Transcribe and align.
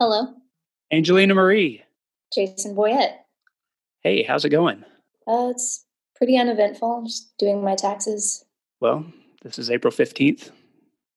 Hello. 0.00 0.28
Angelina 0.90 1.34
Marie. 1.34 1.84
Jason 2.34 2.74
Boyett. 2.74 3.12
Hey, 4.02 4.22
how's 4.22 4.46
it 4.46 4.48
going? 4.48 4.82
Uh, 5.26 5.50
it's 5.50 5.84
pretty 6.16 6.38
uneventful. 6.38 6.90
I'm 6.90 7.06
just 7.06 7.36
doing 7.36 7.62
my 7.62 7.74
taxes. 7.74 8.42
Well, 8.80 9.04
this 9.42 9.58
is 9.58 9.70
April 9.70 9.92
15th. 9.92 10.52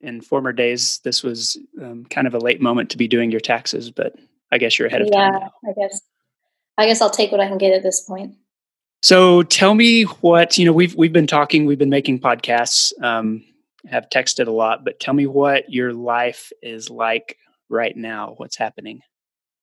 In 0.02 0.20
former 0.20 0.52
days, 0.52 1.00
this 1.06 1.24
was 1.24 1.58
um, 1.82 2.04
kind 2.10 2.28
of 2.28 2.34
a 2.34 2.40
late 2.40 2.60
moment 2.60 2.90
to 2.90 2.98
be 2.98 3.08
doing 3.08 3.32
your 3.32 3.40
taxes, 3.40 3.90
but 3.90 4.16
I 4.52 4.58
guess 4.58 4.78
you're 4.78 4.90
ahead 4.90 5.02
of 5.02 5.08
yeah, 5.14 5.32
time. 5.32 5.40
Now. 5.40 5.52
I 5.66 5.74
guess. 5.80 6.02
I 6.78 6.86
guess 6.86 7.00
I'll 7.00 7.10
take 7.10 7.32
what 7.32 7.40
I 7.40 7.48
can 7.48 7.58
get 7.58 7.72
at 7.72 7.84
this 7.84 8.02
point. 8.02 8.36
So 9.02 9.44
tell 9.44 9.76
me 9.76 10.04
what, 10.04 10.58
you 10.58 10.66
know, 10.66 10.74
we've 10.74 10.94
we've 10.96 11.14
been 11.14 11.28
talking, 11.28 11.66
we've 11.66 11.80
been 11.80 11.90
making 11.90 12.20
podcasts, 12.20 12.92
um, 13.02 13.46
have 13.88 14.10
texted 14.10 14.48
a 14.48 14.52
lot, 14.52 14.84
but 14.84 15.00
tell 15.00 15.14
me 15.14 15.26
what 15.26 15.72
your 15.72 15.94
life 15.94 16.52
is 16.62 16.90
like 16.90 17.38
right 17.70 17.96
now. 17.96 18.34
What's 18.38 18.58
happening? 18.58 19.02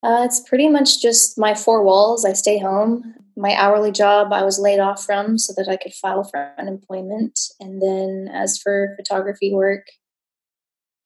Uh, 0.03 0.23
it's 0.25 0.41
pretty 0.41 0.69
much 0.69 1.03
just 1.03 1.39
my 1.39 1.55
four 1.55 1.85
walls. 1.85 2.25
I 2.25 2.33
stay 2.33 2.59
home. 2.59 3.15
My 3.37 3.55
hourly 3.55 3.93
job 3.93 4.33
I 4.33 4.43
was 4.43 4.59
laid 4.59 4.81
off 4.81 5.05
from 5.05 5.39
so 5.39 5.53
that 5.57 5.71
I 5.71 5.77
could 5.77 5.93
file 5.93 6.25
for 6.25 6.53
unemployment. 6.59 7.39
And 7.59 7.81
then 7.81 8.29
as 8.33 8.59
for 8.59 8.95
photography 8.97 9.53
work, 9.53 9.87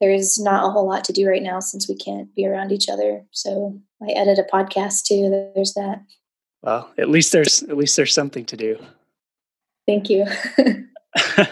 there's 0.01 0.39
not 0.39 0.65
a 0.65 0.71
whole 0.71 0.87
lot 0.89 1.05
to 1.05 1.13
do 1.13 1.29
right 1.29 1.43
now 1.43 1.61
since 1.61 1.89
we 1.89 1.97
can't 1.97 2.35
be 2.35 2.47
around 2.47 2.73
each 2.73 2.89
other. 2.89 3.25
So 3.31 3.81
I 4.03 4.13
edit 4.13 4.39
a 4.39 4.57
podcast 4.57 5.05
too. 5.05 5.51
There's 5.55 5.75
that. 5.75 6.03
Well, 6.63 6.91
at 6.99 7.09
least 7.09 7.33
there's 7.33 7.63
at 7.65 7.77
least 7.77 7.97
there's 7.97 8.15
something 8.15 8.45
to 8.47 8.57
do. 8.57 8.79
Thank 9.87 10.09
you. 10.09 10.27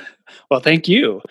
well, 0.50 0.60
thank 0.60 0.88
you 0.88 1.22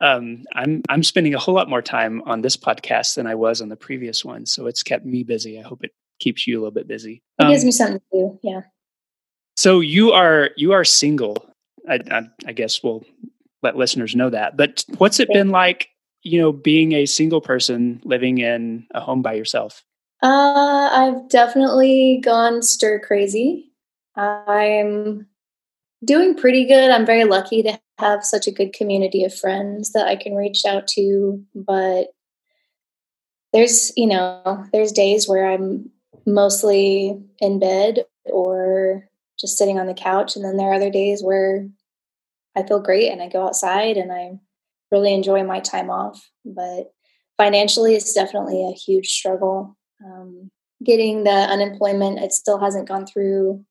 um, 0.00 0.44
I'm 0.54 0.82
I'm 0.88 1.02
spending 1.02 1.34
a 1.34 1.38
whole 1.38 1.54
lot 1.54 1.68
more 1.68 1.82
time 1.82 2.22
on 2.22 2.42
this 2.42 2.56
podcast 2.56 3.14
than 3.14 3.26
I 3.26 3.34
was 3.34 3.60
on 3.60 3.68
the 3.68 3.76
previous 3.76 4.24
one, 4.24 4.46
so 4.46 4.66
it's 4.66 4.82
kept 4.82 5.04
me 5.04 5.22
busy. 5.22 5.58
I 5.58 5.62
hope 5.62 5.84
it 5.84 5.92
keeps 6.20 6.46
you 6.46 6.58
a 6.58 6.60
little 6.60 6.72
bit 6.72 6.88
busy. 6.88 7.22
It 7.38 7.44
um, 7.44 7.50
gives 7.50 7.64
me 7.64 7.72
something 7.72 7.98
to 7.98 8.04
do. 8.12 8.38
Yeah. 8.42 8.60
So 9.56 9.80
you 9.80 10.12
are 10.12 10.50
you 10.56 10.72
are 10.72 10.84
single. 10.84 11.36
I, 11.88 12.00
I, 12.10 12.22
I 12.46 12.52
guess 12.52 12.82
we'll 12.82 13.04
let 13.62 13.76
listeners 13.76 14.14
know 14.14 14.30
that. 14.30 14.56
But 14.56 14.84
what's 14.98 15.20
it 15.20 15.28
been 15.32 15.50
like? 15.50 15.88
You 16.22 16.40
know, 16.40 16.52
being 16.52 16.92
a 16.92 17.06
single 17.06 17.40
person 17.40 18.00
living 18.04 18.38
in 18.38 18.86
a 18.92 19.00
home 19.00 19.22
by 19.22 19.34
yourself. 19.34 19.84
Uh, 20.22 20.90
I've 20.92 21.28
definitely 21.28 22.20
gone 22.22 22.60
stir 22.62 22.98
crazy. 22.98 23.72
I'm 24.16 25.26
doing 26.04 26.36
pretty 26.36 26.64
good. 26.64 26.90
I'm 26.90 27.06
very 27.06 27.24
lucky 27.24 27.62
to 27.62 27.78
have 27.98 28.24
such 28.24 28.46
a 28.46 28.52
good 28.52 28.72
community 28.72 29.24
of 29.24 29.34
friends 29.34 29.92
that 29.92 30.06
I 30.06 30.16
can 30.16 30.34
reach 30.34 30.64
out 30.66 30.86
to, 30.88 31.42
but 31.54 32.08
there's, 33.52 33.92
you 33.96 34.06
know, 34.06 34.64
there's 34.72 34.92
days 34.92 35.28
where 35.28 35.50
I'm 35.50 35.90
mostly 36.26 37.18
in 37.40 37.58
bed 37.58 38.04
or 38.26 39.08
just 39.40 39.56
sitting 39.56 39.78
on 39.78 39.86
the 39.86 39.94
couch 39.94 40.36
and 40.36 40.44
then 40.44 40.56
there 40.56 40.68
are 40.68 40.74
other 40.74 40.90
days 40.90 41.22
where 41.22 41.66
I 42.56 42.62
feel 42.62 42.80
great 42.80 43.10
and 43.10 43.22
I 43.22 43.28
go 43.28 43.46
outside 43.46 43.96
and 43.96 44.12
I 44.12 44.32
really 44.92 45.14
enjoy 45.14 45.44
my 45.44 45.60
time 45.60 45.90
off, 45.90 46.30
but 46.44 46.92
financially 47.36 47.94
it's 47.94 48.12
definitely 48.12 48.68
a 48.68 48.74
huge 48.74 49.08
struggle. 49.08 49.76
Um, 50.04 50.50
getting 50.84 51.24
the 51.24 51.30
unemployment, 51.30 52.18
it 52.18 52.32
still 52.32 52.58
hasn't 52.58 52.88
gone 52.88 53.06
through 53.06 53.64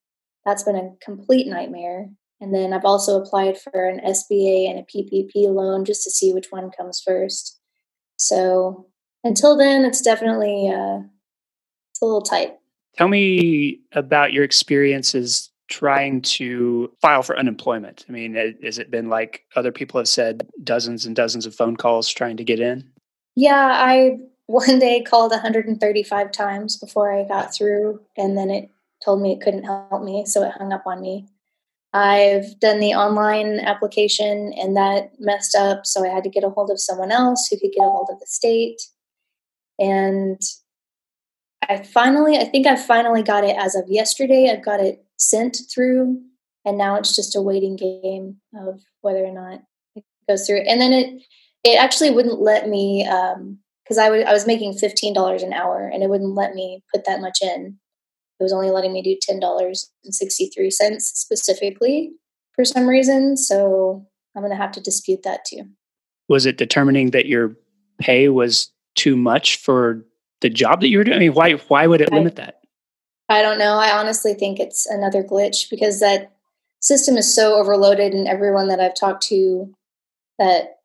that's 0.48 0.64
been 0.64 0.78
a 0.78 0.96
complete 1.04 1.46
nightmare. 1.46 2.10
And 2.40 2.54
then 2.54 2.72
I've 2.72 2.86
also 2.86 3.20
applied 3.20 3.58
for 3.58 3.86
an 3.86 4.00
SBA 4.00 4.70
and 4.70 4.80
a 4.80 4.84
PPP 4.84 5.52
loan 5.52 5.86
just 5.86 6.04
to 6.04 6.12
see 6.12 6.34
which 6.34 6.48
one 6.52 6.70
comes 6.70 7.02
first. 7.04 7.60
So 8.18 8.88
until 9.24 9.58
then, 9.58 9.86
it's 9.86 10.02
definitely 10.02 10.70
uh, 10.70 11.00
it's 11.92 12.02
a 12.02 12.06
little 12.06 12.22
tight. 12.22 12.58
Tell 12.96 13.08
me 13.08 13.82
about 13.92 14.34
your 14.34 14.44
experiences 14.44 15.52
trying 15.68 16.22
to 16.22 16.92
file 17.02 17.24
for 17.24 17.38
unemployment. 17.38 18.06
I 18.08 18.12
mean, 18.12 18.36
has 18.64 18.80
it 18.80 18.90
been 18.90 19.10
like 19.10 19.44
other 19.56 19.72
people 19.72 20.00
have 20.00 20.08
said, 20.08 20.48
dozens 20.64 21.06
and 21.06 21.16
dozens 21.16 21.46
of 21.46 21.54
phone 21.54 21.76
calls 21.76 22.10
trying 22.10 22.38
to 22.38 22.44
get 22.44 22.60
in? 22.60 22.90
Yeah, 23.36 23.72
I 23.76 24.18
one 24.48 24.80
day 24.80 25.04
called 25.04 25.32
135 25.32 26.32
times 26.32 26.78
before 26.78 27.12
I 27.12 27.28
got 27.28 27.54
through, 27.54 28.02
and 28.16 28.38
then 28.38 28.50
it 28.50 28.70
told 29.04 29.22
me 29.22 29.34
it 29.34 29.42
couldn't 29.42 29.66
help 29.66 30.04
me, 30.04 30.26
so 30.26 30.44
it 30.44 30.54
hung 30.58 30.72
up 30.72 30.84
on 30.88 31.02
me. 31.02 31.28
I've 31.94 32.60
done 32.60 32.80
the 32.80 32.94
online 32.94 33.60
application 33.60 34.54
and 34.58 34.76
that 34.76 35.12
messed 35.20 35.56
up, 35.56 35.86
so 35.86 36.06
I 36.06 36.10
had 36.10 36.24
to 36.26 36.30
get 36.30 36.44
a 36.44 36.50
hold 36.50 36.70
of 36.70 36.80
someone 36.80 37.12
else 37.12 37.48
who 37.50 37.58
could 37.58 37.72
get 37.72 37.86
a 37.86 37.90
hold 37.90 38.10
of 38.12 38.20
the 38.20 38.28
state. 38.28 38.82
And 39.80 40.42
I 41.68 41.84
finally, 41.84 42.38
I 42.38 42.46
think 42.46 42.68
I 42.68 42.76
finally 42.76 43.24
got 43.24 43.44
it 43.44 43.56
as 43.58 43.76
of 43.76 43.86
yesterday. 43.88 44.50
I've 44.52 44.66
got 44.66 44.80
it 44.80 45.06
sent 45.18 45.58
through, 45.74 46.22
and 46.66 46.78
now 46.78 46.96
it's 46.96 47.16
just 47.16 47.36
a 47.36 47.42
waiting 47.42 47.76
game 47.76 48.38
of 48.56 48.82
whether 49.02 49.26
or 49.26 49.32
not 49.32 49.62
it 49.96 50.04
goes 50.28 50.46
through. 50.46 50.62
And 50.62 50.82
then 50.82 50.94
it, 50.94 51.22
it 51.64 51.80
actually 51.80 52.12
wouldn't 52.12 52.42
let 52.42 52.68
me 52.68 53.04
because 53.04 53.98
um, 53.98 54.04
I, 54.04 54.06
w- 54.06 54.26
I 54.26 54.34
was 54.34 54.48
making 54.48 54.74
fifteen 54.74 55.14
dollars 55.14 55.44
an 55.44 55.54
hour, 55.54 55.88
and 55.88 56.04
it 56.04 56.10
wouldn't 56.10 56.36
let 56.36 56.54
me 56.54 56.84
put 56.94 57.06
that 57.06 57.22
much 57.22 57.40
in 57.42 57.80
it 58.40 58.44
was 58.44 58.54
only 58.54 58.70
letting 58.70 58.94
me 58.94 59.02
do 59.02 59.18
$10.63 59.30 61.02
specifically 61.02 62.12
for 62.54 62.66
some 62.66 62.88
reason. 62.88 63.36
So 63.38 64.06
I'm 64.36 64.44
going 64.44 64.52
to 64.52 64.58
have 64.58 64.72
to 64.74 64.82
dispute 64.82 65.24
that 65.24 65.46
too. 65.46 65.64
Was 66.30 66.46
it 66.46 66.58
determining 66.58 67.12
that 67.12 67.26
your 67.26 67.56
pay 68.00 68.30
was 68.30 68.72
too 68.96 69.16
much 69.16 69.58
for 69.58 70.06
the 70.42 70.50
job 70.50 70.82
that 70.82 70.90
you 70.90 70.98
were 70.98 71.04
doing? 71.04 71.18
I 71.18 71.20
mean, 71.20 71.34
why, 71.34 71.54
why 71.54 71.88
would 71.88 72.02
it 72.02 72.12
limit 72.12 72.36
that? 72.36 72.62
I 73.30 73.42
don't 73.42 73.58
know. 73.58 73.74
I 73.74 73.98
honestly 73.98 74.34
think 74.34 74.60
it's 74.60 74.86
another 74.86 75.24
glitch 75.24 75.70
because 75.70 76.00
that 76.00 76.32
system 76.80 77.18
is 77.18 77.34
so 77.34 77.56
overloaded 77.56 78.14
and 78.14 78.28
everyone 78.28 78.68
that 78.68 78.80
I've 78.80 78.96
talked 78.96 79.24
to 79.28 79.74
that 80.38 80.78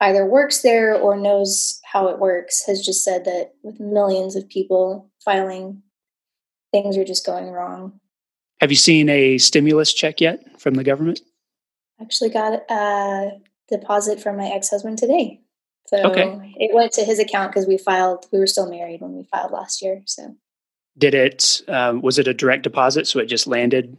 either 0.00 0.24
works 0.24 0.62
there 0.62 0.94
or 0.94 1.16
knows 1.16 1.80
how 1.84 2.08
it 2.08 2.18
works 2.18 2.64
has 2.66 2.84
just 2.84 3.04
said 3.04 3.24
that 3.24 3.52
with 3.62 3.80
millions 3.80 4.36
of 4.36 4.48
people 4.48 5.10
filing 5.24 5.82
things 6.72 6.96
are 6.96 7.04
just 7.04 7.26
going 7.26 7.50
wrong. 7.50 8.00
Have 8.60 8.70
you 8.70 8.76
seen 8.76 9.08
a 9.08 9.38
stimulus 9.38 9.92
check 9.92 10.20
yet 10.20 10.60
from 10.60 10.74
the 10.74 10.84
government? 10.84 11.20
Actually, 12.00 12.30
got 12.30 12.62
a 12.70 13.40
deposit 13.68 14.20
from 14.20 14.36
my 14.36 14.46
ex 14.48 14.70
husband 14.70 14.98
today. 14.98 15.40
So 15.86 15.96
okay. 16.10 16.54
it 16.56 16.74
went 16.74 16.92
to 16.92 17.04
his 17.04 17.18
account 17.18 17.52
because 17.52 17.66
we 17.66 17.78
filed. 17.78 18.26
We 18.32 18.38
were 18.38 18.46
still 18.46 18.70
married 18.70 19.00
when 19.00 19.16
we 19.16 19.24
filed 19.24 19.50
last 19.50 19.82
year. 19.82 20.02
So 20.06 20.36
did 20.96 21.14
it? 21.14 21.62
Um, 21.68 22.02
was 22.02 22.18
it 22.18 22.28
a 22.28 22.34
direct 22.34 22.62
deposit? 22.62 23.06
So 23.06 23.18
it 23.18 23.26
just 23.26 23.46
landed. 23.46 23.96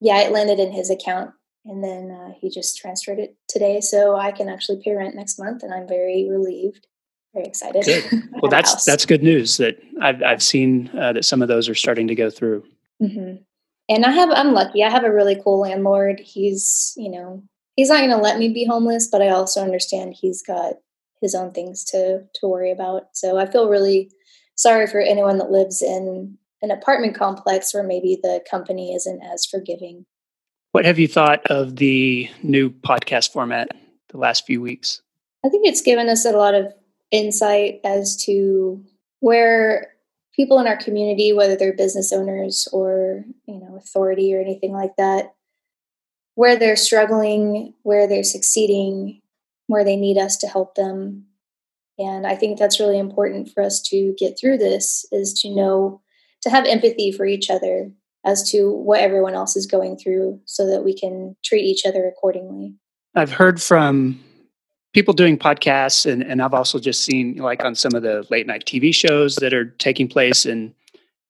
Yeah, 0.00 0.20
it 0.20 0.32
landed 0.32 0.58
in 0.58 0.72
his 0.72 0.90
account, 0.90 1.32
and 1.64 1.82
then 1.82 2.10
uh, 2.10 2.32
he 2.38 2.48
just 2.50 2.78
transferred 2.78 3.18
it 3.18 3.36
today. 3.48 3.80
So 3.80 4.16
I 4.16 4.30
can 4.30 4.48
actually 4.48 4.82
pay 4.84 4.94
rent 4.94 5.14
next 5.14 5.38
month, 5.38 5.62
and 5.62 5.74
I'm 5.74 5.88
very 5.88 6.28
relieved 6.30 6.86
very 7.34 7.46
excited. 7.46 7.84
Good. 7.84 8.22
Well, 8.40 8.50
that's 8.50 8.84
that's 8.86 9.04
good 9.04 9.22
news 9.22 9.58
that 9.58 9.78
I've 10.00 10.22
I've 10.22 10.42
seen 10.42 10.90
uh, 10.98 11.12
that 11.12 11.26
some 11.26 11.42
of 11.42 11.48
those 11.48 11.68
are 11.68 11.74
starting 11.74 12.08
to 12.08 12.14
go 12.14 12.30
through. 12.30 12.64
Mm-hmm. 13.02 13.42
And 13.90 14.06
I 14.06 14.10
have 14.12 14.30
I'm 14.30 14.54
lucky. 14.54 14.82
I 14.82 14.88
have 14.88 15.04
a 15.04 15.12
really 15.12 15.38
cool 15.44 15.60
landlord. 15.60 16.20
He's 16.20 16.94
you 16.96 17.10
know 17.10 17.42
he's 17.76 17.90
not 17.90 17.98
going 17.98 18.10
to 18.10 18.16
let 18.16 18.38
me 18.38 18.48
be 18.48 18.64
homeless, 18.64 19.08
but 19.10 19.20
I 19.20 19.28
also 19.28 19.62
understand 19.62 20.14
he's 20.14 20.42
got 20.42 20.74
his 21.20 21.34
own 21.34 21.52
things 21.52 21.84
to 21.86 22.20
to 22.34 22.48
worry 22.48 22.72
about. 22.72 23.08
So 23.12 23.38
I 23.38 23.44
feel 23.44 23.68
really 23.68 24.10
sorry 24.56 24.86
for 24.86 25.00
anyone 25.00 25.36
that 25.38 25.50
lives 25.50 25.82
in 25.82 26.38
an 26.62 26.70
apartment 26.70 27.14
complex 27.14 27.74
where 27.74 27.82
maybe 27.82 28.18
the 28.22 28.42
company 28.50 28.94
isn't 28.94 29.22
as 29.22 29.44
forgiving. 29.44 30.06
What 30.72 30.84
have 30.84 30.98
you 30.98 31.08
thought 31.08 31.44
of 31.46 31.76
the 31.76 32.30
new 32.42 32.70
podcast 32.70 33.32
format 33.32 33.68
the 34.10 34.18
last 34.18 34.46
few 34.46 34.62
weeks? 34.62 35.02
I 35.44 35.48
think 35.48 35.66
it's 35.66 35.80
given 35.80 36.08
us 36.08 36.24
a 36.24 36.32
lot 36.32 36.54
of 36.54 36.72
insight 37.10 37.80
as 37.84 38.16
to 38.24 38.84
where 39.20 39.92
people 40.34 40.58
in 40.58 40.66
our 40.66 40.76
community, 40.76 41.32
whether 41.32 41.56
they're 41.56 41.76
business 41.76 42.12
owners 42.12 42.68
or 42.72 43.24
you 43.46 43.60
know 43.60 43.76
authority 43.76 44.34
or 44.34 44.40
anything 44.40 44.72
like 44.72 44.96
that, 44.96 45.34
where 46.34 46.56
they're 46.56 46.76
struggling, 46.76 47.74
where 47.82 48.06
they're 48.06 48.24
succeeding, 48.24 49.20
where 49.66 49.84
they 49.84 49.96
need 49.96 50.18
us 50.18 50.36
to 50.38 50.46
help 50.46 50.74
them. 50.74 51.26
And 51.98 52.26
I 52.26 52.34
think 52.34 52.58
that's 52.58 52.80
really 52.80 52.98
important 52.98 53.50
for 53.50 53.62
us 53.62 53.82
to 53.82 54.14
get 54.18 54.38
through 54.38 54.58
this 54.58 55.04
is 55.12 55.34
to 55.42 55.54
know 55.54 56.00
to 56.42 56.50
have 56.50 56.64
empathy 56.64 57.12
for 57.12 57.26
each 57.26 57.50
other 57.50 57.90
as 58.24 58.50
to 58.50 58.70
what 58.70 59.00
everyone 59.00 59.34
else 59.34 59.56
is 59.56 59.66
going 59.66 59.96
through 59.98 60.40
so 60.44 60.66
that 60.66 60.84
we 60.84 60.96
can 60.96 61.36
treat 61.44 61.64
each 61.64 61.84
other 61.84 62.06
accordingly. 62.06 62.74
I've 63.14 63.32
heard 63.32 63.60
from 63.60 64.20
people 64.92 65.14
doing 65.14 65.38
podcasts 65.38 66.10
and, 66.10 66.22
and 66.22 66.42
i've 66.42 66.54
also 66.54 66.78
just 66.78 67.04
seen 67.04 67.36
like 67.36 67.64
on 67.64 67.74
some 67.74 67.94
of 67.94 68.02
the 68.02 68.26
late 68.30 68.46
night 68.46 68.64
tv 68.66 68.94
shows 68.94 69.36
that 69.36 69.54
are 69.54 69.66
taking 69.78 70.08
place 70.08 70.46
in 70.46 70.74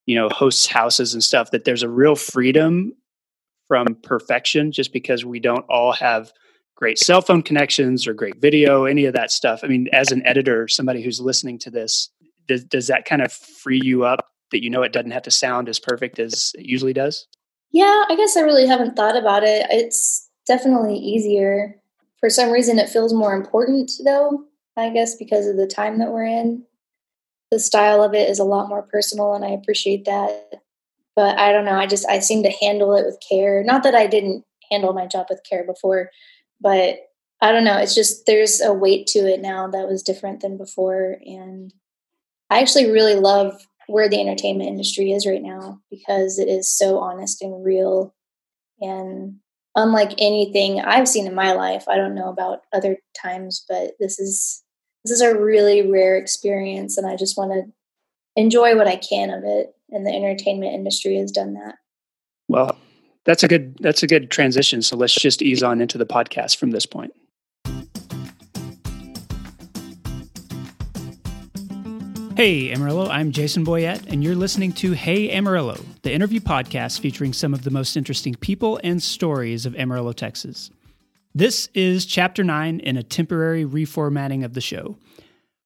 you 0.07 0.15
know 0.15 0.29
hosts 0.29 0.67
houses 0.67 1.15
and 1.15 1.23
stuff 1.23 1.51
that 1.51 1.65
there's 1.65 1.83
a 1.83 1.89
real 1.89 2.17
freedom 2.17 2.93
from 3.69 3.97
perfection 4.03 4.73
just 4.73 4.93
because 4.93 5.25
we 5.25 5.39
don't 5.39 5.65
all 5.69 5.93
have 5.93 6.33
great 6.77 6.99
cell 6.99 7.21
phone 7.21 7.43
connections 7.43 8.07
or 8.07 8.15
great 8.15 8.41
video 8.41 8.85
any 8.85 9.05
of 9.05 9.15
that 9.15 9.31
stuff 9.31 9.61
i 9.63 9.67
mean 9.67 9.89
as 9.93 10.11
an 10.11 10.25
editor 10.27 10.67
somebody 10.67 11.03
who's 11.03 11.21
listening 11.21 11.59
to 11.59 11.71
this 11.71 12.11
does, 12.51 12.65
does 12.65 12.87
that 12.89 13.05
kind 13.05 13.23
of 13.23 13.33
free 13.33 13.81
you 13.83 14.05
up 14.05 14.27
that 14.51 14.63
you 14.63 14.71
know 14.71 14.83
it 14.83 14.93
doesn't 14.93 15.13
have 15.13 15.23
to 15.23 15.31
sound 15.31 15.69
as 15.69 15.79
perfect 15.79 16.19
as 16.19 16.53
it 16.55 16.67
usually 16.67 16.93
does? 16.93 17.27
Yeah, 17.73 18.05
I 18.09 18.17
guess 18.17 18.37
I 18.37 18.41
really 18.41 18.67
haven't 18.67 18.97
thought 18.97 19.17
about 19.17 19.45
it. 19.45 19.67
It's 19.71 20.29
definitely 20.47 20.97
easier. 20.97 21.80
For 22.21 22.31
some 22.31 22.51
reason, 22.51 22.79
it 22.79 22.89
feels 22.89 23.15
more 23.15 23.35
important, 23.35 23.93
though, 24.05 24.45
I 24.77 24.91
guess, 24.91 25.17
because 25.17 25.47
of 25.47 25.57
the 25.57 25.67
time 25.67 25.99
that 25.99 26.13
we're 26.13 26.27
in. 26.27 26.65
The 27.51 27.59
style 27.59 28.03
of 28.03 28.15
it 28.15 28.29
is 28.29 28.39
a 28.39 28.45
lot 28.45 28.69
more 28.69 28.83
personal, 28.83 29.35
and 29.35 29.45
I 29.45 29.51
appreciate 29.51 30.05
that. 30.05 30.61
But 31.17 31.39
I 31.39 31.53
don't 31.53 31.65
know. 31.65 31.75
I 31.75 31.87
just, 31.87 32.09
I 32.09 32.21
seem 32.21 32.43
to 32.45 32.53
handle 32.61 32.95
it 32.95 33.05
with 33.05 33.19
care. 33.29 33.65
Not 33.65 33.83
that 33.83 33.95
I 33.95 34.07
didn't 34.07 34.45
handle 34.71 34.93
my 34.93 35.07
job 35.07 35.27
with 35.29 35.43
care 35.49 35.65
before, 35.65 36.11
but 36.61 36.99
I 37.41 37.53
don't 37.53 37.65
know. 37.65 37.79
It's 37.79 37.95
just, 37.95 38.27
there's 38.27 38.61
a 38.61 38.73
weight 38.73 39.07
to 39.09 39.21
it 39.21 39.41
now 39.41 39.67
that 39.69 39.89
was 39.89 40.03
different 40.03 40.41
than 40.41 40.57
before. 40.57 41.17
And 41.25 41.73
I 42.51 42.61
actually 42.61 42.91
really 42.91 43.15
love 43.15 43.61
where 43.87 44.09
the 44.09 44.21
entertainment 44.21 44.69
industry 44.69 45.13
is 45.13 45.27
right 45.27 45.43
now 45.43 45.81
because 45.91 46.39
it 46.39 46.49
is 46.49 46.71
so 46.71 46.99
honest 46.99 47.43
and 47.43 47.65
real 47.65 48.15
and 48.81 49.37
unlike 49.75 50.15
anything 50.19 50.81
I've 50.81 51.09
seen 51.09 51.27
in 51.27 51.35
my 51.35 51.53
life. 51.53 51.85
I 51.89 51.97
don't 51.97 52.15
know 52.15 52.29
about 52.29 52.63
other 52.73 52.99
times, 53.21 53.65
but 53.69 53.93
this 53.99 54.19
is 54.19 54.63
this 55.05 55.13
is 55.13 55.21
a 55.21 55.39
really 55.39 55.91
rare 55.91 56.17
experience 56.17 56.99
and 56.99 57.07
I 57.07 57.17
just 57.17 57.37
want 57.37 57.53
to 57.53 57.73
enjoy 58.37 58.77
what 58.77 58.87
I 58.87 58.97
can 58.97 59.31
of 59.31 59.45
it 59.45 59.75
and 59.91 60.07
the 60.07 60.11
entertainment 60.11 60.75
industry 60.75 61.17
has 61.17 61.33
done 61.33 61.55
that. 61.55 61.77
Well, 62.49 62.77
that's 63.25 63.43
a 63.43 63.49
good 63.49 63.77
that's 63.81 64.03
a 64.03 64.07
good 64.07 64.31
transition. 64.31 64.83
So 64.83 64.97
let's 64.97 65.15
just 65.15 65.43
ease 65.43 65.63
on 65.63 65.81
into 65.81 65.99
the 65.99 66.07
podcast 66.07 66.57
from 66.57 66.71
this 66.71 66.87
point. 66.87 67.15
Hey 72.41 72.73
Amarillo, 72.73 73.07
I'm 73.07 73.33
Jason 73.33 73.67
Boyett, 73.67 74.07
and 74.07 74.25
you're 74.25 74.35
listening 74.35 74.73
to 74.73 74.93
Hey 74.93 75.31
Amarillo, 75.31 75.79
the 76.01 76.11
interview 76.11 76.41
podcast 76.41 76.99
featuring 76.99 77.35
some 77.35 77.53
of 77.53 77.65
the 77.65 77.71
most 77.71 77.99
interesting 77.99 78.35
people 78.35 78.81
and 78.83 79.03
stories 79.03 79.67
of 79.67 79.77
Amarillo, 79.77 80.13
Texas. 80.13 80.71
This 81.35 81.69
is 81.75 82.07
chapter 82.07 82.43
9 82.43 82.81
in 82.81 82.97
a 82.97 83.03
temporary 83.03 83.67
reformatting 83.67 84.43
of 84.43 84.55
the 84.55 84.63
show. 84.63 84.97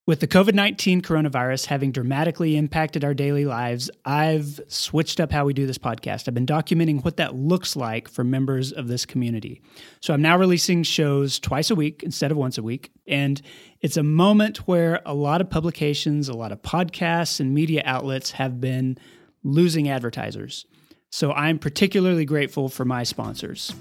With 0.07 0.21
the 0.21 0.29
COVID 0.29 0.53
19 0.53 1.01
coronavirus 1.01 1.65
having 1.65 1.91
dramatically 1.91 2.59
impacted 2.59 3.05
our 3.05 3.15
daily 3.15 3.47
lives, 3.47 3.91
I've 4.05 4.61
switched 4.69 5.19
up 5.19 5.33
how 5.33 5.47
we 5.47 5.55
do 5.55 5.67
this 5.67 5.79
podcast. 5.79 6.29
I've 6.29 6.35
been 6.35 6.45
documenting 6.45 7.03
what 7.03 7.17
that 7.17 7.35
looks 7.35 7.75
like 7.75 8.11
for 8.11 8.23
members 8.23 8.71
of 8.71 8.87
this 8.87 9.07
community. 9.07 9.63
So 10.01 10.13
I'm 10.13 10.21
now 10.21 10.37
releasing 10.37 10.83
shows 10.83 11.39
twice 11.39 11.71
a 11.71 11.75
week 11.75 12.03
instead 12.03 12.31
of 12.31 12.37
once 12.37 12.59
a 12.59 12.63
week. 12.63 12.93
And 13.09 13.41
it's 13.81 13.97
a 13.97 14.03
moment 14.03 14.69
where 14.69 15.01
a 15.07 15.15
lot 15.15 15.41
of 15.41 15.49
publications, 15.49 16.29
a 16.29 16.35
lot 16.35 16.53
of 16.53 16.61
podcasts, 16.61 17.41
and 17.41 17.55
media 17.55 17.81
outlets 17.87 18.33
have 18.33 18.61
been 18.61 18.99
losing 19.43 19.89
advertisers. 19.89 20.67
So 21.09 21.33
I'm 21.33 21.59
particularly 21.59 22.27
grateful 22.27 22.69
for 22.69 22.85
my 22.85 23.05
sponsors. 23.05 23.75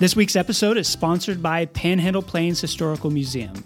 This 0.00 0.16
week's 0.16 0.34
episode 0.34 0.78
is 0.78 0.88
sponsored 0.88 1.40
by 1.40 1.66
Panhandle 1.66 2.22
Plains 2.22 2.60
Historical 2.60 3.10
Museum 3.10 3.62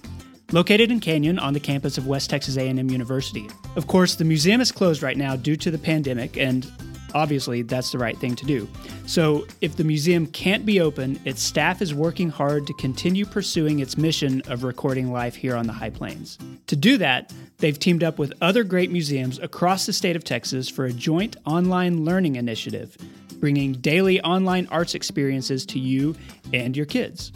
located 0.54 0.92
in 0.92 1.00
Canyon 1.00 1.36
on 1.40 1.52
the 1.52 1.58
campus 1.58 1.98
of 1.98 2.06
West 2.06 2.30
Texas 2.30 2.56
A&M 2.56 2.88
University. 2.88 3.50
Of 3.74 3.88
course, 3.88 4.14
the 4.14 4.24
museum 4.24 4.60
is 4.60 4.70
closed 4.70 5.02
right 5.02 5.16
now 5.16 5.34
due 5.34 5.56
to 5.56 5.68
the 5.68 5.78
pandemic 5.78 6.36
and 6.38 6.64
obviously 7.12 7.62
that's 7.62 7.90
the 7.90 7.98
right 7.98 8.16
thing 8.18 8.36
to 8.36 8.46
do. 8.46 8.68
So, 9.06 9.46
if 9.60 9.76
the 9.76 9.82
museum 9.82 10.28
can't 10.28 10.64
be 10.64 10.80
open, 10.80 11.18
its 11.24 11.42
staff 11.42 11.82
is 11.82 11.92
working 11.92 12.30
hard 12.30 12.68
to 12.68 12.74
continue 12.74 13.26
pursuing 13.26 13.80
its 13.80 13.98
mission 13.98 14.42
of 14.46 14.62
recording 14.62 15.12
life 15.12 15.34
here 15.34 15.56
on 15.56 15.66
the 15.66 15.72
High 15.72 15.90
Plains. 15.90 16.38
To 16.68 16.76
do 16.76 16.98
that, 16.98 17.32
they've 17.58 17.78
teamed 17.78 18.04
up 18.04 18.18
with 18.18 18.32
other 18.40 18.62
great 18.62 18.92
museums 18.92 19.40
across 19.40 19.86
the 19.86 19.92
state 19.92 20.14
of 20.14 20.22
Texas 20.22 20.68
for 20.68 20.84
a 20.84 20.92
joint 20.92 21.36
online 21.46 22.04
learning 22.04 22.36
initiative, 22.36 22.96
bringing 23.40 23.72
daily 23.72 24.20
online 24.20 24.68
arts 24.70 24.94
experiences 24.94 25.66
to 25.66 25.80
you 25.80 26.14
and 26.52 26.76
your 26.76 26.86
kids. 26.86 27.32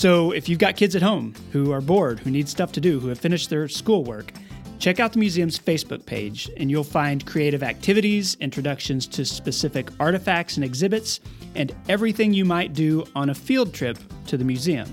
So 0.00 0.30
if 0.30 0.48
you've 0.48 0.58
got 0.58 0.76
kids 0.76 0.96
at 0.96 1.02
home 1.02 1.34
who 1.52 1.72
are 1.72 1.82
bored, 1.82 2.20
who 2.20 2.30
need 2.30 2.48
stuff 2.48 2.72
to 2.72 2.80
do, 2.80 3.00
who 3.00 3.08
have 3.08 3.18
finished 3.18 3.50
their 3.50 3.68
schoolwork, 3.68 4.32
check 4.78 4.98
out 4.98 5.12
the 5.12 5.18
museum's 5.18 5.58
Facebook 5.58 6.06
page 6.06 6.50
and 6.56 6.70
you'll 6.70 6.84
find 6.84 7.26
creative 7.26 7.62
activities, 7.62 8.34
introductions 8.40 9.06
to 9.08 9.26
specific 9.26 9.90
artifacts 10.00 10.56
and 10.56 10.64
exhibits, 10.64 11.20
and 11.54 11.76
everything 11.90 12.32
you 12.32 12.46
might 12.46 12.72
do 12.72 13.04
on 13.14 13.28
a 13.28 13.34
field 13.34 13.74
trip 13.74 13.98
to 14.26 14.38
the 14.38 14.44
museum, 14.44 14.88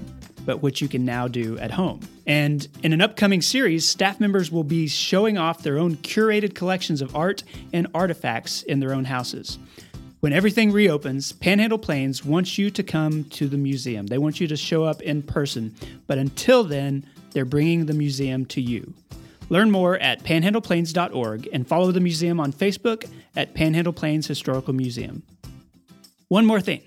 but 0.46 0.62
which 0.62 0.82
you 0.82 0.90
can 0.90 1.06
now 1.06 1.26
do 1.26 1.58
at 1.60 1.72
home. 1.72 2.02
And 2.26 2.68
in 2.84 2.92
an 2.92 3.00
upcoming 3.00 3.42
series, 3.42 3.88
staff 3.88 4.20
members 4.20 4.52
will 4.52 4.66
be 4.66 4.90
showing 4.90 5.38
off 5.38 5.64
their 5.64 5.78
own 5.78 5.96
curated 5.96 6.54
collections 6.54 7.02
of 7.02 7.16
art 7.16 7.46
and 7.72 7.88
artifacts 7.94 8.62
in 8.64 8.82
their 8.82 8.94
own 8.94 9.06
houses. 9.06 9.58
When 10.20 10.34
everything 10.34 10.72
reopens, 10.72 11.32
Panhandle 11.32 11.78
Plains 11.78 12.26
wants 12.26 12.58
you 12.58 12.72
to 12.72 12.82
come 12.82 13.26
to 13.26 13.48
the 13.48 13.58
museum. 13.58 14.08
They 14.08 14.18
want 14.18 14.40
you 14.40 14.48
to 14.48 14.58
show 14.58 14.84
up 14.84 15.02
in 15.02 15.22
person. 15.22 15.76
But 16.08 16.18
until 16.18 16.64
then, 16.64 17.06
they're 17.32 17.46
bringing 17.46 17.86
the 17.86 17.94
museum 17.94 18.46
to 18.48 18.62
you. 18.62 18.96
Learn 19.50 19.70
more 19.70 19.98
at 20.00 20.24
panhandleplains.org 20.24 21.50
and 21.54 21.68
follow 21.68 21.92
the 21.92 22.00
museum 22.00 22.40
on 22.40 22.52
Facebook 22.52 23.08
at 23.36 23.54
Panhandle 23.54 23.94
Plains 23.94 24.26
Historical 24.26 24.74
Museum. 24.74 25.22
One 26.30 26.48
more 26.48 26.62
thing. 26.62 26.82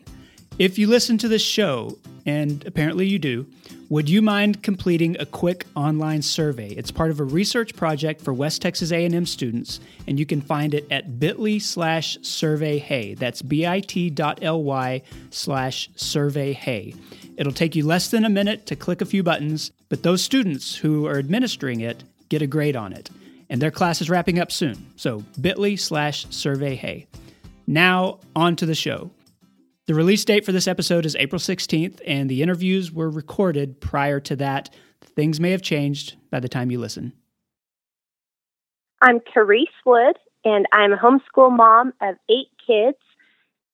If 0.59 0.79
you 0.79 0.87
listen 0.87 1.17
to 1.19 1.29
this 1.29 1.43
show, 1.43 1.99
and 2.27 2.67
apparently 2.67 3.07
you 3.07 3.19
do, 3.19 3.47
would 3.89 4.09
you 4.09 4.23
mind 4.23 4.63
completing 4.63 5.17
a 5.19 5.27
quick 5.27 5.67
online 5.75 6.23
survey? 6.23 6.69
It's 6.69 6.91
part 6.93 7.11
of 7.11 7.19
a 7.19 7.25
research 7.25 7.75
project 7.75 8.21
for 8.21 8.33
West 8.33 8.63
Texas 8.63 8.93
A&M 8.93 9.27
students, 9.27 9.81
and 10.07 10.19
you 10.19 10.27
can 10.27 10.41
find 10.41 10.75
it 10.75 10.87
at 10.93 11.19
bit.ly 11.19 11.59
slash 11.59 12.19
surveyhey. 12.19 13.19
That's 13.19 13.43
bit.ly 13.43 15.03
slash 15.31 15.91
surveyhey. 15.97 16.97
It'll 17.37 17.53
take 17.53 17.75
you 17.75 17.87
less 17.87 18.11
than 18.11 18.25
a 18.25 18.31
minute 18.31 18.67
to 18.67 18.77
click 18.77 19.01
a 19.01 19.07
few 19.07 19.23
buttons, 19.23 19.73
but 19.89 20.03
those 20.03 20.23
students 20.23 20.77
who 20.77 21.07
are 21.07 21.19
administering 21.19 21.81
it 21.81 22.05
get 22.29 22.43
a 22.43 22.47
grade 22.47 22.77
on 22.77 22.93
it. 22.93 23.11
And 23.49 23.61
their 23.61 23.73
class 23.73 24.01
is 24.01 24.09
wrapping 24.09 24.39
up 24.39 24.53
soon, 24.53 24.93
so 24.95 25.25
bit.ly 25.41 25.75
slash 25.75 26.27
surveyhey. 26.27 27.07
Now, 27.67 28.21
on 28.37 28.57
to 28.57 28.67
the 28.67 28.75
show. 28.75 29.11
The 29.91 29.97
release 29.97 30.25
date 30.25 30.45
for 30.45 30.53
this 30.53 30.69
episode 30.69 31.05
is 31.05 31.17
April 31.17 31.41
16th, 31.41 32.01
and 32.07 32.31
the 32.31 32.43
interviews 32.43 32.93
were 32.93 33.11
recorded 33.11 33.81
prior 33.81 34.21
to 34.21 34.37
that. 34.37 34.71
Things 35.01 35.41
may 35.41 35.51
have 35.51 35.63
changed 35.63 36.15
by 36.31 36.39
the 36.39 36.49
time 36.49 36.71
you 36.71 36.79
listen. 36.79 37.13
I'm 39.03 39.19
Carice 39.19 39.67
Wood, 39.85 40.17
and 40.45 40.67
I'm 40.73 40.93
a 40.93 40.97
homeschool 40.97 41.57
mom 41.57 41.93
of 42.01 42.15
eight 42.29 42.53
kids, 42.65 42.99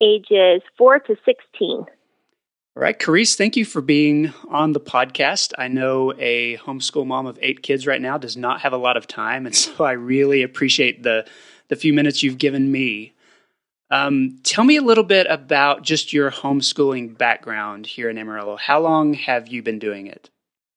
ages 0.01 0.63
4 0.79 1.01
to 1.01 1.17
16. 1.23 1.37
All 1.71 1.87
right, 2.75 2.99
Carice, 2.99 3.37
thank 3.37 3.55
you 3.55 3.67
for 3.67 3.83
being 3.83 4.33
on 4.49 4.73
the 4.73 4.81
podcast. 4.81 5.53
I 5.59 5.69
know 5.69 6.15
a 6.19 6.57
homeschool 6.57 7.07
mom 7.07 7.27
of 7.27 7.39
eight 7.43 7.63
kids 7.63 7.87
right 7.87 8.01
now 8.01 8.17
does 8.17 8.39
not 8.39 8.63
have 8.63 8.73
a 8.73 8.79
lot 8.79 8.97
of 8.97 9.07
time, 9.07 9.45
and 9.45 9.55
so 9.55 9.85
I 9.85 9.93
really 9.93 10.43
appreciate 10.43 11.03
the 11.03 11.27
the 11.69 11.77
few 11.77 11.93
minutes 11.93 12.23
you've 12.23 12.39
given 12.39 12.73
me 12.73 13.13
um, 13.91 14.39
tell 14.43 14.65
me 14.65 14.77
a 14.77 14.83
little 14.83 15.05
bit 15.05 15.27
about 15.29 15.83
just 15.83 16.13
your 16.13 16.31
homeschooling 16.31 17.17
background 17.17 17.87
here 17.87 18.11
in 18.11 18.19
Amarillo. 18.19 18.57
How 18.57 18.81
long 18.81 19.15
have 19.15 19.49
you 19.49 19.63
been 19.63 19.79
doing 19.79 20.07
it? 20.07 20.31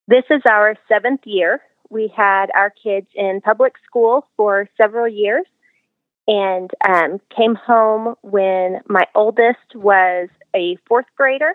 This 0.08 0.26
is 0.30 0.42
our 0.50 0.76
seventh 0.88 1.22
year. 1.26 1.62
We 1.90 2.12
had 2.16 2.48
our 2.56 2.70
kids 2.70 3.08
in 3.16 3.42
public 3.42 3.74
school 3.86 4.28
for 4.38 4.70
several 4.80 5.08
years 5.08 5.46
and 6.28 6.70
um, 6.88 7.20
came 7.36 7.56
home 7.56 8.16
when 8.22 8.82
my 8.88 9.06
oldest 9.16 9.76
was 9.76 10.30
a 10.56 10.78
fourth 10.88 11.08
grader 11.18 11.54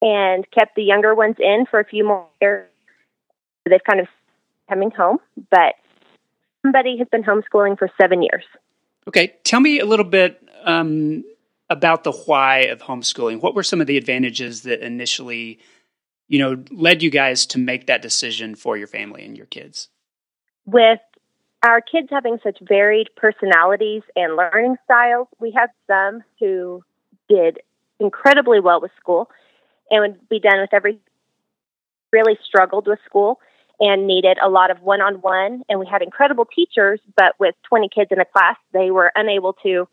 and 0.00 0.44
kept 0.52 0.76
the 0.76 0.84
younger 0.84 1.14
ones 1.14 1.36
in 1.40 1.66
for 1.68 1.80
a 1.80 1.84
few 1.84 2.04
more 2.04 2.26
years. 2.40 2.68
They've 3.68 3.80
kind 3.84 4.00
of 4.00 4.06
coming 4.68 4.92
home, 4.92 5.18
but 5.50 5.74
somebody 6.62 6.96
has 6.98 7.08
been 7.10 7.24
homeschooling 7.24 7.78
for 7.78 7.90
seven 8.00 8.22
years. 8.22 8.44
Okay, 9.08 9.34
tell 9.42 9.60
me 9.60 9.80
a 9.80 9.86
little 9.86 10.04
bit 10.04 10.47
um, 10.64 11.24
about 11.70 12.04
the 12.04 12.12
why 12.12 12.60
of 12.60 12.80
homeschooling. 12.80 13.40
What 13.40 13.54
were 13.54 13.62
some 13.62 13.80
of 13.80 13.86
the 13.86 13.96
advantages 13.96 14.62
that 14.62 14.80
initially, 14.80 15.58
you 16.28 16.38
know, 16.38 16.62
led 16.70 17.02
you 17.02 17.10
guys 17.10 17.46
to 17.46 17.58
make 17.58 17.86
that 17.86 18.02
decision 18.02 18.54
for 18.54 18.76
your 18.76 18.86
family 18.86 19.24
and 19.24 19.36
your 19.36 19.46
kids? 19.46 19.88
With 20.64 21.00
our 21.62 21.80
kids 21.80 22.08
having 22.10 22.38
such 22.42 22.58
varied 22.62 23.08
personalities 23.16 24.02
and 24.14 24.36
learning 24.36 24.76
styles, 24.84 25.28
we 25.40 25.50
had 25.50 25.68
some 25.86 26.22
who 26.38 26.84
did 27.28 27.60
incredibly 28.00 28.60
well 28.60 28.80
with 28.80 28.92
school 28.98 29.28
and 29.90 30.00
would 30.02 30.28
be 30.28 30.40
done 30.40 30.60
with 30.60 30.72
every 30.72 30.98
really 32.12 32.38
struggled 32.46 32.86
with 32.86 32.98
school 33.04 33.40
and 33.80 34.06
needed 34.06 34.38
a 34.42 34.48
lot 34.48 34.70
of 34.70 34.80
one-on-one 34.80 35.62
and 35.68 35.78
we 35.78 35.86
had 35.86 36.00
incredible 36.00 36.46
teachers 36.46 37.00
but 37.16 37.34
with 37.38 37.54
20 37.68 37.88
kids 37.94 38.10
in 38.10 38.18
a 38.18 38.24
class 38.24 38.56
they 38.72 38.90
were 38.90 39.12
unable 39.14 39.52
to 39.52 39.86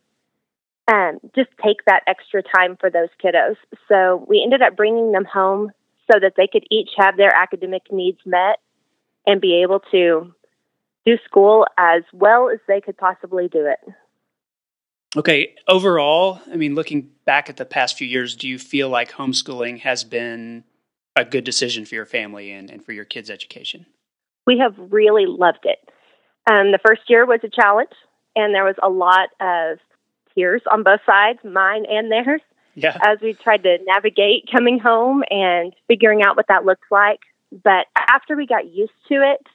um, 0.88 1.20
just 1.36 1.50
take 1.64 1.78
that 1.88 2.04
extra 2.08 2.44
time 2.44 2.78
for 2.80 2.90
those 2.90 3.10
kiddos. 3.24 3.56
So 3.88 4.26
we 4.28 4.42
ended 4.44 4.62
up 4.62 4.76
bringing 4.76 5.12
them 5.12 5.26
home 5.26 5.72
so 6.12 6.20
that 6.20 6.34
they 6.38 6.48
could 6.48 6.66
each 6.70 6.90
have 6.98 7.18
their 7.18 7.34
academic 7.34 7.84
needs 7.92 8.20
met 8.26 8.60
and 9.26 9.42
be 9.42 9.62
able 9.64 9.80
to 9.92 10.34
do 11.06 11.18
school 11.26 11.66
as 11.78 12.04
well 12.14 12.50
as 12.50 12.60
they 12.68 12.82
could 12.82 12.98
possibly 12.98 13.48
do 13.48 13.66
it. 13.66 13.80
Okay, 15.18 15.56
overall, 15.68 16.42
I 16.52 16.58
mean, 16.58 16.76
looking 16.76 17.10
back 17.26 17.50
at 17.50 17.58
the 17.58 17.66
past 17.66 17.98
few 17.98 18.08
years, 18.08 18.36
do 18.36 18.48
you 18.48 18.60
feel 18.60 18.90
like 18.90 19.14
homeschooling 19.14 19.80
has 19.80 20.04
been 20.04 20.66
a 21.16 21.24
good 21.24 21.46
decision 21.46 21.86
for 21.86 21.96
your 21.96 22.06
family 22.06 22.52
and, 22.52 22.70
and 22.70 22.84
for 22.84 22.92
your 22.92 23.06
kids' 23.06 23.30
education? 23.30 23.86
We 24.46 24.60
have 24.60 24.76
really 24.78 25.26
loved 25.26 25.64
it. 25.64 25.80
Um, 26.52 26.72
the 26.72 26.80
first 26.86 27.04
year 27.08 27.26
was 27.26 27.40
a 27.44 27.50
challenge, 27.50 27.94
and 28.36 28.54
there 28.54 28.66
was 28.66 28.76
a 28.84 28.90
lot 28.90 29.30
of 29.40 29.80
tears 30.36 30.62
on 30.72 30.84
both 30.84 31.02
sides, 31.06 31.40
mine 31.44 31.86
and 31.90 32.12
theirs, 32.12 32.42
yeah. 32.76 32.98
as 33.04 33.20
we 33.22 33.34
tried 33.34 33.64
to 33.64 33.78
navigate 33.86 34.50
coming 34.52 34.80
home 34.80 35.24
and 35.30 35.74
figuring 35.88 36.22
out 36.24 36.36
what 36.36 36.48
that 36.50 36.66
looks 36.66 36.88
like. 36.92 37.20
But 37.52 37.88
after 37.98 38.36
we 38.36 38.46
got 38.46 38.72
used 38.72 38.92
to 39.10 39.16
it, 39.16 39.46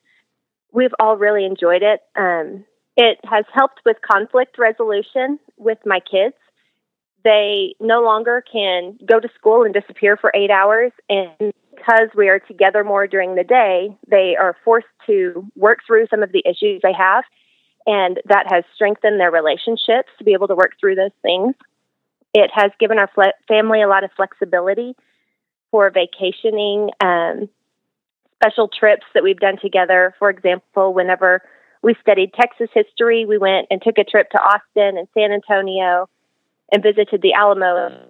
we've 0.73 0.95
all 0.99 1.17
really 1.17 1.45
enjoyed 1.45 1.83
it. 1.83 2.01
Um, 2.17 2.65
it 2.97 3.19
has 3.25 3.45
helped 3.53 3.81
with 3.85 3.97
conflict 4.11 4.59
resolution 4.59 5.39
with 5.57 5.79
my 5.85 6.01
kids. 6.01 6.35
They 7.23 7.75
no 7.81 8.03
longer 8.03 8.43
can 8.51 8.99
go 9.07 9.21
to 9.21 9.29
school 9.35 9.65
and 9.65 9.75
disappear 9.75 10.17
for 10.17 10.33
eight 10.35 10.51
hours. 10.51 10.93
And 11.09 11.53
because 11.75 12.09
we 12.17 12.29
are 12.29 12.39
together 12.39 12.85
more 12.85 13.07
during 13.07 13.35
the 13.35 13.45
day, 13.45 13.97
they 14.09 14.37
are 14.39 14.57
forced 14.65 14.87
to 15.07 15.47
work 15.57 15.81
through 15.87 16.07
some 16.11 16.23
of 16.23 16.33
the 16.33 16.43
issues 16.47 16.81
they 16.83 16.93
have. 16.93 17.25
And 17.87 18.21
that 18.27 18.47
has 18.51 18.65
strengthened 18.75 19.19
their 19.19 19.31
relationships 19.31 20.09
to 20.19 20.25
be 20.25 20.33
able 20.33 20.49
to 20.49 20.55
work 20.55 20.73
through 20.79 20.97
those 20.97 21.15
things. 21.23 21.55
It 22.35 22.51
has 22.55 22.71
given 22.79 22.99
our 22.99 23.11
fle- 23.15 23.37
family 23.49 23.83
a 23.83 23.89
lot 23.89 24.05
of 24.05 24.11
flexibility 24.17 24.95
for 25.71 25.91
vacationing, 25.91 26.91
um, 27.01 27.49
special 28.37 28.69
trips 28.69 29.07
that 29.15 29.23
we've 29.23 29.39
done 29.39 29.59
together. 29.61 30.15
For 30.19 30.31
example, 30.31 30.95
whenever 30.95 31.43
we 31.83 31.95
studied 32.01 32.33
Texas 32.35 32.69
history, 32.73 33.25
we 33.25 33.39
went 33.39 33.67
and 33.71 33.81
took 33.83 33.99
a 33.99 34.05
trip 34.05 34.31
to 34.31 34.39
Austin 34.39 34.99
and 34.99 35.09
San 35.15 35.33
Antonio 35.33 36.09
and 36.73 36.83
visited 36.83 37.23
the 37.23 37.33
Alamo. 37.33 38.07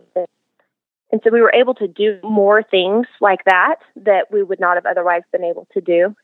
And 1.12 1.20
so 1.24 1.30
we 1.30 1.40
were 1.40 1.52
able 1.52 1.74
to 1.74 1.88
do 1.88 2.18
more 2.22 2.62
things 2.62 3.06
like 3.20 3.44
that 3.44 3.76
that 3.96 4.26
we 4.30 4.42
would 4.42 4.60
not 4.60 4.76
have 4.76 4.86
otherwise 4.86 5.22
been 5.32 5.44
able 5.44 5.66
to 5.72 5.80
do. 5.80 6.14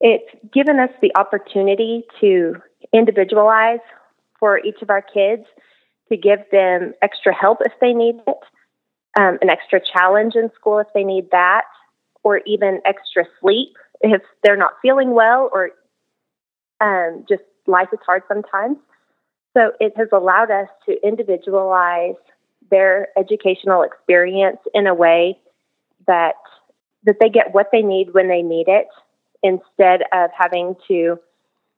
It's 0.00 0.28
given 0.52 0.78
us 0.78 0.90
the 1.00 1.12
opportunity 1.16 2.04
to 2.20 2.56
individualize 2.92 3.80
for 4.38 4.58
each 4.58 4.82
of 4.82 4.90
our 4.90 5.02
kids, 5.02 5.44
to 6.10 6.16
give 6.16 6.40
them 6.52 6.92
extra 7.02 7.34
help 7.34 7.58
if 7.64 7.72
they 7.80 7.92
need 7.92 8.16
it, 8.26 8.36
um, 9.18 9.38
an 9.40 9.50
extra 9.50 9.80
challenge 9.80 10.34
in 10.34 10.50
school 10.54 10.78
if 10.78 10.86
they 10.94 11.04
need 11.04 11.30
that, 11.30 11.64
or 12.22 12.40
even 12.46 12.80
extra 12.84 13.24
sleep 13.40 13.70
if 14.02 14.20
they're 14.42 14.56
not 14.56 14.72
feeling 14.82 15.12
well, 15.12 15.48
or 15.52 15.70
um, 16.80 17.24
just 17.28 17.42
life 17.66 17.88
is 17.92 17.98
hard 18.04 18.22
sometimes. 18.28 18.76
So 19.56 19.72
it 19.80 19.94
has 19.96 20.08
allowed 20.12 20.50
us 20.50 20.68
to 20.86 20.96
individualize 21.02 22.16
their 22.70 23.08
educational 23.18 23.82
experience 23.82 24.58
in 24.74 24.86
a 24.86 24.94
way 24.94 25.38
that 26.06 26.34
that 27.04 27.16
they 27.20 27.28
get 27.28 27.54
what 27.54 27.68
they 27.72 27.82
need 27.82 28.12
when 28.12 28.28
they 28.28 28.42
need 28.42 28.68
it 28.68 28.88
instead 29.46 30.02
of 30.12 30.30
having 30.36 30.74
to 30.88 31.18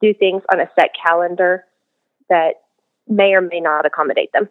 do 0.00 0.14
things 0.14 0.42
on 0.52 0.60
a 0.60 0.70
set 0.78 0.90
calendar 1.00 1.64
that 2.28 2.54
may 3.06 3.34
or 3.34 3.40
may 3.40 3.60
not 3.60 3.86
accommodate 3.86 4.32
them. 4.32 4.48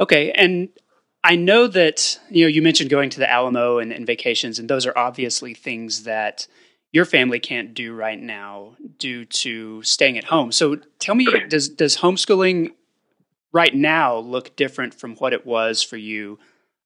Okay, 0.00 0.30
and 0.32 0.68
I 1.24 1.36
know 1.36 1.66
that 1.66 2.18
you 2.30 2.44
know 2.44 2.48
you 2.48 2.62
mentioned 2.62 2.90
going 2.90 3.10
to 3.10 3.18
the 3.18 3.30
Alamo 3.30 3.78
and, 3.78 3.92
and 3.92 4.06
vacations, 4.06 4.58
and 4.58 4.68
those 4.68 4.86
are 4.86 4.96
obviously 4.96 5.54
things 5.54 6.04
that 6.04 6.46
your 6.92 7.04
family 7.04 7.40
can't 7.40 7.74
do 7.74 7.94
right 7.94 8.20
now 8.20 8.76
due 8.98 9.24
to 9.24 9.82
staying 9.82 10.16
at 10.16 10.24
home. 10.24 10.52
So 10.52 10.76
tell 10.98 11.14
me, 11.14 11.26
does 11.48 11.68
does 11.68 11.98
homeschooling 11.98 12.72
right 13.52 13.74
now 13.74 14.18
look 14.18 14.56
different 14.56 14.94
from 14.94 15.16
what 15.16 15.32
it 15.32 15.44
was 15.44 15.82
for 15.82 15.96
you 15.96 16.38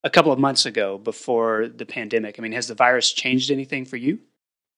a 0.04 0.10
couple 0.10 0.32
of 0.32 0.38
months 0.38 0.64
ago 0.64 0.98
before 0.98 1.68
the 1.68 1.86
pandemic? 1.86 2.36
I 2.38 2.42
mean, 2.42 2.52
has 2.52 2.68
the 2.68 2.74
virus 2.74 3.12
changed 3.12 3.50
anything 3.50 3.84
for 3.84 3.96
you? 3.96 4.18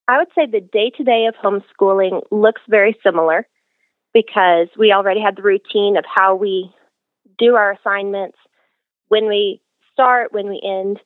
I 0.07 0.19
would 0.19 0.29
say 0.35 0.47
the 0.47 0.61
day 0.61 0.91
to 0.97 1.05
day 1.05 1.27
of 1.27 1.35
homeschooling 1.35 2.23
looks 2.31 2.61
very 2.69 2.97
similar 3.03 3.47
because 4.13 4.69
we 4.79 4.93
already 4.93 5.21
had 5.21 5.37
the 5.37 5.43
routine 5.43 5.97
of 5.97 6.05
how 6.07 6.35
we 6.35 6.71
do 7.39 7.57
our 7.57 7.73
assignments, 7.73 8.37
when 9.09 9.27
we 9.27 9.61
start, 9.93 10.33
when 10.33 10.49
we 10.49 10.61
end. 10.65 11.01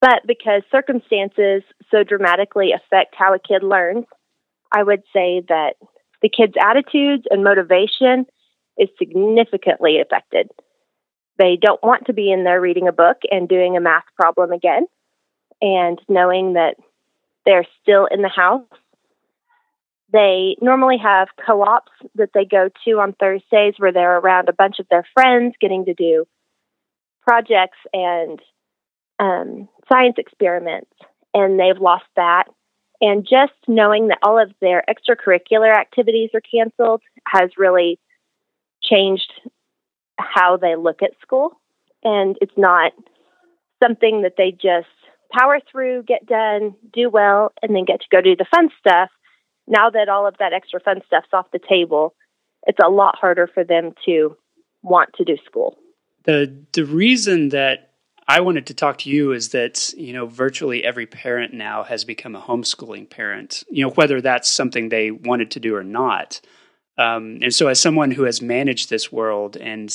But 0.00 0.22
because 0.26 0.62
circumstances 0.70 1.62
so 1.90 2.04
dramatically 2.04 2.72
affect 2.72 3.14
how 3.16 3.34
a 3.34 3.38
kid 3.38 3.62
learns, 3.62 4.06
I 4.72 4.82
would 4.82 5.02
say 5.12 5.42
that 5.48 5.74
the 6.22 6.28
kid's 6.28 6.54
attitudes 6.60 7.24
and 7.30 7.44
motivation 7.44 8.26
is 8.78 8.88
significantly 8.98 10.00
affected. 10.00 10.50
They 11.38 11.56
don't 11.60 11.82
want 11.82 12.06
to 12.06 12.12
be 12.12 12.30
in 12.30 12.44
there 12.44 12.60
reading 12.60 12.88
a 12.88 12.92
book 12.92 13.18
and 13.30 13.48
doing 13.48 13.76
a 13.76 13.80
math 13.80 14.04
problem 14.16 14.52
again, 14.52 14.86
and 15.60 16.00
knowing 16.08 16.54
that 16.54 16.76
they're 17.44 17.66
still 17.82 18.06
in 18.10 18.22
the 18.22 18.28
house. 18.28 18.62
They 20.12 20.56
normally 20.60 20.98
have 20.98 21.28
co 21.44 21.62
ops 21.62 21.92
that 22.14 22.30
they 22.34 22.44
go 22.44 22.68
to 22.84 22.90
on 23.00 23.14
Thursdays 23.14 23.74
where 23.78 23.92
they're 23.92 24.18
around 24.18 24.48
a 24.48 24.52
bunch 24.52 24.78
of 24.78 24.86
their 24.88 25.06
friends 25.12 25.54
getting 25.60 25.84
to 25.86 25.94
do 25.94 26.26
projects 27.26 27.78
and 27.92 28.40
um, 29.18 29.68
science 29.88 30.16
experiments, 30.18 30.90
and 31.32 31.58
they've 31.58 31.80
lost 31.80 32.04
that. 32.16 32.44
And 33.00 33.26
just 33.28 33.52
knowing 33.66 34.08
that 34.08 34.18
all 34.22 34.40
of 34.40 34.52
their 34.60 34.84
extracurricular 34.88 35.74
activities 35.74 36.30
are 36.32 36.40
canceled 36.40 37.02
has 37.26 37.50
really 37.58 37.98
changed 38.82 39.32
how 40.18 40.56
they 40.56 40.76
look 40.76 41.02
at 41.02 41.10
school. 41.20 41.52
And 42.02 42.36
it's 42.40 42.56
not 42.56 42.92
something 43.82 44.22
that 44.22 44.34
they 44.36 44.52
just 44.52 44.86
power 45.30 45.60
through, 45.70 46.04
get 46.04 46.26
done, 46.26 46.74
do 46.92 47.08
well, 47.10 47.52
and 47.62 47.74
then 47.74 47.84
get 47.84 48.00
to 48.00 48.06
go 48.10 48.20
do 48.20 48.36
the 48.36 48.46
fun 48.50 48.70
stuff. 48.78 49.10
Now 49.66 49.90
that 49.90 50.08
all 50.08 50.26
of 50.26 50.36
that 50.38 50.52
extra 50.52 50.80
fun 50.80 51.00
stuff's 51.06 51.28
off 51.32 51.50
the 51.52 51.60
table, 51.68 52.14
it's 52.66 52.78
a 52.84 52.90
lot 52.90 53.16
harder 53.16 53.48
for 53.52 53.64
them 53.64 53.92
to 54.06 54.36
want 54.82 55.10
to 55.14 55.24
do 55.24 55.36
school. 55.46 55.78
The 56.24 56.56
the 56.72 56.84
reason 56.84 57.50
that 57.50 57.94
I 58.26 58.40
wanted 58.40 58.66
to 58.66 58.74
talk 58.74 58.98
to 58.98 59.10
you 59.10 59.32
is 59.32 59.50
that, 59.50 59.92
you 59.94 60.12
know, 60.12 60.26
virtually 60.26 60.84
every 60.84 61.06
parent 61.06 61.52
now 61.52 61.82
has 61.82 62.04
become 62.04 62.34
a 62.34 62.40
homeschooling 62.40 63.10
parent, 63.10 63.64
you 63.70 63.84
know, 63.84 63.90
whether 63.92 64.20
that's 64.20 64.48
something 64.48 64.88
they 64.88 65.10
wanted 65.10 65.50
to 65.52 65.60
do 65.60 65.74
or 65.74 65.84
not. 65.84 66.40
Um, 66.96 67.40
and 67.42 67.52
so, 67.52 67.68
as 67.68 67.80
someone 67.80 68.12
who 68.12 68.22
has 68.22 68.40
managed 68.40 68.88
this 68.88 69.12
world 69.12 69.56
and, 69.56 69.92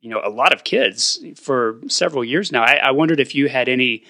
you 0.00 0.08
know, 0.08 0.22
a 0.24 0.30
lot 0.30 0.54
of 0.54 0.64
kids 0.64 1.22
for 1.36 1.80
several 1.88 2.24
years 2.24 2.50
now, 2.50 2.62
I, 2.62 2.76
I 2.76 2.90
wondered 2.92 3.20
if 3.20 3.34
you 3.34 3.48
had 3.48 3.68
any 3.68 4.04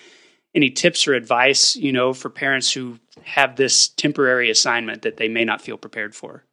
any 0.54 0.70
tips 0.70 1.06
or 1.06 1.14
advice, 1.14 1.76
you 1.76 1.92
know, 1.92 2.12
for 2.12 2.28
parents 2.28 2.72
who 2.72 2.98
have 3.22 3.56
this 3.56 3.88
temporary 3.88 4.50
assignment 4.50 5.02
that 5.02 5.16
they 5.16 5.28
may 5.28 5.44
not 5.44 5.60
feel 5.60 5.76
prepared 5.76 6.14
for? 6.14 6.44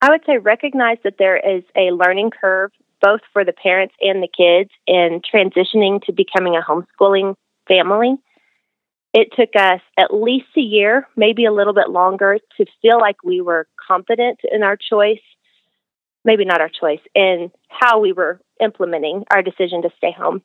I 0.00 0.10
would 0.10 0.22
say 0.26 0.38
recognize 0.38 0.98
that 1.04 1.18
there 1.18 1.36
is 1.36 1.64
a 1.76 1.90
learning 1.90 2.30
curve 2.30 2.70
both 3.00 3.20
for 3.32 3.44
the 3.44 3.52
parents 3.52 3.94
and 4.00 4.22
the 4.22 4.28
kids 4.28 4.70
in 4.86 5.20
transitioning 5.22 6.02
to 6.04 6.12
becoming 6.12 6.56
a 6.56 6.62
homeschooling 6.62 7.34
family. 7.68 8.16
It 9.14 9.28
took 9.36 9.50
us 9.56 9.80
at 9.98 10.12
least 10.12 10.46
a 10.56 10.60
year, 10.60 11.06
maybe 11.16 11.44
a 11.44 11.52
little 11.52 11.72
bit 11.72 11.90
longer, 11.90 12.38
to 12.56 12.66
feel 12.82 12.98
like 12.98 13.22
we 13.24 13.40
were 13.40 13.66
confident 13.86 14.40
in 14.50 14.62
our 14.62 14.76
choice, 14.76 15.22
maybe 16.24 16.44
not 16.44 16.60
our 16.60 16.68
choice, 16.68 17.00
in 17.14 17.50
how 17.68 18.00
we 18.00 18.12
were 18.12 18.40
implementing 18.60 19.24
our 19.30 19.42
decision 19.42 19.82
to 19.82 19.90
stay 19.96 20.12
home. 20.16 20.42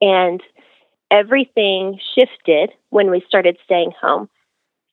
And 0.00 0.42
everything 1.10 1.98
shifted 2.14 2.70
when 2.90 3.10
we 3.10 3.22
started 3.26 3.56
staying 3.64 3.92
home. 4.00 4.28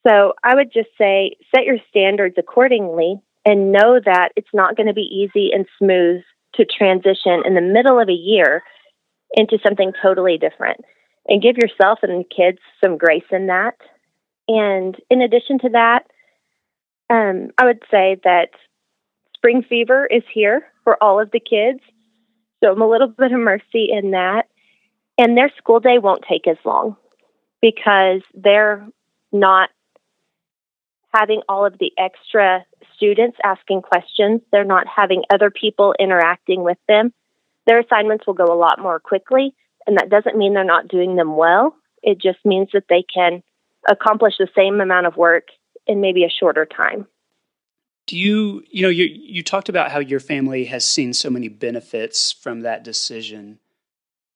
So 0.06 0.34
I 0.42 0.54
would 0.54 0.72
just 0.72 0.88
say 0.96 1.36
set 1.54 1.64
your 1.64 1.78
standards 1.88 2.36
accordingly 2.38 3.20
and 3.44 3.72
know 3.72 4.00
that 4.04 4.30
it's 4.36 4.52
not 4.52 4.76
going 4.76 4.86
to 4.86 4.94
be 4.94 5.02
easy 5.02 5.50
and 5.52 5.66
smooth 5.78 6.22
to 6.54 6.64
transition 6.64 7.42
in 7.44 7.54
the 7.54 7.60
middle 7.60 8.00
of 8.00 8.08
a 8.08 8.12
year 8.12 8.62
into 9.34 9.58
something 9.64 9.92
totally 10.02 10.38
different. 10.38 10.80
And 11.26 11.42
give 11.42 11.56
yourself 11.58 11.98
and 12.02 12.24
the 12.24 12.34
kids 12.34 12.58
some 12.82 12.96
grace 12.96 13.28
in 13.30 13.48
that. 13.48 13.74
And 14.48 14.96
in 15.10 15.20
addition 15.20 15.58
to 15.60 15.68
that, 15.70 16.06
um, 17.10 17.50
I 17.58 17.66
would 17.66 17.82
say 17.90 18.16
that 18.24 18.48
spring 19.34 19.62
fever 19.68 20.06
is 20.06 20.22
here 20.32 20.62
for 20.84 21.02
all 21.02 21.20
of 21.20 21.30
the 21.30 21.40
kids. 21.40 21.80
So 22.62 22.72
I'm 22.72 22.82
a 22.82 22.88
little 22.88 23.08
bit 23.18 23.32
of 23.32 23.40
mercy 23.40 23.88
in 23.90 24.12
that. 24.12 24.44
And 25.18 25.36
their 25.36 25.50
school 25.58 25.80
day 25.80 25.98
won't 25.98 26.24
take 26.28 26.46
as 26.46 26.56
long 26.64 26.96
because 27.60 28.22
they're 28.34 28.86
not 29.32 29.70
having 31.12 31.42
all 31.48 31.66
of 31.66 31.76
the 31.78 31.92
extra 31.98 32.64
students 32.94 33.36
asking 33.44 33.82
questions. 33.82 34.40
They're 34.52 34.64
not 34.64 34.86
having 34.86 35.24
other 35.32 35.50
people 35.50 35.94
interacting 35.98 36.62
with 36.62 36.78
them. 36.86 37.12
Their 37.66 37.80
assignments 37.80 38.26
will 38.26 38.34
go 38.34 38.44
a 38.44 38.56
lot 38.56 38.80
more 38.80 39.00
quickly, 39.00 39.54
and 39.86 39.96
that 39.98 40.08
doesn't 40.08 40.38
mean 40.38 40.54
they're 40.54 40.64
not 40.64 40.88
doing 40.88 41.16
them 41.16 41.36
well. 41.36 41.76
It 42.02 42.20
just 42.20 42.38
means 42.44 42.68
that 42.72 42.84
they 42.88 43.02
can 43.02 43.42
accomplish 43.88 44.34
the 44.38 44.48
same 44.56 44.80
amount 44.80 45.06
of 45.06 45.16
work 45.16 45.48
in 45.86 46.00
maybe 46.00 46.24
a 46.24 46.30
shorter 46.30 46.64
time. 46.66 47.06
Do 48.06 48.16
you, 48.16 48.62
you 48.70 48.82
know, 48.82 48.88
you 48.88 49.04
you 49.04 49.42
talked 49.42 49.68
about 49.68 49.90
how 49.90 49.98
your 49.98 50.20
family 50.20 50.64
has 50.66 50.84
seen 50.84 51.12
so 51.12 51.28
many 51.28 51.48
benefits 51.48 52.32
from 52.32 52.60
that 52.62 52.82
decision. 52.82 53.58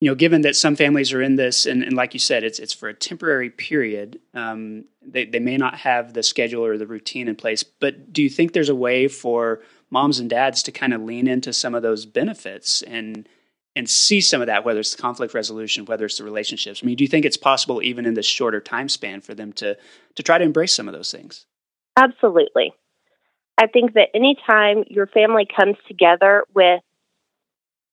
You 0.02 0.08
know, 0.08 0.16
given 0.16 0.40
that 0.40 0.56
some 0.56 0.74
families 0.74 1.12
are 1.12 1.22
in 1.22 1.36
this, 1.36 1.64
and, 1.64 1.84
and 1.84 1.92
like 1.92 2.12
you 2.12 2.18
said, 2.18 2.42
it's 2.42 2.58
it's 2.58 2.72
for 2.72 2.88
a 2.88 2.92
temporary 2.92 3.50
period. 3.50 4.18
Um, 4.34 4.86
they 5.00 5.26
they 5.26 5.38
may 5.38 5.56
not 5.56 5.76
have 5.76 6.12
the 6.12 6.24
schedule 6.24 6.64
or 6.64 6.76
the 6.76 6.88
routine 6.88 7.28
in 7.28 7.36
place. 7.36 7.62
But 7.62 8.12
do 8.12 8.20
you 8.20 8.28
think 8.28 8.52
there's 8.52 8.68
a 8.68 8.74
way 8.74 9.06
for 9.06 9.62
moms 9.90 10.18
and 10.18 10.28
dads 10.28 10.64
to 10.64 10.72
kind 10.72 10.92
of 10.92 11.02
lean 11.02 11.28
into 11.28 11.52
some 11.52 11.72
of 11.72 11.84
those 11.84 12.04
benefits 12.04 12.82
and 12.82 13.28
and 13.76 13.88
see 13.88 14.20
some 14.20 14.40
of 14.40 14.48
that, 14.48 14.64
whether 14.64 14.80
it's 14.80 14.96
the 14.96 15.00
conflict 15.00 15.34
resolution, 15.34 15.84
whether 15.84 16.06
it's 16.06 16.18
the 16.18 16.24
relationships. 16.24 16.80
I 16.82 16.86
mean, 16.86 16.96
do 16.96 17.04
you 17.04 17.08
think 17.08 17.24
it's 17.24 17.36
possible 17.36 17.80
even 17.80 18.04
in 18.04 18.14
this 18.14 18.26
shorter 18.26 18.60
time 18.60 18.88
span 18.88 19.20
for 19.20 19.34
them 19.34 19.52
to 19.52 19.78
to 20.16 20.22
try 20.24 20.36
to 20.36 20.44
embrace 20.44 20.72
some 20.72 20.88
of 20.88 20.94
those 20.94 21.12
things? 21.12 21.46
Absolutely. 21.96 22.72
I 23.56 23.68
think 23.68 23.92
that 23.92 24.08
anytime 24.16 24.82
your 24.88 25.06
family 25.06 25.46
comes 25.46 25.76
together 25.86 26.42
with 26.52 26.82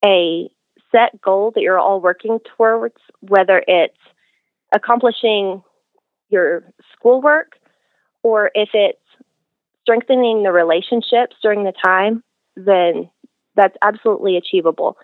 a 0.04 0.50
set 0.92 1.20
goal 1.20 1.52
that 1.54 1.62
you're 1.62 1.78
all 1.78 2.00
working 2.00 2.38
towards, 2.56 2.96
whether 3.20 3.62
it's 3.66 3.96
accomplishing 4.72 5.62
your 6.28 6.64
schoolwork 6.92 7.52
or 8.22 8.50
if 8.54 8.70
it's 8.74 8.98
strengthening 9.82 10.42
the 10.42 10.52
relationships 10.52 11.36
during 11.42 11.64
the 11.64 11.72
time, 11.84 12.22
then 12.56 13.10
that's 13.56 13.76
absolutely 13.82 14.36
achievable 14.36 14.96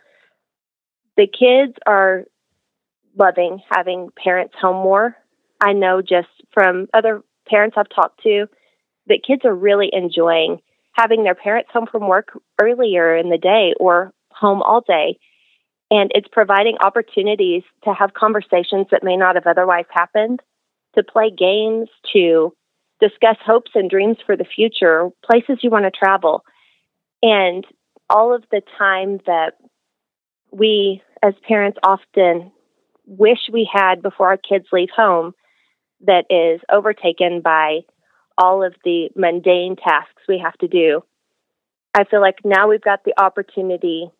the 1.16 1.26
kids 1.26 1.74
are 1.86 2.24
loving 3.18 3.60
having 3.70 4.10
parents 4.22 4.54
home 4.60 4.76
more. 4.76 5.16
I 5.60 5.72
know 5.72 6.02
just 6.02 6.28
from 6.52 6.86
other 6.92 7.22
parents 7.48 7.76
I've 7.78 7.88
talked 7.88 8.22
to 8.24 8.46
that 9.06 9.24
kids 9.26 9.42
are 9.44 9.54
really 9.54 9.88
enjoying 9.92 10.60
having 10.92 11.24
their 11.24 11.34
parents 11.34 11.70
home 11.72 11.86
from 11.90 12.08
work 12.08 12.38
earlier 12.60 13.16
in 13.16 13.30
the 13.30 13.38
day 13.38 13.74
or 13.78 14.12
home 14.30 14.62
all 14.62 14.82
day. 14.82 15.18
And 15.90 16.10
it's 16.14 16.28
providing 16.30 16.76
opportunities 16.80 17.62
to 17.84 17.94
have 17.94 18.14
conversations 18.14 18.86
that 18.90 19.04
may 19.04 19.16
not 19.16 19.36
have 19.36 19.46
otherwise 19.46 19.84
happened, 19.90 20.40
to 20.96 21.04
play 21.04 21.30
games, 21.30 21.88
to 22.12 22.52
discuss 23.00 23.36
hopes 23.44 23.70
and 23.74 23.88
dreams 23.88 24.16
for 24.24 24.36
the 24.36 24.44
future, 24.44 25.10
places 25.24 25.58
you 25.62 25.70
want 25.70 25.84
to 25.84 25.90
travel. 25.90 26.44
And 27.22 27.64
all 28.08 28.34
of 28.34 28.44
the 28.50 28.62
time 28.78 29.20
that 29.26 29.52
we 30.50 31.02
as 31.22 31.34
parents 31.46 31.78
often 31.82 32.52
wish 33.06 33.38
we 33.52 33.68
had 33.72 34.02
before 34.02 34.28
our 34.28 34.36
kids 34.36 34.66
leave 34.72 34.88
home 34.94 35.32
that 36.00 36.24
is 36.30 36.60
overtaken 36.70 37.40
by 37.40 37.80
all 38.36 38.64
of 38.64 38.74
the 38.84 39.08
mundane 39.16 39.76
tasks 39.76 40.22
we 40.28 40.38
have 40.38 40.56
to 40.58 40.68
do. 40.68 41.02
I 41.94 42.04
feel 42.04 42.20
like 42.20 42.44
now 42.44 42.68
we've 42.68 42.82
got 42.82 43.04
the 43.04 43.18
opportunity 43.18 44.10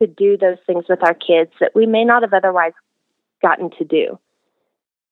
to 0.00 0.06
do 0.06 0.36
those 0.36 0.58
things 0.66 0.84
with 0.88 1.02
our 1.02 1.14
kids 1.14 1.50
that 1.60 1.74
we 1.74 1.86
may 1.86 2.04
not 2.04 2.22
have 2.22 2.32
otherwise 2.32 2.72
gotten 3.42 3.70
to 3.78 3.84
do. 3.84 4.18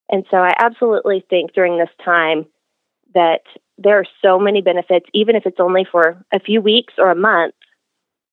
And 0.09 0.25
so 0.31 0.37
I 0.37 0.53
absolutely 0.59 1.25
think 1.29 1.53
during 1.53 1.79
this 1.79 1.91
time 2.05 2.47
that 3.15 3.43
there 3.79 3.99
are 3.99 4.07
so 4.23 4.39
many 4.39 4.63
benefits, 4.63 5.07
even 5.13 5.37
if 5.37 5.45
it's 5.47 5.61
only 5.61 5.87
for 5.91 6.25
a 6.33 6.41
few 6.41 6.61
weeks 6.61 6.95
or 6.99 7.11
a 7.11 7.17
month, 7.17 7.55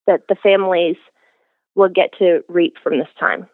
that 0.06 0.22
the 0.28 0.36
families 0.36 0.96
will 1.74 1.88
get 1.88 2.10
to 2.18 2.44
reap 2.48 2.74
from 2.82 2.98
this 2.98 3.08
time. 3.18 3.48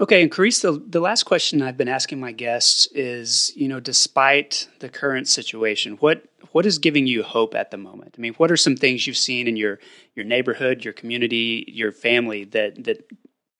Okay, 0.00 0.22
and 0.22 0.30
Carice, 0.30 0.62
the, 0.62 0.82
the 0.88 1.00
last 1.00 1.24
question 1.24 1.60
I've 1.60 1.76
been 1.76 1.88
asking 1.88 2.20
my 2.20 2.32
guests 2.32 2.88
is, 2.92 3.52
you 3.54 3.68
know, 3.68 3.80
despite 3.80 4.66
the 4.78 4.88
current 4.88 5.28
situation, 5.28 5.96
what 6.00 6.24
what 6.52 6.66
is 6.66 6.78
giving 6.78 7.06
you 7.06 7.22
hope 7.22 7.54
at 7.54 7.70
the 7.70 7.76
moment? 7.76 8.14
I 8.16 8.20
mean, 8.20 8.34
what 8.34 8.50
are 8.50 8.56
some 8.56 8.76
things 8.76 9.06
you've 9.06 9.16
seen 9.16 9.46
in 9.46 9.56
your 9.56 9.78
your 10.14 10.24
neighborhood, 10.24 10.84
your 10.84 10.94
community, 10.94 11.64
your 11.68 11.92
family 11.92 12.44
that 12.44 12.84
that 12.84 13.08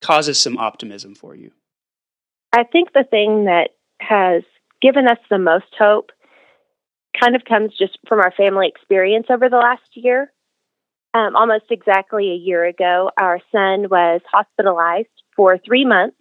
causes 0.03 0.38
some 0.38 0.57
optimism 0.59 1.14
for 1.14 1.35
you? 1.35 1.53
I 2.53 2.64
think 2.64 2.92
the 2.92 3.05
thing 3.09 3.44
that 3.44 3.70
has 4.00 4.42
given 4.83 5.07
us 5.07 5.18
the 5.31 5.38
most 5.38 5.72
hope 5.79 6.11
kind 7.18 7.37
of 7.37 7.44
comes 7.44 7.72
just 7.76 7.98
from 8.09 8.20
our 8.20 8.33
family 8.37 8.68
experience 8.68 9.26
over 9.31 9.48
the 9.48 9.57
last 9.57 9.83
year. 9.94 10.33
Um, 11.12 11.35
almost 11.35 11.64
exactly 11.70 12.31
a 12.31 12.37
year 12.37 12.64
ago, 12.64 13.11
our 13.20 13.40
son 13.50 13.88
was 13.90 14.20
hospitalized 14.31 15.09
for 15.35 15.59
three 15.59 15.85
months. 15.85 16.16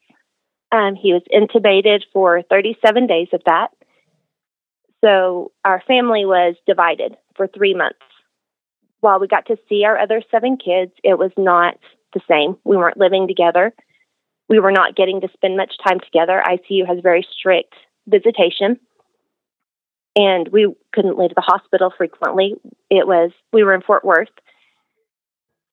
Um, 0.71 0.95
he 0.95 1.13
was 1.13 1.21
intubated 1.31 2.01
for 2.11 2.41
37 2.49 3.07
days 3.07 3.27
of 3.33 3.41
that. 3.45 3.69
So 5.03 5.51
our 5.63 5.81
family 5.87 6.25
was 6.25 6.55
divided 6.67 7.15
for 7.35 7.47
three 7.47 7.73
months. 7.73 7.99
While 8.99 9.19
we 9.19 9.27
got 9.27 9.45
to 9.47 9.57
see 9.69 9.85
our 9.85 9.97
other 9.97 10.21
seven 10.29 10.57
kids, 10.57 10.91
it 11.03 11.17
was 11.17 11.31
not 11.37 11.75
the 12.13 12.19
same. 12.29 12.57
We 12.65 12.75
weren't 12.75 12.97
living 12.97 13.27
together. 13.27 13.73
We 14.49 14.59
were 14.59 14.71
not 14.71 14.95
getting 14.95 15.21
to 15.21 15.29
spend 15.33 15.55
much 15.55 15.73
time 15.87 15.99
together. 15.99 16.41
ICU 16.45 16.85
has 16.87 16.99
very 17.01 17.25
strict 17.37 17.75
visitation. 18.07 18.79
And 20.15 20.49
we 20.49 20.73
couldn't 20.91 21.17
leave 21.17 21.35
the 21.35 21.41
hospital 21.41 21.93
frequently. 21.95 22.55
It 22.89 23.07
was, 23.07 23.31
we 23.53 23.63
were 23.63 23.73
in 23.73 23.81
Fort 23.81 24.03
Worth. 24.03 24.27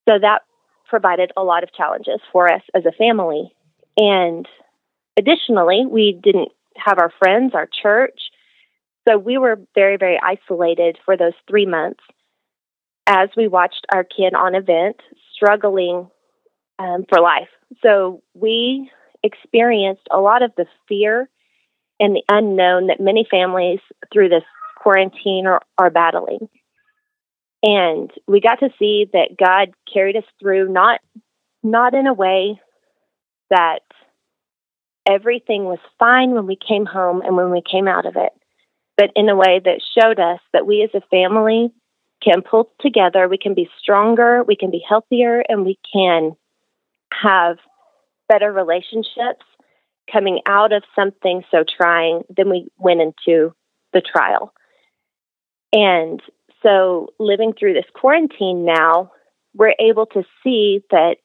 So 0.08 0.18
that 0.20 0.42
provided 0.88 1.32
a 1.36 1.42
lot 1.42 1.64
of 1.64 1.72
challenges 1.72 2.20
for 2.32 2.52
us 2.52 2.62
as 2.74 2.84
a 2.86 2.92
family. 2.92 3.52
And 3.96 4.46
additionally, 5.16 5.84
we 5.88 6.18
didn't 6.22 6.50
have 6.76 6.98
our 6.98 7.10
friends, 7.18 7.54
our 7.54 7.68
church. 7.82 8.20
So 9.06 9.18
we 9.18 9.38
were 9.38 9.60
very, 9.74 9.96
very 9.96 10.18
isolated 10.20 10.98
for 11.04 11.16
those 11.16 11.34
three 11.48 11.66
months 11.66 12.02
as 13.06 13.28
we 13.36 13.46
watched 13.46 13.86
our 13.92 14.04
kid 14.04 14.34
on 14.34 14.54
event 14.54 14.96
struggling 15.34 16.10
um, 16.78 17.04
for 17.08 17.20
life. 17.20 17.48
So 17.82 18.22
we 18.34 18.90
experienced 19.22 20.06
a 20.10 20.18
lot 20.18 20.42
of 20.42 20.52
the 20.56 20.66
fear 20.88 21.28
and 21.98 22.14
the 22.14 22.22
unknown 22.28 22.88
that 22.88 23.00
many 23.00 23.26
families 23.30 23.80
through 24.12 24.28
this 24.28 24.42
quarantine 24.76 25.46
are, 25.46 25.62
are 25.78 25.90
battling. 25.90 26.48
And 27.62 28.10
we 28.28 28.40
got 28.40 28.60
to 28.60 28.68
see 28.78 29.06
that 29.12 29.36
God 29.38 29.72
carried 29.92 30.16
us 30.16 30.24
through 30.40 30.72
not 30.72 31.00
not 31.62 31.94
in 31.94 32.06
a 32.06 32.14
way 32.14 32.60
that 33.50 33.80
everything 35.08 35.64
was 35.64 35.78
fine 35.98 36.32
when 36.32 36.46
we 36.46 36.56
came 36.56 36.86
home 36.86 37.22
and 37.22 37.36
when 37.36 37.50
we 37.50 37.62
came 37.68 37.88
out 37.88 38.06
of 38.06 38.14
it, 38.16 38.32
but 38.96 39.10
in 39.14 39.28
a 39.28 39.36
way 39.36 39.60
that 39.64 39.82
showed 39.98 40.18
us 40.18 40.40
that 40.52 40.66
we 40.66 40.82
as 40.82 40.90
a 40.94 41.06
family 41.08 41.72
can 42.22 42.42
pull 42.42 42.70
together, 42.80 43.28
we 43.28 43.38
can 43.38 43.54
be 43.54 43.68
stronger, 43.80 44.42
we 44.42 44.56
can 44.56 44.70
be 44.70 44.82
healthier, 44.86 45.44
and 45.48 45.64
we 45.64 45.78
can 45.92 46.36
have 47.12 47.58
better 48.28 48.52
relationships 48.52 49.44
coming 50.10 50.40
out 50.46 50.72
of 50.72 50.82
something 50.94 51.42
so 51.50 51.64
trying 51.64 52.22
than 52.34 52.48
we 52.50 52.68
went 52.78 53.00
into 53.00 53.54
the 53.92 54.00
trial. 54.00 54.52
And 55.72 56.22
so 56.62 57.08
living 57.18 57.52
through 57.52 57.74
this 57.74 57.84
quarantine 57.94 58.64
now, 58.64 59.12
we're 59.54 59.74
able 59.78 60.06
to 60.06 60.22
see 60.42 60.80
that 60.90 61.16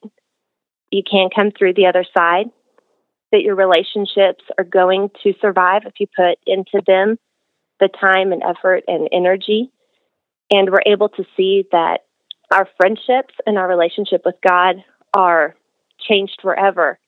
you 0.90 1.04
can 1.10 1.30
come 1.34 1.52
through 1.52 1.74
the 1.74 1.88
other 1.88 2.06
side, 2.16 2.48
that 3.32 3.42
your 3.42 3.56
relationships 3.56 4.44
are 4.58 4.64
going 4.64 5.10
to 5.24 5.34
survive 5.42 5.84
if 5.86 5.94
you 6.00 6.08
put 6.16 6.38
into 6.46 6.82
them 6.86 7.18
the 7.82 7.90
time 7.90 8.32
and 8.32 8.42
effort 8.44 8.86
and 8.88 9.10
energy. 9.12 9.72
And 10.50 10.70
we're 10.70 10.84
able 10.86 11.10
to 11.10 11.26
see 11.36 11.66
that 11.72 12.06
our 12.54 12.68
friendships 12.78 13.34
and 13.46 13.58
our 13.58 13.68
relationship 13.68 14.22
with 14.24 14.36
God 14.48 14.78
are 15.14 15.56
changed 16.00 16.40
forever. 16.42 17.00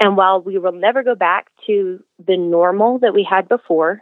And 0.00 0.16
while 0.16 0.40
we 0.40 0.58
will 0.58 0.72
never 0.72 1.02
go 1.02 1.14
back 1.14 1.48
to 1.66 2.02
the 2.24 2.36
normal 2.36 2.98
that 3.00 3.14
we 3.14 3.26
had 3.28 3.48
before, 3.48 4.00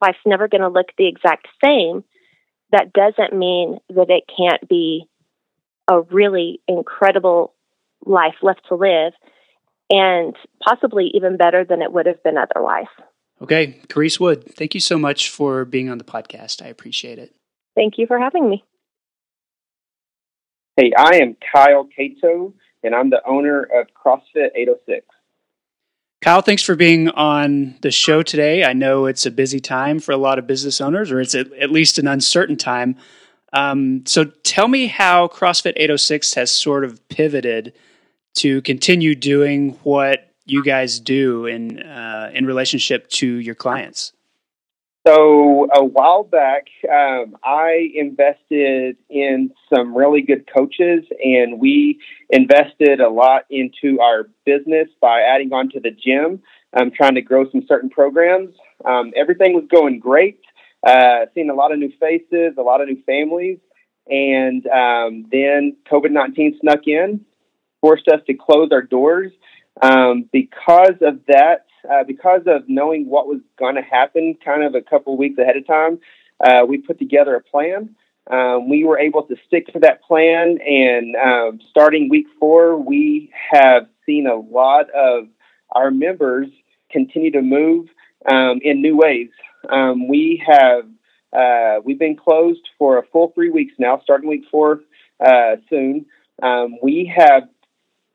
life's 0.00 0.18
never 0.26 0.48
going 0.48 0.62
to 0.62 0.68
look 0.68 0.88
the 0.96 1.08
exact 1.08 1.46
same 1.64 2.04
that 2.72 2.92
doesn't 2.92 3.38
mean 3.38 3.78
that 3.90 4.08
it 4.08 4.24
can't 4.34 4.66
be 4.68 5.06
a 5.90 6.00
really 6.00 6.60
incredible 6.66 7.54
life 8.04 8.36
left 8.42 8.62
to 8.68 8.74
live 8.74 9.12
and 9.90 10.34
possibly 10.66 11.10
even 11.14 11.36
better 11.36 11.64
than 11.64 11.82
it 11.82 11.92
would 11.92 12.06
have 12.06 12.22
been 12.22 12.38
otherwise. 12.38 12.86
Okay, 13.42 13.80
Carice 13.88 14.20
Wood, 14.20 14.54
thank 14.54 14.72
you 14.72 14.80
so 14.80 14.96
much 14.96 15.30
for 15.30 15.64
being 15.64 15.90
on 15.90 15.98
the 15.98 16.04
podcast. 16.04 16.64
I 16.64 16.68
appreciate 16.68 17.18
it. 17.18 17.34
Thank 17.74 17.98
you 17.98 18.06
for 18.06 18.18
having 18.18 18.48
me. 18.48 18.62
Hey, 20.76 20.92
I 20.96 21.16
am 21.16 21.36
Kyle 21.52 21.88
Cato, 21.94 22.54
and 22.84 22.94
I'm 22.94 23.10
the 23.10 23.20
owner 23.26 23.62
of 23.62 23.88
CrossFit 23.94 24.50
806. 24.54 25.06
Kyle, 26.22 26.40
thanks 26.40 26.62
for 26.62 26.76
being 26.76 27.08
on 27.10 27.74
the 27.82 27.90
show 27.90 28.22
today. 28.22 28.62
I 28.62 28.74
know 28.74 29.06
it's 29.06 29.26
a 29.26 29.30
busy 29.30 29.58
time 29.58 29.98
for 29.98 30.12
a 30.12 30.16
lot 30.16 30.38
of 30.38 30.46
business 30.46 30.80
owners, 30.80 31.10
or 31.10 31.20
it's 31.20 31.34
at, 31.34 31.52
at 31.54 31.72
least 31.72 31.98
an 31.98 32.06
uncertain 32.06 32.56
time. 32.56 32.96
Um, 33.52 34.06
so 34.06 34.24
tell 34.24 34.68
me 34.68 34.86
how 34.86 35.26
CrossFit 35.26 35.72
806 35.74 36.34
has 36.34 36.52
sort 36.52 36.84
of 36.84 37.06
pivoted 37.08 37.72
to 38.36 38.62
continue 38.62 39.16
doing 39.16 39.70
what 39.82 40.31
you 40.44 40.62
guys 40.64 41.00
do 41.00 41.46
in 41.46 41.82
uh, 41.82 42.30
in 42.34 42.46
relationship 42.46 43.08
to 43.10 43.26
your 43.26 43.54
clients. 43.54 44.12
So 45.06 45.68
a 45.74 45.84
while 45.84 46.22
back, 46.22 46.66
um, 46.88 47.36
I 47.42 47.90
invested 47.92 48.96
in 49.10 49.50
some 49.74 49.96
really 49.96 50.22
good 50.22 50.48
coaches, 50.54 51.04
and 51.24 51.60
we 51.60 51.98
invested 52.30 53.00
a 53.00 53.08
lot 53.08 53.42
into 53.50 53.98
our 54.00 54.28
business 54.46 54.88
by 55.00 55.22
adding 55.22 55.52
on 55.52 55.70
to 55.70 55.80
the 55.80 55.90
gym, 55.90 56.40
um, 56.78 56.92
trying 56.96 57.16
to 57.16 57.20
grow 57.20 57.50
some 57.50 57.64
certain 57.66 57.90
programs. 57.90 58.54
Um, 58.84 59.12
everything 59.16 59.54
was 59.54 59.64
going 59.68 59.98
great. 59.98 60.38
Uh, 60.86 61.26
seeing 61.34 61.50
a 61.50 61.54
lot 61.54 61.72
of 61.72 61.78
new 61.80 61.92
faces, 61.98 62.54
a 62.56 62.62
lot 62.62 62.80
of 62.80 62.88
new 62.88 63.02
families, 63.04 63.58
and 64.08 64.64
um, 64.68 65.26
then 65.32 65.76
COVID 65.90 66.12
nineteen 66.12 66.56
snuck 66.60 66.86
in, 66.86 67.24
forced 67.80 68.06
us 68.06 68.20
to 68.28 68.34
close 68.34 68.68
our 68.72 68.82
doors. 68.82 69.32
Um, 69.80 70.28
because 70.32 70.96
of 71.00 71.20
that, 71.28 71.66
uh, 71.90 72.04
because 72.04 72.42
of 72.46 72.68
knowing 72.68 73.08
what 73.08 73.26
was 73.26 73.40
going 73.58 73.76
to 73.76 73.82
happen 73.82 74.36
kind 74.44 74.62
of 74.62 74.74
a 74.74 74.82
couple 74.82 75.16
weeks 75.16 75.38
ahead 75.38 75.56
of 75.56 75.66
time, 75.66 75.98
uh, 76.40 76.64
we 76.66 76.78
put 76.78 76.98
together 76.98 77.34
a 77.34 77.40
plan. 77.40 77.94
Um, 78.30 78.68
we 78.68 78.84
were 78.84 78.98
able 78.98 79.24
to 79.24 79.36
stick 79.46 79.66
to 79.72 79.80
that 79.80 80.02
plan, 80.02 80.58
and 80.64 81.16
um, 81.16 81.60
starting 81.70 82.08
week 82.08 82.26
four, 82.38 82.76
we 82.76 83.32
have 83.50 83.88
seen 84.06 84.26
a 84.26 84.36
lot 84.36 84.90
of 84.90 85.26
our 85.72 85.90
members 85.90 86.48
continue 86.90 87.32
to 87.32 87.42
move 87.42 87.88
um, 88.30 88.60
in 88.62 88.80
new 88.80 88.96
ways. 88.96 89.30
Um, 89.68 90.06
we 90.06 90.42
have 90.46 90.84
uh, 91.32 91.80
we've 91.84 91.98
been 91.98 92.16
closed 92.16 92.68
for 92.78 92.98
a 92.98 93.06
full 93.06 93.32
three 93.34 93.50
weeks 93.50 93.72
now, 93.78 94.00
starting 94.04 94.28
week 94.28 94.44
four 94.50 94.82
uh, 95.24 95.56
soon. 95.68 96.06
Um, 96.42 96.76
we 96.82 97.12
have 97.16 97.48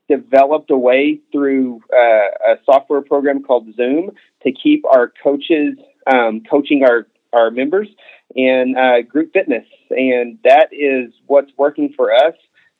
developed 0.07 0.71
a 0.71 0.77
way 0.77 1.19
through 1.31 1.81
uh, 1.93 2.53
a 2.53 2.55
software 2.65 3.01
program 3.01 3.43
called 3.43 3.67
Zoom 3.75 4.11
to 4.43 4.51
keep 4.51 4.85
our 4.85 5.11
coaches 5.23 5.77
um, 6.11 6.41
coaching 6.49 6.83
our, 6.83 7.07
our 7.33 7.51
members 7.51 7.87
in 8.35 8.75
uh, 8.77 9.01
group 9.01 9.33
fitness. 9.33 9.65
And 9.89 10.39
that 10.43 10.69
is 10.71 11.13
what's 11.25 11.51
working 11.57 11.93
for 11.95 12.13
us. 12.13 12.35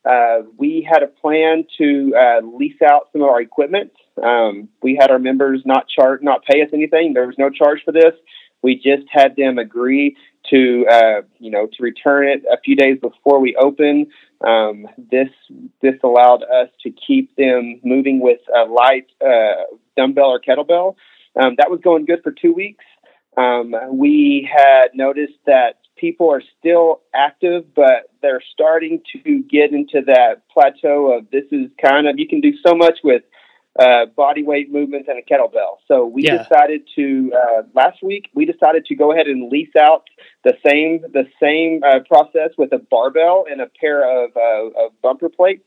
Uh, 0.06 0.44
we 0.58 0.88
had 0.90 1.04
a 1.04 1.08
plan 1.08 1.66
to 1.78 2.13
uh, 2.16 2.46
lease 2.46 2.82
out 2.82 3.10
some 3.12 3.22
of 3.22 3.28
our 3.28 3.42
equipment. 3.42 3.92
Um, 4.24 4.70
we 4.82 4.98
had 5.00 5.12
our 5.12 5.20
members 5.20 5.62
not 5.66 5.88
charge, 5.90 6.22
not 6.22 6.46
pay 6.46 6.62
us 6.62 6.70
anything. 6.74 7.13
There 7.13 7.28
was 7.28 7.36
no 7.38 7.50
charge 7.50 7.82
for 7.84 7.92
this. 7.92 8.13
We 8.63 8.76
just 8.76 9.08
had 9.10 9.36
them 9.36 9.58
agree 9.58 10.15
to, 10.50 10.86
uh, 10.89 11.22
you 11.39 11.52
know, 11.52 11.67
to 11.67 11.84
return 11.84 12.28
it 12.28 12.43
a 12.52 12.58
few 12.63 12.76
days 12.76 12.98
before 13.02 13.39
we 13.39 13.56
open. 13.56 14.08
Um, 14.46 14.88
this 15.12 15.30
this 15.82 15.96
allowed 16.04 16.43
us 16.43 16.70
to 16.84 16.91
keep 16.91 17.36
them 17.36 17.80
moving 17.84 18.20
with 18.20 18.39
a 18.56 18.63
light 18.63 19.08
uh, 19.26 19.63
dumbbell 19.96 20.30
or 20.30 20.39
kettlebell. 20.39 20.96
Um, 21.39 21.56
that 21.58 21.70
was 21.70 21.80
going 21.84 22.06
good 22.06 22.24
for 22.24 22.32
two 22.32 22.54
weeks. 22.54 22.84
Um, 23.36 23.76
we 23.91 24.50
had 24.52 24.88
noticed 24.96 25.38
that 25.46 25.78
people 25.96 26.30
are 26.32 26.41
still 26.60 27.02
active, 27.13 27.65
but 27.76 28.10
they're 28.22 28.43
starting 28.54 29.02
to 29.13 29.43
get 29.43 29.74
into 29.74 30.02
that 30.06 30.41
plateau 30.52 31.17
of 31.17 31.30
this 31.32 31.43
is 31.52 31.70
kind 31.84 32.08
of 32.08 32.17
you 32.17 32.28
can 32.28 32.41
do 32.41 32.54
so 32.65 32.76
much 32.76 33.00
with 33.04 33.24
uh, 33.78 34.06
body 34.08 34.44
weight 34.44 34.72
movements 34.72 35.08
and 35.10 35.20
a 35.20 35.22
kettlebell. 35.22 35.78
So 35.88 36.06
we 36.06 36.24
yeah. 36.24 36.44
decided 36.44 36.88
to 36.96 37.32
uh, 37.36 37.62
last 37.74 38.02
week 38.04 38.30
we 38.34 38.46
decided 38.46 38.86
to 38.86 38.96
go 38.96 39.12
ahead 39.12 39.28
and 39.28 39.52
lease 39.52 39.76
out 39.80 40.04
the 40.44 40.54
same 40.66 41.02
the 41.13 41.26
same 41.42 41.82
uh, 41.84 42.00
process 42.08 42.52
with 42.58 42.74
a 42.74 42.80
barbell 42.80 43.46
and 43.50 43.62
a 43.62 43.68
pair 43.80 44.02
of, 44.04 44.32
uh, 44.36 44.86
of 44.86 45.02
bumper 45.02 45.30
plates. 45.30 45.63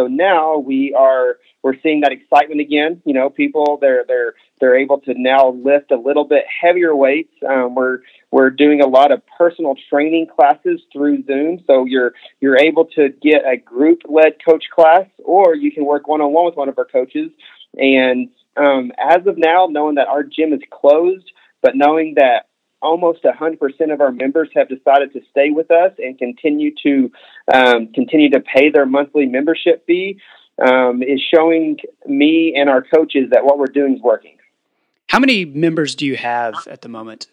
So 0.00 0.06
now 0.06 0.56
we 0.56 0.94
are 0.94 1.36
we're 1.62 1.78
seeing 1.82 2.00
that 2.00 2.12
excitement 2.12 2.62
again. 2.62 3.02
You 3.04 3.12
know, 3.12 3.28
people 3.28 3.76
they're 3.82 4.04
they're 4.08 4.32
they're 4.60 4.78
able 4.78 4.98
to 5.00 5.12
now 5.14 5.50
lift 5.50 5.90
a 5.90 5.96
little 5.96 6.24
bit 6.24 6.44
heavier 6.62 6.96
weights. 6.96 7.34
Um, 7.46 7.74
we're 7.74 7.98
we're 8.30 8.48
doing 8.48 8.80
a 8.80 8.86
lot 8.86 9.12
of 9.12 9.20
personal 9.36 9.74
training 9.90 10.28
classes 10.34 10.80
through 10.90 11.24
Zoom, 11.26 11.62
so 11.66 11.84
you're 11.84 12.14
you're 12.40 12.56
able 12.56 12.86
to 12.96 13.10
get 13.22 13.42
a 13.44 13.58
group 13.58 14.00
led 14.08 14.36
coach 14.42 14.64
class, 14.74 15.04
or 15.18 15.54
you 15.54 15.70
can 15.70 15.84
work 15.84 16.08
one 16.08 16.22
on 16.22 16.32
one 16.32 16.46
with 16.46 16.56
one 16.56 16.70
of 16.70 16.78
our 16.78 16.86
coaches. 16.86 17.30
And 17.76 18.30
um, 18.56 18.92
as 18.98 19.26
of 19.26 19.36
now, 19.36 19.66
knowing 19.70 19.96
that 19.96 20.08
our 20.08 20.22
gym 20.22 20.54
is 20.54 20.62
closed, 20.70 21.30
but 21.60 21.76
knowing 21.76 22.14
that 22.16 22.46
almost 22.82 23.22
100% 23.24 23.92
of 23.92 24.00
our 24.00 24.12
members 24.12 24.48
have 24.54 24.68
decided 24.68 25.12
to 25.12 25.20
stay 25.30 25.50
with 25.50 25.70
us 25.70 25.92
and 25.98 26.18
continue 26.18 26.72
to 26.82 27.10
um, 27.52 27.88
continue 27.92 28.30
to 28.30 28.40
pay 28.40 28.70
their 28.70 28.86
monthly 28.86 29.26
membership 29.26 29.84
fee 29.86 30.18
um, 30.60 31.02
is 31.02 31.20
showing 31.34 31.78
me 32.06 32.54
and 32.56 32.68
our 32.68 32.82
coaches 32.82 33.30
that 33.30 33.44
what 33.44 33.58
we're 33.58 33.66
doing 33.66 33.96
is 33.96 34.02
working. 34.02 34.36
How 35.08 35.18
many 35.18 35.44
members 35.44 35.94
do 35.94 36.06
you 36.06 36.16
have 36.16 36.54
at 36.68 36.82
the 36.82 36.88
moment? 36.88 37.26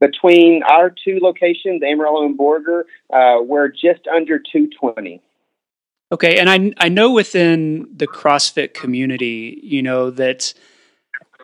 Between 0.00 0.62
our 0.62 0.90
two 0.90 1.18
locations, 1.20 1.82
Amarillo 1.82 2.24
and 2.24 2.38
Borger, 2.38 2.82
uh, 3.12 3.42
we're 3.42 3.68
just 3.68 4.06
under 4.06 4.38
220. 4.38 5.20
Okay, 6.12 6.38
and 6.38 6.48
I 6.50 6.72
I 6.78 6.88
know 6.88 7.12
within 7.12 7.88
the 7.94 8.06
CrossFit 8.06 8.74
community, 8.74 9.60
you 9.62 9.82
know 9.82 10.10
that 10.10 10.54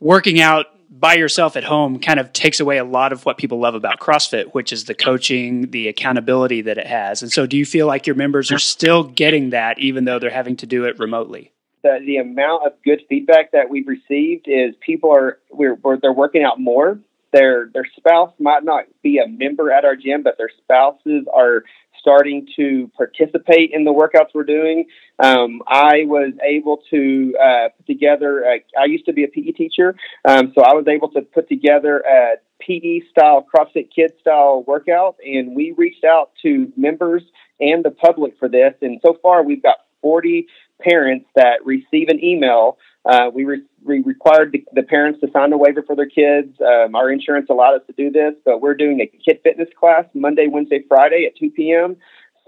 working 0.00 0.40
out 0.40 0.66
by 0.90 1.14
yourself 1.14 1.56
at 1.56 1.64
home 1.64 1.98
kind 1.98 2.20
of 2.20 2.32
takes 2.32 2.60
away 2.60 2.78
a 2.78 2.84
lot 2.84 3.12
of 3.12 3.24
what 3.24 3.38
people 3.38 3.58
love 3.58 3.74
about 3.74 4.00
CrossFit, 4.00 4.54
which 4.54 4.72
is 4.72 4.84
the 4.84 4.94
coaching, 4.94 5.70
the 5.70 5.88
accountability 5.88 6.62
that 6.62 6.78
it 6.78 6.86
has. 6.86 7.22
And 7.22 7.30
so, 7.30 7.46
do 7.46 7.56
you 7.56 7.64
feel 7.64 7.86
like 7.86 8.06
your 8.06 8.16
members 8.16 8.50
are 8.52 8.58
still 8.58 9.02
getting 9.04 9.50
that, 9.50 9.78
even 9.78 10.04
though 10.04 10.18
they're 10.18 10.30
having 10.30 10.56
to 10.56 10.66
do 10.66 10.84
it 10.84 10.98
remotely? 10.98 11.52
The, 11.82 11.98
the 12.04 12.16
amount 12.16 12.66
of 12.66 12.72
good 12.84 13.02
feedback 13.08 13.52
that 13.52 13.70
we've 13.70 13.86
received 13.86 14.46
is 14.48 14.74
people 14.80 15.10
are 15.10 15.38
we're, 15.50 15.74
we're 15.74 15.98
they're 15.98 16.12
working 16.12 16.42
out 16.42 16.60
more. 16.60 16.98
Their 17.32 17.68
their 17.72 17.86
spouse 17.96 18.32
might 18.38 18.64
not 18.64 18.84
be 19.02 19.18
a 19.18 19.28
member 19.28 19.70
at 19.70 19.84
our 19.84 19.96
gym, 19.96 20.22
but 20.22 20.38
their 20.38 20.50
spouses 20.62 21.26
are 21.32 21.64
starting 22.06 22.46
to 22.54 22.88
participate 22.96 23.72
in 23.72 23.82
the 23.82 23.92
workouts 23.92 24.28
we're 24.32 24.44
doing. 24.44 24.86
Um, 25.18 25.60
I 25.66 26.04
was 26.04 26.34
able 26.40 26.80
to 26.90 27.34
uh, 27.42 27.68
put 27.76 27.86
together, 27.86 28.44
a, 28.44 28.64
I 28.80 28.84
used 28.84 29.06
to 29.06 29.12
be 29.12 29.24
a 29.24 29.28
PE 29.28 29.50
teacher, 29.52 29.96
um, 30.24 30.52
so 30.54 30.62
I 30.62 30.74
was 30.74 30.86
able 30.86 31.10
to 31.10 31.22
put 31.22 31.48
together 31.48 31.98
a 31.98 32.36
PE 32.60 33.00
style, 33.10 33.44
CrossFit 33.52 33.88
Kid 33.92 34.12
style 34.20 34.62
workout, 34.68 35.16
and 35.24 35.56
we 35.56 35.74
reached 35.76 36.04
out 36.04 36.30
to 36.42 36.72
members 36.76 37.22
and 37.58 37.84
the 37.84 37.90
public 37.90 38.38
for 38.38 38.48
this. 38.48 38.74
And 38.82 39.00
so 39.04 39.18
far, 39.20 39.42
we've 39.42 39.62
got 39.62 39.78
40 40.02 40.46
parents 40.80 41.26
that 41.34 41.64
receive 41.64 42.08
an 42.08 42.22
email. 42.22 42.78
Uh, 43.08 43.30
we, 43.32 43.44
re- 43.44 43.62
we 43.84 44.00
required 44.00 44.50
the, 44.52 44.64
the, 44.72 44.82
parents 44.82 45.20
to 45.20 45.30
sign 45.32 45.52
a 45.52 45.56
waiver 45.56 45.82
for 45.82 45.94
their 45.94 46.08
kids. 46.08 46.56
Um, 46.60 46.96
our 46.96 47.10
insurance 47.10 47.46
allowed 47.48 47.76
us 47.76 47.86
to 47.86 47.92
do 47.92 48.10
this, 48.10 48.34
but 48.44 48.60
we're 48.60 48.74
doing 48.74 49.00
a 49.00 49.06
kid 49.06 49.40
fitness 49.44 49.68
class 49.78 50.04
Monday, 50.12 50.48
Wednesday, 50.50 50.82
Friday 50.88 51.24
at 51.26 51.38
2 51.38 51.50
p.m. 51.50 51.96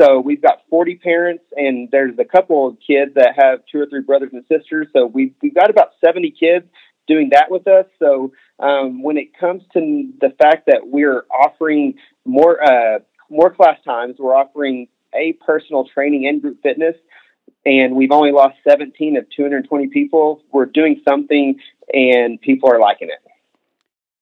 So 0.01 0.19
we've 0.19 0.43
got 0.43 0.63
40 0.69 0.97
parents, 0.97 1.45
and 1.57 1.89
there's 1.93 2.19
a 2.19 2.25
couple 2.25 2.67
of 2.67 2.77
kids 2.85 3.15
that 3.15 3.35
have 3.37 3.61
two 3.71 3.81
or 3.81 3.87
three 3.87 4.03
brothers 4.03 4.31
and 4.33 4.45
sisters. 4.49 4.89
So 4.93 5.07
we've, 5.07 5.35
we've 5.43 5.55
got 5.55 5.71
about 5.71 5.91
70 6.05 6.35
kids 6.39 6.67
doing 7.07 7.31
that 7.33 7.51
with 7.51 7.67
us. 7.69 7.87
So 7.99 8.33
um, 8.59 9.03
when 9.03 9.17
it 9.17 9.39
comes 9.39 9.63
to 9.75 10.11
the 10.21 10.31
fact 10.41 10.67
that 10.67 10.83
we're 10.85 11.25
offering 11.31 11.95
more 12.25 12.63
uh, 12.63 12.99
more 13.31 13.55
class 13.55 13.79
times, 13.85 14.17
we're 14.19 14.35
offering 14.35 14.89
a 15.15 15.35
personal 15.45 15.87
training 15.87 16.27
and 16.27 16.41
group 16.41 16.63
fitness 16.63 16.95
and 17.69 17.95
we've 17.95 18.13
only 18.13 18.33
lost 18.33 18.57
17 18.67 19.19
of 19.19 19.27
220 19.37 19.89
people. 19.89 20.43
We're 20.53 20.65
doing 20.65 21.03
something, 21.07 21.61
and 21.93 22.41
people 22.41 22.73
are 22.73 22.81
liking 22.81 23.09
it. 23.11 23.19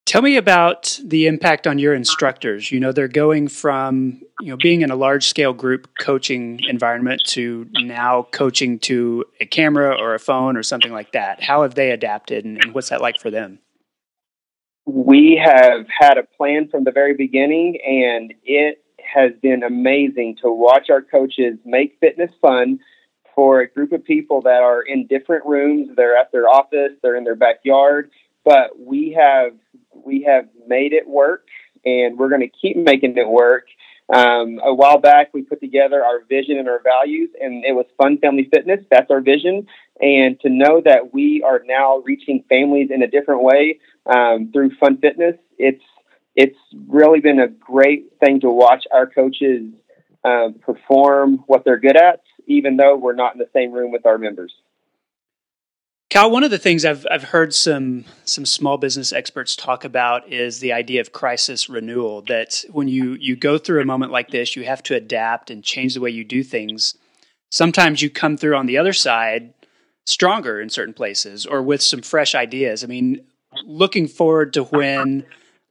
Tell 0.05 0.23
me 0.23 0.37
about 0.37 1.01
the 1.05 1.27
impact 1.27 1.67
on 1.67 1.79
your 1.79 1.95
instructors. 1.95 2.71
You 2.73 2.81
know, 2.81 2.93
they're 2.93 3.09
going 3.09 3.49
from 3.49 4.21
you 4.41 4.49
know 4.49 4.57
being 4.57 4.83
in 4.83 4.91
a 4.91 4.97
large 4.97 5.27
scale 5.27 5.53
group 5.53 5.89
coaching 6.01 6.61
environment 6.69 7.23
to 7.27 7.69
now 7.73 8.27
coaching 8.33 8.81
to 8.81 9.25
a 9.41 9.47
camera 9.47 9.97
or 9.97 10.15
a 10.15 10.19
phone 10.19 10.57
or 10.57 10.63
something 10.65 10.93
like 10.93 11.13
that. 11.13 11.43
How 11.43 11.63
have 11.63 11.77
they 11.77 11.93
adapted, 11.93 12.45
and, 12.45 12.63
and 12.63 12.75
what's 12.75 12.89
that 12.89 13.01
like 13.01 13.21
for 13.21 13.31
them? 13.31 13.61
We 14.87 15.41
have 15.45 15.87
had 15.89 16.19
a 16.19 16.23
plan 16.37 16.69
from 16.69 16.85
the 16.85 16.93
very 16.93 17.15
beginning, 17.15 17.79
and 17.85 18.35
it 18.45 18.85
has 19.15 19.33
been 19.41 19.63
amazing 19.63 20.37
to 20.43 20.51
watch 20.51 20.91
our 20.91 21.03
coaches 21.03 21.59
make 21.65 21.97
fitness 22.01 22.31
fun 22.41 22.81
for 23.37 23.61
a 23.61 23.69
group 23.69 23.93
of 23.93 24.03
people 24.03 24.41
that 24.43 24.63
are 24.63 24.83
in 24.83 25.07
different 25.07 25.45
rooms. 25.45 25.91
They're 25.95 26.17
at 26.17 26.33
their 26.33 26.49
office, 26.49 26.93
they're 27.03 27.17
in 27.17 27.23
their 27.23 27.37
backyard, 27.37 28.11
but 28.45 28.71
we 28.77 29.17
have 29.17 29.53
we 30.05 30.23
have 30.23 30.49
made 30.67 30.93
it 30.93 31.07
work, 31.07 31.47
and 31.85 32.19
we're 32.19 32.31
going 32.31 32.41
to 32.41 32.49
keep 32.49 32.77
making 32.77 33.17
it 33.17 33.29
work. 33.29 33.67
Um, 34.13 34.61
a 34.65 34.73
while 34.73 34.99
back, 34.99 35.35
we 35.35 35.43
put 35.43 35.61
together 35.61 36.03
our 36.05 36.25
vision 36.29 36.59
and 36.59 36.69
our 36.69 36.81
values, 36.83 37.31
and 37.41 37.65
it 37.65 37.73
was 37.73 37.87
fun 37.99 38.19
family 38.19 38.49
fitness. 38.53 38.81
That's 38.91 39.11
our 39.11 39.21
vision, 39.21 39.67
and 40.01 40.41
to 40.41 40.49
know 40.49 40.81
that 40.85 41.13
we 41.13 41.43
are 41.43 41.61
now 41.65 41.99
reaching 41.99 42.45
families 42.49 42.91
in 42.91 43.03
a 43.03 43.09
different 43.09 43.43
way 43.43 43.81
um, 44.07 44.51
through 44.53 44.77
fun 44.77 44.99
fitness, 44.99 45.37
it's 45.59 45.83
it's 46.35 46.59
really 46.87 47.21
been 47.21 47.41
a 47.41 47.49
great 47.49 48.13
thing 48.21 48.41
to 48.41 48.51
watch 48.51 48.85
our 48.93 49.07
coaches 49.07 49.73
um, 50.27 50.55
perform 50.61 51.45
what 51.47 51.65
they're 51.65 51.79
good 51.79 51.97
at 51.97 52.21
even 52.47 52.77
though 52.77 52.97
we're 52.97 53.15
not 53.15 53.35
in 53.35 53.39
the 53.39 53.49
same 53.53 53.73
room 53.73 53.93
with 53.93 54.07
our 54.07 54.19
members. 54.19 54.53
Cal, 56.09 56.31
one 56.31 56.45
of 56.45 56.53
the 56.53 56.59
things 56.59 56.85
I've 56.85 57.05
I've 57.11 57.25
heard 57.25 57.53
some 57.53 58.05
some 58.25 58.47
small 58.47 58.79
business 58.79 59.13
experts 59.13 59.57
talk 59.57 59.85
about 59.85 60.33
is 60.33 60.61
the 60.61 60.73
idea 60.73 61.01
of 61.01 61.13
crisis 61.13 61.69
renewal. 61.69 62.23
That 62.23 62.65
when 62.71 62.87
you 62.87 63.17
you 63.21 63.35
go 63.35 63.59
through 63.59 63.83
a 63.83 63.85
moment 63.85 64.13
like 64.13 64.31
this, 64.31 64.55
you 64.55 64.65
have 64.65 64.83
to 64.85 64.95
adapt 64.95 65.51
and 65.51 65.65
change 65.65 65.95
the 65.95 66.01
way 66.01 66.11
you 66.11 66.25
do 66.25 66.45
things. 66.45 66.97
Sometimes 67.51 68.03
you 68.03 68.11
come 68.11 68.37
through 68.37 68.57
on 68.57 68.67
the 68.67 68.79
other 68.79 68.93
side 68.93 69.53
stronger 70.05 70.61
in 70.61 70.71
certain 70.71 70.95
places 70.95 71.45
or 71.45 71.61
with 71.61 71.83
some 71.83 72.03
fresh 72.03 72.37
ideas. 72.37 72.85
I 72.85 72.87
mean, 72.87 73.27
looking 73.65 74.07
forward 74.07 74.53
to 74.53 74.63
when 74.63 75.27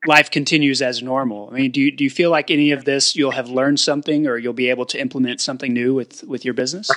life 0.08 0.32
continues 0.32 0.82
as 0.82 1.02
normal. 1.02 1.50
I 1.52 1.56
mean, 1.56 1.72
do 1.72 1.82
you, 1.82 1.92
do 1.92 2.04
you 2.04 2.10
feel 2.10 2.32
like 2.32 2.52
any 2.52 2.72
of 2.72 2.86
this 2.86 3.16
you'll 3.16 3.32
have 3.32 3.50
learned 3.50 3.80
something 3.80 4.28
or 4.28 4.38
you'll 4.38 4.54
be 4.54 4.70
able 4.70 4.86
to 4.88 5.00
implement 5.00 5.42
something 5.42 5.74
new 5.74 5.94
with 5.94 6.24
with 6.24 6.46
your 6.46 6.54
business? 6.54 6.90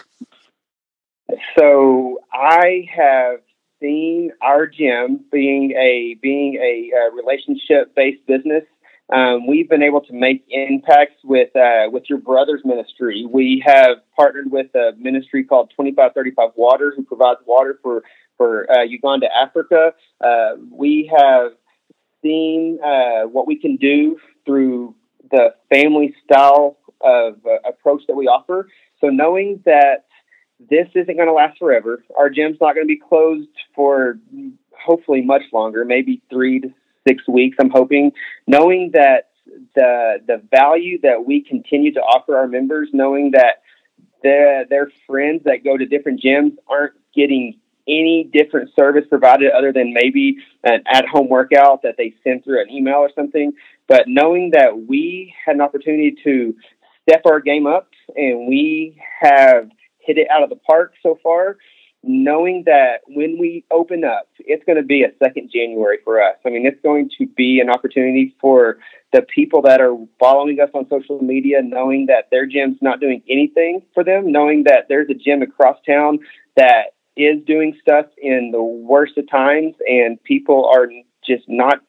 So 1.58 2.20
I 2.32 2.86
have 2.94 3.40
seen 3.80 4.32
our 4.42 4.66
gym 4.66 5.24
being 5.30 5.72
a 5.72 6.16
being 6.20 6.56
a, 6.56 7.14
relationship 7.14 7.94
based 7.94 8.26
business. 8.26 8.64
Um, 9.10 9.46
we've 9.46 9.68
been 9.68 9.82
able 9.82 10.02
to 10.02 10.12
make 10.12 10.44
impacts 10.50 11.16
with 11.24 11.54
uh, 11.56 11.88
with 11.90 12.04
your 12.08 12.18
brother's 12.18 12.62
ministry. 12.64 13.26
We 13.28 13.62
have 13.64 13.98
partnered 14.16 14.50
with 14.50 14.74
a 14.74 14.92
ministry 14.98 15.44
called 15.44 15.72
Twenty 15.74 15.92
Five 15.92 16.12
Thirty 16.14 16.30
Five 16.30 16.50
Water, 16.56 16.92
who 16.94 17.04
provides 17.04 17.40
water 17.46 17.78
for 17.82 18.04
for 18.36 18.70
uh, 18.70 18.84
Uganda, 18.84 19.26
Africa. 19.34 19.94
Uh, 20.20 20.56
we 20.70 21.10
have 21.14 21.52
seen 22.22 22.78
uh, 22.84 23.22
what 23.22 23.46
we 23.46 23.56
can 23.56 23.76
do 23.76 24.18
through 24.44 24.94
the 25.30 25.54
family 25.72 26.14
style 26.24 26.78
of 27.00 27.34
uh, 27.46 27.68
approach 27.68 28.02
that 28.08 28.14
we 28.16 28.26
offer. 28.26 28.68
So 29.00 29.08
knowing 29.08 29.62
that 29.64 30.06
this 30.58 30.88
isn't 30.94 31.16
going 31.16 31.28
to 31.28 31.32
last 31.32 31.58
forever, 31.58 32.02
our 32.16 32.30
gym's 32.30 32.58
not 32.60 32.74
going 32.74 32.86
to 32.86 32.92
be 32.92 32.98
closed 32.98 33.48
for 33.74 34.18
hopefully 34.72 35.22
much 35.22 35.42
longer, 35.52 35.84
maybe 35.84 36.22
three 36.30 36.60
to 36.60 36.68
six 37.06 37.26
weeks. 37.28 37.56
I'm 37.60 37.70
hoping, 37.70 38.12
knowing 38.46 38.90
that 38.94 39.30
the 39.74 40.18
the 40.26 40.42
value 40.50 41.00
that 41.02 41.24
we 41.24 41.42
continue 41.42 41.92
to 41.94 42.00
offer 42.00 42.36
our 42.36 42.48
members, 42.48 42.88
knowing 42.92 43.32
that 43.32 43.62
their 44.22 44.64
their 44.66 44.90
friends 45.06 45.42
that 45.44 45.64
go 45.64 45.76
to 45.76 45.86
different 45.86 46.20
gyms 46.20 46.56
aren't 46.68 46.94
getting 47.14 47.58
any 47.88 48.28
different 48.32 48.70
service 48.78 49.04
provided 49.08 49.50
other 49.50 49.72
than 49.72 49.92
maybe 49.92 50.36
an 50.64 50.82
at 50.92 51.06
home 51.06 51.28
workout 51.28 51.82
that 51.82 51.96
they 51.96 52.14
send 52.22 52.44
through 52.44 52.60
an 52.62 52.70
email 52.70 52.96
or 52.96 53.10
something. 53.14 53.52
But 53.86 54.04
knowing 54.06 54.50
that 54.50 54.86
we 54.86 55.34
had 55.44 55.54
an 55.54 55.60
opportunity 55.60 56.16
to 56.24 56.54
step 57.08 57.22
our 57.24 57.40
game 57.40 57.66
up 57.66 57.88
and 58.14 58.46
we 58.46 59.00
have 59.20 59.70
hit 59.98 60.18
it 60.18 60.28
out 60.30 60.42
of 60.42 60.50
the 60.50 60.56
park 60.56 60.94
so 61.02 61.18
far, 61.22 61.56
knowing 62.02 62.62
that 62.66 63.00
when 63.08 63.38
we 63.38 63.64
open 63.70 64.04
up, 64.04 64.28
it's 64.38 64.64
going 64.64 64.76
to 64.76 64.84
be 64.84 65.02
a 65.02 65.12
second 65.22 65.50
January 65.52 65.98
for 66.04 66.22
us. 66.22 66.36
I 66.46 66.50
mean, 66.50 66.66
it's 66.66 66.80
going 66.82 67.10
to 67.18 67.26
be 67.26 67.60
an 67.60 67.70
opportunity 67.70 68.36
for 68.40 68.78
the 69.12 69.22
people 69.22 69.62
that 69.62 69.80
are 69.80 69.96
following 70.20 70.60
us 70.60 70.70
on 70.74 70.86
social 70.88 71.20
media, 71.20 71.60
knowing 71.62 72.06
that 72.06 72.28
their 72.30 72.46
gym's 72.46 72.78
not 72.80 73.00
doing 73.00 73.22
anything 73.28 73.82
for 73.94 74.04
them, 74.04 74.30
knowing 74.30 74.64
that 74.64 74.86
there's 74.88 75.10
a 75.10 75.14
gym 75.14 75.42
across 75.42 75.76
town 75.86 76.20
that 76.56 76.94
is 77.18 77.44
doing 77.44 77.76
stuff 77.82 78.06
in 78.16 78.50
the 78.52 78.62
worst 78.62 79.18
of 79.18 79.28
times, 79.28 79.74
and 79.86 80.22
people 80.22 80.70
are 80.72 80.88
just 81.26 81.44
not. 81.48 81.80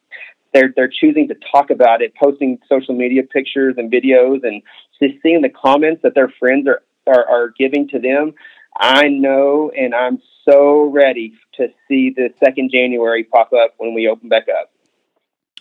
They're 0.52 0.72
they're 0.74 0.90
choosing 0.92 1.28
to 1.28 1.36
talk 1.52 1.70
about 1.70 2.02
it, 2.02 2.12
posting 2.20 2.58
social 2.68 2.94
media 2.94 3.22
pictures 3.22 3.76
and 3.78 3.90
videos, 3.90 4.40
and 4.42 4.62
just 5.00 5.22
seeing 5.22 5.40
the 5.40 5.48
comments 5.48 6.02
that 6.02 6.14
their 6.14 6.32
friends 6.40 6.66
are 6.66 6.82
are, 7.06 7.24
are 7.28 7.54
giving 7.56 7.88
to 7.88 8.00
them. 8.00 8.34
I 8.76 9.08
know, 9.08 9.70
and 9.76 9.94
I'm 9.94 10.20
so 10.48 10.84
ready 10.84 11.34
to 11.54 11.68
see 11.86 12.10
the 12.10 12.30
second 12.42 12.70
January 12.72 13.24
pop 13.24 13.52
up 13.52 13.74
when 13.78 13.94
we 13.94 14.08
open 14.08 14.28
back 14.28 14.46
up. 14.48 14.72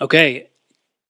Okay, 0.02 0.50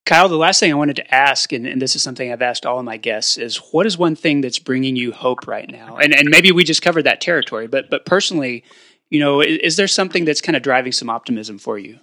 Kyle, 0.06 0.28
the 0.28 0.36
last 0.36 0.58
thing 0.60 0.72
I 0.72 0.74
wanted 0.74 0.96
to 0.96 1.14
ask, 1.14 1.52
and, 1.52 1.66
and, 1.66 1.80
this 1.80 1.94
is 1.94 2.02
something 2.02 2.32
I've 2.32 2.42
asked 2.42 2.66
all 2.66 2.78
of 2.78 2.84
my 2.84 2.96
guests, 2.96 3.36
is 3.36 3.58
what 3.70 3.86
is 3.86 3.96
one 3.96 4.16
thing 4.16 4.40
that's 4.40 4.58
bringing 4.58 4.96
you 4.96 5.12
hope 5.12 5.46
right 5.46 5.70
now? 5.70 5.98
And 5.98 6.14
and 6.14 6.28
maybe 6.30 6.50
we 6.52 6.64
just 6.64 6.82
covered 6.82 7.02
that 7.02 7.20
territory, 7.20 7.68
but 7.68 7.90
but 7.90 8.06
personally, 8.06 8.64
you 9.10 9.20
know, 9.20 9.40
is, 9.40 9.58
is 9.58 9.76
there 9.76 9.88
something 9.88 10.24
that's 10.24 10.40
kind 10.40 10.56
of 10.56 10.62
driving 10.62 10.92
some 10.92 11.10
optimism 11.10 11.58
for 11.58 11.78
you? 11.78 11.98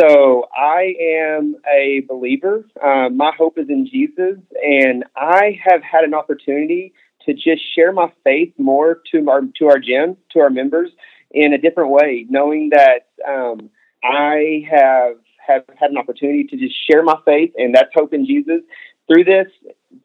So 0.00 0.46
I 0.56 0.94
am 1.00 1.56
a 1.70 2.00
believer. 2.08 2.64
Um, 2.82 3.16
my 3.16 3.32
hope 3.36 3.58
is 3.58 3.68
in 3.68 3.86
Jesus, 3.86 4.38
and 4.62 5.04
I 5.14 5.58
have 5.62 5.82
had 5.82 6.04
an 6.04 6.14
opportunity 6.14 6.94
to 7.26 7.34
just 7.34 7.62
share 7.74 7.92
my 7.92 8.10
faith 8.24 8.54
more 8.58 9.00
to 9.12 9.28
our 9.28 9.42
to 9.58 9.66
our 9.66 9.78
gym, 9.78 10.16
to 10.32 10.40
our 10.40 10.50
members, 10.50 10.90
in 11.30 11.52
a 11.52 11.58
different 11.58 11.90
way, 11.90 12.26
knowing 12.28 12.70
that 12.70 13.08
um, 13.28 13.70
I 14.02 14.66
have 14.70 15.16
have 15.46 15.64
had 15.78 15.90
an 15.90 15.98
opportunity 15.98 16.44
to 16.44 16.56
just 16.56 16.74
share 16.90 17.02
my 17.02 17.16
faith, 17.24 17.52
and 17.56 17.74
that's 17.74 17.90
hope 17.94 18.14
in 18.14 18.26
Jesus. 18.26 18.60
Through 19.06 19.24
this, 19.24 19.46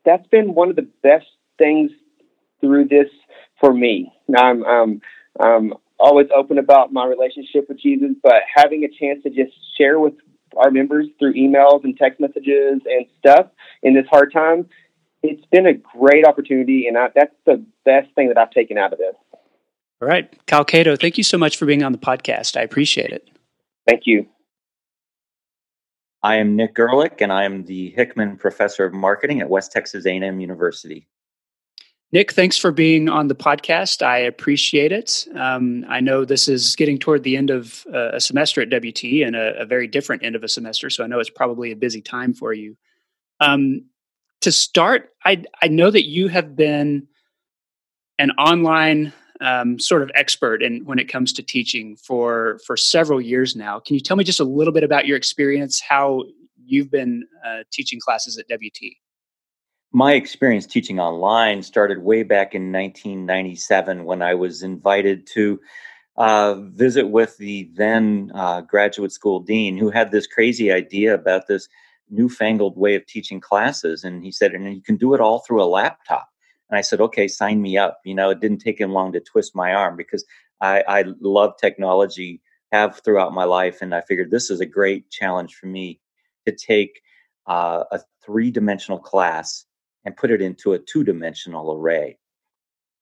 that's 0.05 0.27
been 0.27 0.53
one 0.53 0.69
of 0.69 0.75
the 0.75 0.87
best 1.03 1.27
things 1.57 1.91
through 2.61 2.87
this 2.87 3.07
for 3.59 3.73
me. 3.73 4.11
I'm, 4.35 4.63
um, 4.63 5.01
I'm 5.39 5.73
always 5.99 6.27
open 6.35 6.57
about 6.57 6.91
my 6.91 7.05
relationship 7.05 7.67
with 7.69 7.79
Jesus, 7.79 8.09
but 8.21 8.41
having 8.53 8.83
a 8.83 8.87
chance 8.87 9.23
to 9.23 9.29
just 9.29 9.53
share 9.77 9.99
with 9.99 10.13
our 10.55 10.71
members 10.71 11.07
through 11.19 11.33
emails 11.33 11.83
and 11.83 11.97
text 11.97 12.19
messages 12.19 12.81
and 12.85 13.05
stuff 13.19 13.47
in 13.83 13.93
this 13.93 14.05
hard 14.09 14.33
time, 14.33 14.67
it's 15.23 15.45
been 15.51 15.65
a 15.65 15.73
great 15.73 16.25
opportunity, 16.25 16.87
and 16.87 16.97
I, 16.97 17.07
that's 17.15 17.33
the 17.45 17.63
best 17.85 18.13
thing 18.15 18.29
that 18.29 18.37
I've 18.37 18.51
taken 18.51 18.77
out 18.77 18.93
of 18.93 18.99
this. 18.99 19.15
All 20.01 20.07
right, 20.07 20.31
Cal 20.45 20.63
Cato, 20.63 20.95
thank 20.95 21.17
you 21.17 21.23
so 21.23 21.37
much 21.37 21.57
for 21.57 21.65
being 21.65 21.83
on 21.83 21.91
the 21.91 21.97
podcast. 21.97 22.55
I 22.55 22.61
appreciate 22.61 23.09
it. 23.09 23.29
Thank 23.87 24.03
you. 24.05 24.27
I 26.23 26.37
am 26.37 26.55
Nick 26.55 26.75
Gerlich, 26.75 27.21
and 27.21 27.31
I 27.31 27.43
am 27.43 27.65
the 27.65 27.91
Hickman 27.91 28.37
Professor 28.37 28.85
of 28.85 28.93
Marketing 28.93 29.41
at 29.41 29.49
West 29.49 29.71
Texas 29.71 30.05
A&M 30.05 30.39
University. 30.39 31.07
Nick, 32.13 32.31
thanks 32.31 32.57
for 32.57 32.71
being 32.71 33.09
on 33.09 33.27
the 33.27 33.35
podcast. 33.35 34.01
I 34.01 34.19
appreciate 34.19 34.93
it. 34.93 35.27
Um, 35.35 35.85
I 35.89 35.99
know 35.99 36.23
this 36.23 36.47
is 36.47 36.75
getting 36.75 36.97
toward 36.97 37.23
the 37.23 37.35
end 37.35 37.49
of 37.49 37.85
uh, 37.93 38.11
a 38.13 38.21
semester 38.21 38.61
at 38.61 38.69
WT 38.69 39.03
and 39.25 39.35
a, 39.35 39.61
a, 39.61 39.65
very 39.65 39.87
different 39.87 40.23
end 40.23 40.35
of 40.35 40.43
a 40.43 40.47
semester, 40.47 40.89
so 40.89 41.03
I 41.03 41.07
know 41.07 41.19
it's 41.19 41.29
probably 41.29 41.71
a 41.71 41.75
busy 41.75 42.01
time 42.01 42.33
for 42.33 42.53
you. 42.53 42.77
Um, 43.41 43.85
to 44.41 44.51
start, 44.53 45.09
I, 45.25 45.43
I 45.61 45.67
know 45.67 45.91
that 45.91 46.07
you 46.07 46.29
have 46.29 46.55
been 46.55 47.07
an 48.19 48.31
online 48.31 49.11
um, 49.41 49.79
sort 49.79 50.01
of 50.01 50.11
expert 50.15 50.63
in 50.63 50.83
when 50.85 50.99
it 50.99 51.05
comes 51.05 51.33
to 51.33 51.43
teaching 51.43 51.95
for 51.95 52.59
for 52.65 52.77
several 52.77 53.21
years 53.21 53.55
now. 53.55 53.79
Can 53.79 53.95
you 53.95 53.99
tell 53.99 54.17
me 54.17 54.23
just 54.23 54.39
a 54.39 54.43
little 54.43 54.73
bit 54.73 54.83
about 54.83 55.05
your 55.05 55.17
experience, 55.17 55.81
how 55.81 56.23
you've 56.65 56.91
been 56.91 57.25
uh, 57.45 57.63
teaching 57.71 57.99
classes 57.99 58.37
at 58.37 58.45
WT? 58.49 58.95
My 59.93 60.13
experience 60.13 60.65
teaching 60.65 60.99
online 60.99 61.63
started 61.63 62.03
way 62.03 62.23
back 62.23 62.53
in 62.53 62.71
1997 62.71 64.03
when 64.03 64.21
I 64.21 64.33
was 64.33 64.61
invited 64.61 65.25
to 65.27 65.59
uh, 66.17 66.55
visit 66.55 67.07
with 67.07 67.37
the 67.37 67.69
then 67.75 68.31
uh, 68.33 68.61
graduate 68.61 69.11
school 69.11 69.39
dean, 69.39 69.77
who 69.77 69.89
had 69.89 70.11
this 70.11 70.27
crazy 70.27 70.71
idea 70.71 71.13
about 71.13 71.47
this 71.47 71.69
newfangled 72.09 72.77
way 72.77 72.95
of 72.95 73.05
teaching 73.05 73.39
classes, 73.39 74.03
and 74.03 74.23
he 74.23 74.31
said, 74.31 74.53
"And 74.53 74.73
you 74.73 74.81
can 74.81 74.97
do 74.97 75.13
it 75.13 75.21
all 75.21 75.39
through 75.39 75.61
a 75.61 75.65
laptop." 75.65 76.27
And 76.69 76.77
I 76.77 76.81
said, 76.81 77.01
okay, 77.01 77.27
sign 77.27 77.61
me 77.61 77.77
up. 77.77 78.01
You 78.03 78.15
know, 78.15 78.29
it 78.29 78.39
didn't 78.39 78.59
take 78.59 78.79
him 78.79 78.91
long 78.91 79.13
to 79.13 79.19
twist 79.19 79.55
my 79.55 79.73
arm 79.73 79.95
because 79.95 80.25
I, 80.61 80.83
I 80.87 81.03
love 81.21 81.53
technology, 81.59 82.41
have 82.71 83.01
throughout 83.03 83.33
my 83.33 83.45
life. 83.45 83.81
And 83.81 83.95
I 83.95 84.01
figured 84.01 84.31
this 84.31 84.49
is 84.49 84.59
a 84.59 84.65
great 84.65 85.09
challenge 85.09 85.55
for 85.55 85.67
me 85.67 85.99
to 86.45 86.51
take 86.51 87.01
uh, 87.47 87.83
a 87.91 87.99
three 88.25 88.51
dimensional 88.51 88.99
class 88.99 89.65
and 90.05 90.15
put 90.15 90.31
it 90.31 90.41
into 90.41 90.73
a 90.73 90.79
two 90.79 91.03
dimensional 91.03 91.71
array. 91.73 92.17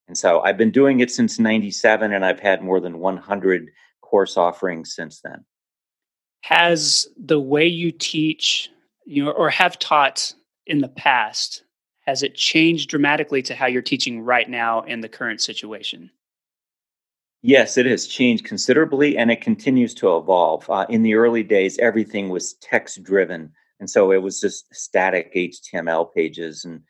And 0.07 0.17
so 0.17 0.41
I've 0.41 0.57
been 0.57 0.71
doing 0.71 0.99
it 0.99 1.09
since 1.09 1.39
97, 1.39 2.13
and 2.13 2.23
I've 2.23 2.39
had 2.39 2.61
more 2.61 2.79
than 2.79 2.99
100 2.99 3.71
course 4.01 4.37
offerings 4.37 4.93
since 4.93 5.21
then. 5.21 5.43
Has 6.41 7.07
the 7.17 7.39
way 7.39 7.65
you 7.65 7.91
teach, 7.91 8.69
you 9.05 9.25
know, 9.25 9.31
or 9.31 9.49
have 9.49 9.79
taught 9.79 10.33
in 10.67 10.81
the 10.81 10.89
past, 10.89 11.63
has 12.07 12.23
it 12.23 12.35
changed 12.35 12.89
dramatically 12.89 13.41
to 13.43 13.55
how 13.55 13.65
you're 13.65 13.81
teaching 13.81 14.21
right 14.21 14.49
now 14.49 14.81
in 14.81 15.01
the 15.01 15.09
current 15.09 15.41
situation? 15.41 16.11
Yes, 17.41 17.77
it 17.77 17.85
has 17.85 18.07
changed 18.07 18.45
considerably 18.45 19.17
and 19.17 19.29
it 19.29 19.41
continues 19.41 19.93
to 19.95 20.17
evolve. 20.17 20.69
Uh, 20.69 20.85
in 20.89 21.03
the 21.03 21.15
early 21.15 21.43
days, 21.43 21.77
everything 21.77 22.29
was 22.29 22.53
text 22.55 23.03
driven. 23.03 23.51
And 23.79 23.89
so 23.89 24.11
it 24.11 24.21
was 24.21 24.39
just 24.39 24.73
static 24.73 25.33
HTML 25.33 26.13
pages 26.13 26.65
and 26.65 26.81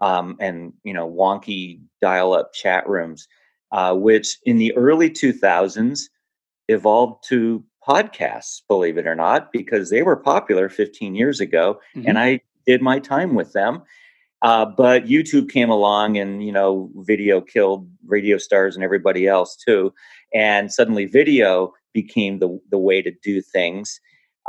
um, 0.00 0.36
and 0.40 0.72
you 0.82 0.92
know 0.92 1.10
wonky 1.10 1.80
dial-up 2.02 2.52
chat 2.52 2.86
rooms, 2.88 3.26
uh, 3.72 3.94
which 3.94 4.36
in 4.44 4.58
the 4.58 4.76
early 4.76 5.08
2000s 5.08 6.00
evolved 6.68 7.24
to 7.28 7.64
podcasts. 7.86 8.60
Believe 8.68 8.98
it 8.98 9.06
or 9.06 9.14
not, 9.14 9.52
because 9.52 9.90
they 9.90 10.02
were 10.02 10.16
popular 10.16 10.68
15 10.68 11.14
years 11.14 11.40
ago, 11.40 11.80
mm-hmm. 11.96 12.08
and 12.08 12.18
I 12.18 12.40
did 12.66 12.82
my 12.82 12.98
time 12.98 13.34
with 13.34 13.52
them. 13.52 13.82
Uh, 14.44 14.66
but 14.66 15.06
YouTube 15.06 15.48
came 15.48 15.70
along 15.70 16.18
and, 16.18 16.44
you 16.44 16.52
know, 16.52 16.90
video 16.96 17.40
killed 17.40 17.88
radio 18.06 18.36
stars 18.36 18.76
and 18.76 18.84
everybody 18.84 19.26
else 19.26 19.56
too. 19.56 19.90
and 20.34 20.72
suddenly 20.72 21.06
video 21.06 21.72
became 21.94 22.40
the 22.40 22.60
the 22.70 22.78
way 22.78 23.00
to 23.00 23.12
do 23.22 23.40
things. 23.40 24.00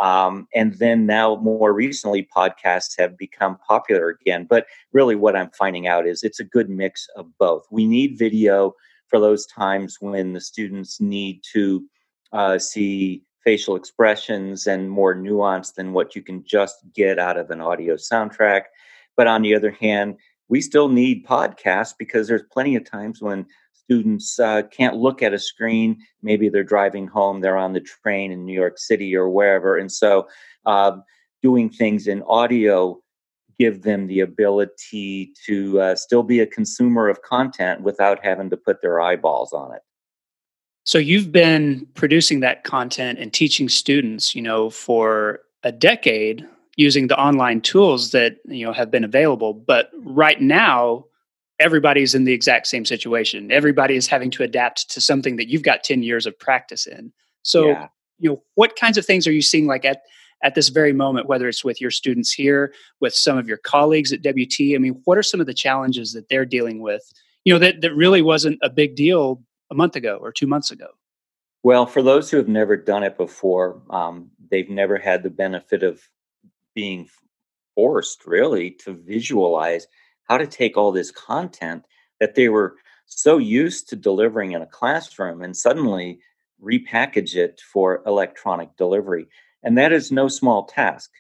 Um, 0.01 0.47
and 0.53 0.73
then 0.73 1.05
now, 1.05 1.37
more 1.37 1.71
recently, 1.71 2.27
podcasts 2.35 2.97
have 2.97 3.17
become 3.17 3.57
popular 3.65 4.09
again. 4.09 4.45
But 4.49 4.65
really, 4.91 5.15
what 5.15 5.37
I'm 5.37 5.51
finding 5.51 5.87
out 5.87 6.05
is 6.05 6.21
it's 6.23 6.41
a 6.41 6.43
good 6.43 6.69
mix 6.69 7.07
of 7.15 7.27
both. 7.37 7.65
We 7.71 7.85
need 7.85 8.19
video 8.19 8.73
for 9.07 9.19
those 9.21 9.45
times 9.45 9.97
when 10.01 10.33
the 10.33 10.41
students 10.41 10.99
need 10.99 11.41
to 11.53 11.85
uh, 12.33 12.59
see 12.59 13.23
facial 13.45 13.77
expressions 13.77 14.67
and 14.67 14.89
more 14.89 15.15
nuance 15.15 15.71
than 15.71 15.93
what 15.93 16.15
you 16.15 16.21
can 16.21 16.43
just 16.43 16.75
get 16.93 17.19
out 17.19 17.37
of 17.37 17.51
an 17.51 17.61
audio 17.61 17.95
soundtrack. 17.95 18.63
But 19.17 19.27
on 19.27 19.41
the 19.41 19.55
other 19.55 19.71
hand, 19.71 20.17
we 20.47 20.61
still 20.61 20.89
need 20.89 21.25
podcasts 21.25 21.93
because 21.97 22.27
there's 22.27 22.43
plenty 22.51 22.75
of 22.75 22.89
times 22.89 23.21
when 23.21 23.45
students 23.73 24.39
uh, 24.39 24.63
can't 24.63 24.95
look 24.95 25.21
at 25.21 25.33
a 25.33 25.39
screen. 25.39 25.97
Maybe 26.21 26.49
they're 26.49 26.63
driving 26.63 27.07
home, 27.07 27.41
they're 27.41 27.57
on 27.57 27.73
the 27.73 27.81
train 27.81 28.31
in 28.31 28.45
New 28.45 28.53
York 28.53 28.77
City 28.77 29.15
or 29.15 29.29
wherever. 29.29 29.77
And 29.77 29.91
so 29.91 30.27
uh, 30.65 30.97
doing 31.41 31.69
things 31.69 32.07
in 32.07 32.23
audio 32.23 32.99
give 33.57 33.83
them 33.83 34.07
the 34.07 34.19
ability 34.19 35.33
to 35.45 35.79
uh, 35.79 35.95
still 35.95 36.23
be 36.23 36.39
a 36.39 36.45
consumer 36.45 37.07
of 37.07 37.21
content 37.21 37.81
without 37.81 38.23
having 38.23 38.49
to 38.49 38.57
put 38.57 38.81
their 38.81 38.99
eyeballs 38.99 39.53
on 39.53 39.73
it. 39.73 39.81
So 40.83 40.97
you've 40.97 41.31
been 41.31 41.87
producing 41.95 42.41
that 42.41 42.63
content 42.63 43.17
and 43.17 43.33
teaching 43.33 43.69
students, 43.69 44.35
you 44.35 44.41
know, 44.41 44.69
for 44.69 45.39
a 45.63 45.71
decade 45.71 46.45
using 46.75 47.07
the 47.07 47.19
online 47.19 47.61
tools 47.61 48.11
that, 48.11 48.37
you 48.45 48.65
know, 48.65 48.73
have 48.73 48.91
been 48.91 49.03
available, 49.03 49.53
but 49.53 49.91
right 50.03 50.41
now 50.41 51.05
everybody's 51.59 52.13
in 52.13 52.25
the 52.25 52.33
exact 52.33 52.67
same 52.67 52.85
situation. 52.85 53.51
Everybody 53.51 53.95
is 53.95 54.07
having 54.07 54.29
to 54.31 54.43
adapt 54.43 54.89
to 54.91 55.01
something 55.01 55.37
that 55.37 55.47
you've 55.47 55.63
got 55.63 55.83
10 55.83 56.03
years 56.03 56.25
of 56.25 56.37
practice 56.37 56.85
in. 56.85 57.13
So, 57.43 57.67
yeah. 57.67 57.87
you 58.19 58.29
know, 58.29 58.43
what 58.55 58.75
kinds 58.75 58.97
of 58.97 59.05
things 59.05 59.25
are 59.25 59.31
you 59.31 59.41
seeing 59.41 59.67
like 59.67 59.85
at 59.85 60.01
at 60.43 60.53
this 60.53 60.69
very 60.69 60.91
moment, 60.93 61.27
whether 61.27 61.47
it's 61.47 61.63
with 61.63 61.79
your 61.79 61.89
students 61.89 62.31
here, 62.31 62.73
with 62.99 63.15
some 63.15 63.37
of 63.37 63.47
your 63.47 63.57
colleagues 63.57 64.11
at 64.11 64.21
WT? 64.21 64.75
I 64.75 64.77
mean, 64.77 65.01
what 65.05 65.17
are 65.17 65.23
some 65.23 65.39
of 65.39 65.47
the 65.47 65.53
challenges 65.53 66.11
that 66.13 66.27
they're 66.29 66.45
dealing 66.45 66.81
with? 66.81 67.01
You 67.45 67.53
know, 67.53 67.59
that, 67.59 67.81
that 67.81 67.95
really 67.95 68.21
wasn't 68.21 68.59
a 68.61 68.69
big 68.69 68.95
deal 68.95 69.41
a 69.71 69.75
month 69.75 69.95
ago 69.95 70.17
or 70.21 70.31
two 70.31 70.47
months 70.47 70.71
ago? 70.71 70.87
Well, 71.63 71.85
for 71.85 72.03
those 72.03 72.29
who 72.29 72.37
have 72.37 72.47
never 72.47 72.77
done 72.77 73.03
it 73.03 73.17
before, 73.17 73.81
um, 73.89 74.29
they've 74.51 74.69
never 74.69 74.97
had 74.97 75.23
the 75.23 75.31
benefit 75.31 75.81
of 75.81 76.07
being 76.75 77.07
forced 77.73 78.25
really 78.25 78.71
to 78.71 78.93
visualize 78.93 79.87
how 80.25 80.37
to 80.37 80.47
take 80.47 80.77
all 80.77 80.91
this 80.91 81.11
content 81.11 81.85
that 82.19 82.35
they 82.35 82.49
were 82.49 82.75
so 83.05 83.37
used 83.37 83.89
to 83.89 83.95
delivering 83.95 84.51
in 84.53 84.61
a 84.61 84.67
classroom 84.67 85.41
and 85.41 85.55
suddenly 85.55 86.19
repackage 86.63 87.35
it 87.35 87.61
for 87.61 88.01
electronic 88.05 88.75
delivery. 88.77 89.27
And 89.63 89.77
that 89.77 89.91
is 89.91 90.11
no 90.11 90.27
small 90.27 90.65
task. 90.65 91.11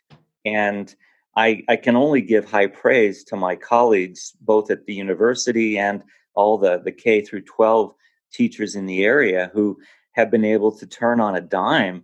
And 0.43 0.93
I, 1.35 1.63
I 1.67 1.75
can 1.75 1.95
only 1.95 2.21
give 2.21 2.49
high 2.49 2.67
praise 2.67 3.23
to 3.25 3.35
my 3.35 3.55
colleagues, 3.55 4.33
both 4.41 4.71
at 4.71 4.85
the 4.85 4.93
university 4.93 5.77
and 5.77 6.03
all 6.33 6.57
the, 6.57 6.81
the 6.83 6.91
K 6.91 7.21
through 7.21 7.41
12 7.41 7.93
teachers 8.31 8.75
in 8.75 8.85
the 8.85 9.03
area 9.03 9.51
who 9.53 9.77
have 10.13 10.31
been 10.31 10.45
able 10.45 10.71
to 10.77 10.87
turn 10.87 11.19
on 11.19 11.35
a 11.35 11.41
dime 11.41 12.03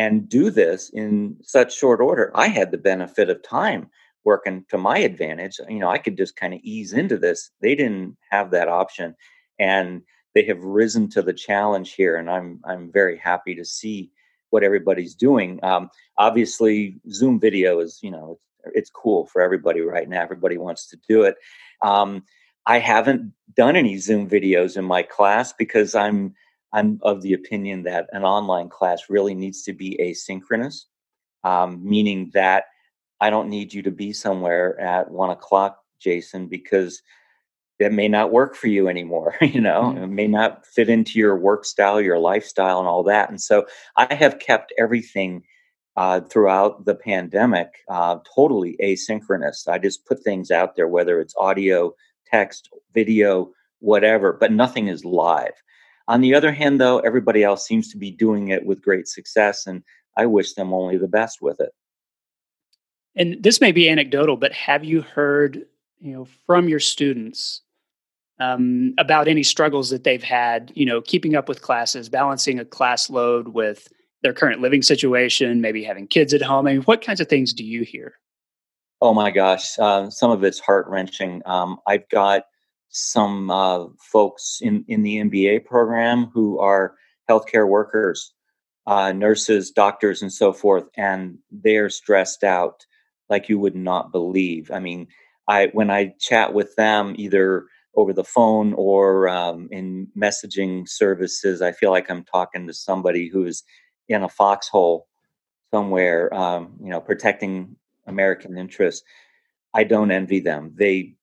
and 0.00 0.26
do 0.30 0.48
this 0.48 0.88
in 0.88 1.36
such 1.42 1.76
short 1.76 2.00
order. 2.00 2.32
I 2.34 2.46
had 2.48 2.70
the 2.70 2.78
benefit 2.78 3.28
of 3.28 3.42
time 3.42 3.90
working 4.24 4.64
to 4.70 4.78
my 4.78 4.96
advantage. 4.96 5.60
You 5.68 5.78
know, 5.78 5.90
I 5.90 5.98
could 5.98 6.16
just 6.16 6.36
kind 6.36 6.54
of 6.54 6.60
ease 6.62 6.94
into 6.94 7.18
this. 7.18 7.50
They 7.60 7.74
didn't 7.74 8.16
have 8.30 8.50
that 8.52 8.68
option. 8.68 9.14
And 9.58 10.00
they 10.34 10.44
have 10.44 10.64
risen 10.64 11.10
to 11.10 11.20
the 11.20 11.34
challenge 11.34 11.92
here. 11.92 12.16
And 12.16 12.30
I'm 12.30 12.60
I'm 12.64 12.90
very 12.90 13.18
happy 13.18 13.54
to 13.56 13.64
see 13.64 14.10
what 14.48 14.62
everybody's 14.62 15.14
doing. 15.14 15.62
Um, 15.62 15.90
obviously, 16.16 16.98
Zoom 17.10 17.38
video 17.38 17.80
is, 17.80 17.98
you 18.02 18.10
know, 18.10 18.38
it's, 18.64 18.76
it's 18.78 18.90
cool 18.90 19.26
for 19.26 19.42
everybody 19.42 19.82
right 19.82 20.08
now. 20.08 20.22
Everybody 20.22 20.56
wants 20.56 20.88
to 20.88 20.98
do 21.10 21.24
it. 21.24 21.36
Um, 21.82 22.24
I 22.64 22.78
haven't 22.78 23.34
done 23.54 23.76
any 23.76 23.98
Zoom 23.98 24.30
videos 24.30 24.78
in 24.78 24.84
my 24.86 25.02
class 25.02 25.52
because 25.52 25.94
I'm 25.94 26.34
I'm 26.72 27.00
of 27.02 27.22
the 27.22 27.32
opinion 27.32 27.82
that 27.84 28.08
an 28.12 28.24
online 28.24 28.68
class 28.68 29.08
really 29.08 29.34
needs 29.34 29.62
to 29.64 29.72
be 29.72 29.98
asynchronous, 30.00 30.84
um, 31.44 31.80
meaning 31.82 32.30
that 32.34 32.64
I 33.20 33.30
don't 33.30 33.48
need 33.48 33.74
you 33.74 33.82
to 33.82 33.90
be 33.90 34.12
somewhere 34.12 34.78
at 34.80 35.10
one 35.10 35.30
o'clock, 35.30 35.82
Jason, 36.00 36.46
because 36.46 37.02
that 37.78 37.92
may 37.92 38.08
not 38.08 38.30
work 38.30 38.54
for 38.54 38.68
you 38.68 38.88
anymore. 38.88 39.34
you 39.40 39.60
know, 39.60 39.84
mm-hmm. 39.84 40.04
it 40.04 40.08
may 40.08 40.26
not 40.26 40.66
fit 40.66 40.88
into 40.88 41.18
your 41.18 41.36
work 41.36 41.64
style, 41.64 42.00
your 42.00 42.18
lifestyle, 42.18 42.78
and 42.78 42.88
all 42.88 43.02
that. 43.04 43.30
And 43.30 43.40
so 43.40 43.66
I 43.96 44.12
have 44.14 44.38
kept 44.38 44.72
everything 44.78 45.42
uh, 45.96 46.20
throughout 46.20 46.84
the 46.84 46.94
pandemic 46.94 47.68
uh, 47.88 48.18
totally 48.34 48.76
asynchronous. 48.82 49.68
I 49.68 49.78
just 49.78 50.06
put 50.06 50.22
things 50.22 50.50
out 50.50 50.76
there, 50.76 50.88
whether 50.88 51.20
it's 51.20 51.34
audio, 51.36 51.94
text, 52.26 52.68
video, 52.94 53.50
whatever, 53.80 54.32
but 54.32 54.52
nothing 54.52 54.88
is 54.88 55.04
live. 55.04 55.54
On 56.10 56.20
the 56.20 56.34
other 56.34 56.50
hand, 56.50 56.80
though, 56.80 56.98
everybody 56.98 57.44
else 57.44 57.64
seems 57.64 57.88
to 57.92 57.96
be 57.96 58.10
doing 58.10 58.48
it 58.48 58.66
with 58.66 58.82
great 58.82 59.06
success, 59.06 59.64
and 59.64 59.84
I 60.16 60.26
wish 60.26 60.54
them 60.54 60.74
only 60.74 60.96
the 60.96 61.06
best 61.06 61.40
with 61.40 61.60
it. 61.60 61.70
And 63.14 63.40
this 63.40 63.60
may 63.60 63.70
be 63.70 63.88
anecdotal, 63.88 64.36
but 64.36 64.52
have 64.52 64.84
you 64.84 65.02
heard, 65.02 65.66
you 66.00 66.12
know, 66.12 66.26
from 66.46 66.68
your 66.68 66.80
students 66.80 67.62
um, 68.40 68.92
about 68.98 69.28
any 69.28 69.44
struggles 69.44 69.90
that 69.90 70.02
they've 70.02 70.20
had, 70.20 70.72
you 70.74 70.84
know, 70.84 71.00
keeping 71.00 71.36
up 71.36 71.48
with 71.48 71.62
classes, 71.62 72.08
balancing 72.08 72.58
a 72.58 72.64
class 72.64 73.08
load 73.08 73.48
with 73.48 73.86
their 74.22 74.32
current 74.32 74.60
living 74.60 74.82
situation, 74.82 75.60
maybe 75.60 75.84
having 75.84 76.08
kids 76.08 76.34
at 76.34 76.42
home? 76.42 76.66
I 76.66 76.72
mean, 76.72 76.82
what 76.82 77.02
kinds 77.02 77.20
of 77.20 77.28
things 77.28 77.52
do 77.52 77.62
you 77.62 77.84
hear? 77.84 78.14
Oh 79.00 79.14
my 79.14 79.30
gosh, 79.30 79.78
uh, 79.78 80.10
some 80.10 80.32
of 80.32 80.42
it's 80.42 80.58
heart 80.58 80.88
wrenching. 80.88 81.40
Um, 81.46 81.78
I've 81.86 82.08
got 82.08 82.46
some 82.90 83.50
uh, 83.50 83.86
folks 83.98 84.58
in, 84.60 84.84
in 84.88 85.02
the 85.02 85.16
MBA 85.16 85.64
program 85.64 86.26
who 86.34 86.58
are 86.58 86.94
healthcare 87.28 87.68
workers, 87.68 88.32
uh, 88.86 89.12
nurses, 89.12 89.70
doctors, 89.70 90.22
and 90.22 90.32
so 90.32 90.52
forth, 90.52 90.84
and 90.96 91.38
they're 91.50 91.90
stressed 91.90 92.42
out 92.44 92.84
like 93.28 93.48
you 93.48 93.58
would 93.58 93.76
not 93.76 94.12
believe. 94.12 94.70
I 94.70 94.80
mean, 94.80 95.06
I 95.46 95.68
when 95.72 95.90
I 95.90 96.14
chat 96.18 96.52
with 96.52 96.74
them 96.76 97.14
either 97.16 97.66
over 97.94 98.12
the 98.12 98.24
phone 98.24 98.72
or 98.74 99.28
um, 99.28 99.68
in 99.70 100.08
messaging 100.16 100.88
services, 100.88 101.62
I 101.62 101.72
feel 101.72 101.90
like 101.90 102.10
I'm 102.10 102.24
talking 102.24 102.66
to 102.66 102.74
somebody 102.74 103.28
who's 103.28 103.62
in 104.08 104.22
a 104.22 104.28
foxhole 104.28 105.06
somewhere, 105.72 106.32
um, 106.34 106.74
you 106.82 106.90
know, 106.90 107.00
protecting 107.00 107.76
American 108.06 108.58
interests. 108.58 109.04
I 109.72 109.84
don't 109.84 110.10
envy 110.10 110.40
them. 110.40 110.72
They 110.74 111.14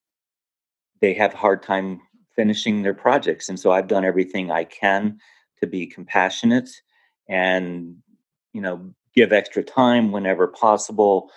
they 1.01 1.13
have 1.13 1.33
a 1.33 1.37
hard 1.37 1.63
time 1.63 2.01
finishing 2.35 2.83
their 2.83 2.93
projects, 2.93 3.49
and 3.49 3.59
so 3.59 3.71
I've 3.71 3.87
done 3.87 4.05
everything 4.05 4.51
I 4.51 4.63
can 4.63 5.19
to 5.61 5.67
be 5.67 5.87
compassionate 5.87 6.69
and 7.27 7.95
you 8.53 8.61
know 8.61 8.93
give 9.15 9.33
extra 9.33 9.63
time 9.63 10.11
whenever 10.11 10.47
possible, 10.47 11.31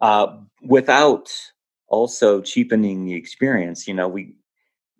uh, 0.00 0.36
without 0.62 1.32
also 1.88 2.40
cheapening 2.42 3.04
the 3.06 3.14
experience. 3.14 3.88
You 3.88 3.94
know, 3.94 4.08
we 4.08 4.34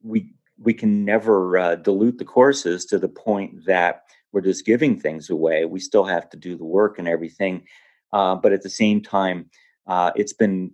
we 0.03 0.33
we 0.59 0.75
can 0.75 1.05
never 1.05 1.59
uh, 1.59 1.77
dilute 1.77 2.18
the 2.18 2.25
courses 2.25 2.85
to 2.87 2.98
the 2.98 3.09
point 3.09 3.66
that 3.66 4.03
we're 4.33 4.40
just 4.40 4.64
giving 4.64 4.98
things 4.98 5.31
away. 5.31 5.64
We 5.64 5.81
still 5.81 6.05
have 6.05 6.31
to 6.31 6.37
do 6.37 6.57
the 6.57 6.64
work 6.64 6.98
and 6.98 7.09
everything, 7.09 7.64
uh, 8.12 8.37
but 8.37 8.53
at 8.53 8.62
the 8.62 8.70
same 8.70 9.03
time, 9.03 9.51
uh, 9.87 10.12
it's 10.16 10.33
been 10.33 10.72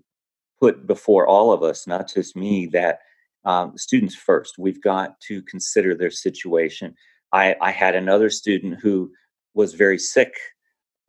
put 0.61 0.87
before 0.87 1.27
all 1.27 1.53
of 1.53 1.63
us, 1.63 1.87
not 1.87 2.13
just 2.13 2.37
me, 2.37 2.67
that 2.67 3.01
um, 3.45 3.77
students 3.77 4.15
first. 4.15 4.55
We've 4.59 4.83
got 4.83 5.21
to 5.29 5.43
consider 5.43 5.95
their 5.95 6.11
situation. 6.11 6.95
I, 7.33 7.57
I 7.61 7.71
had 7.71 7.95
another 7.95 8.31
student 8.31 8.81
who 8.81 9.13
was 9.55 9.75
very 9.75 9.99
sick 9.99 10.35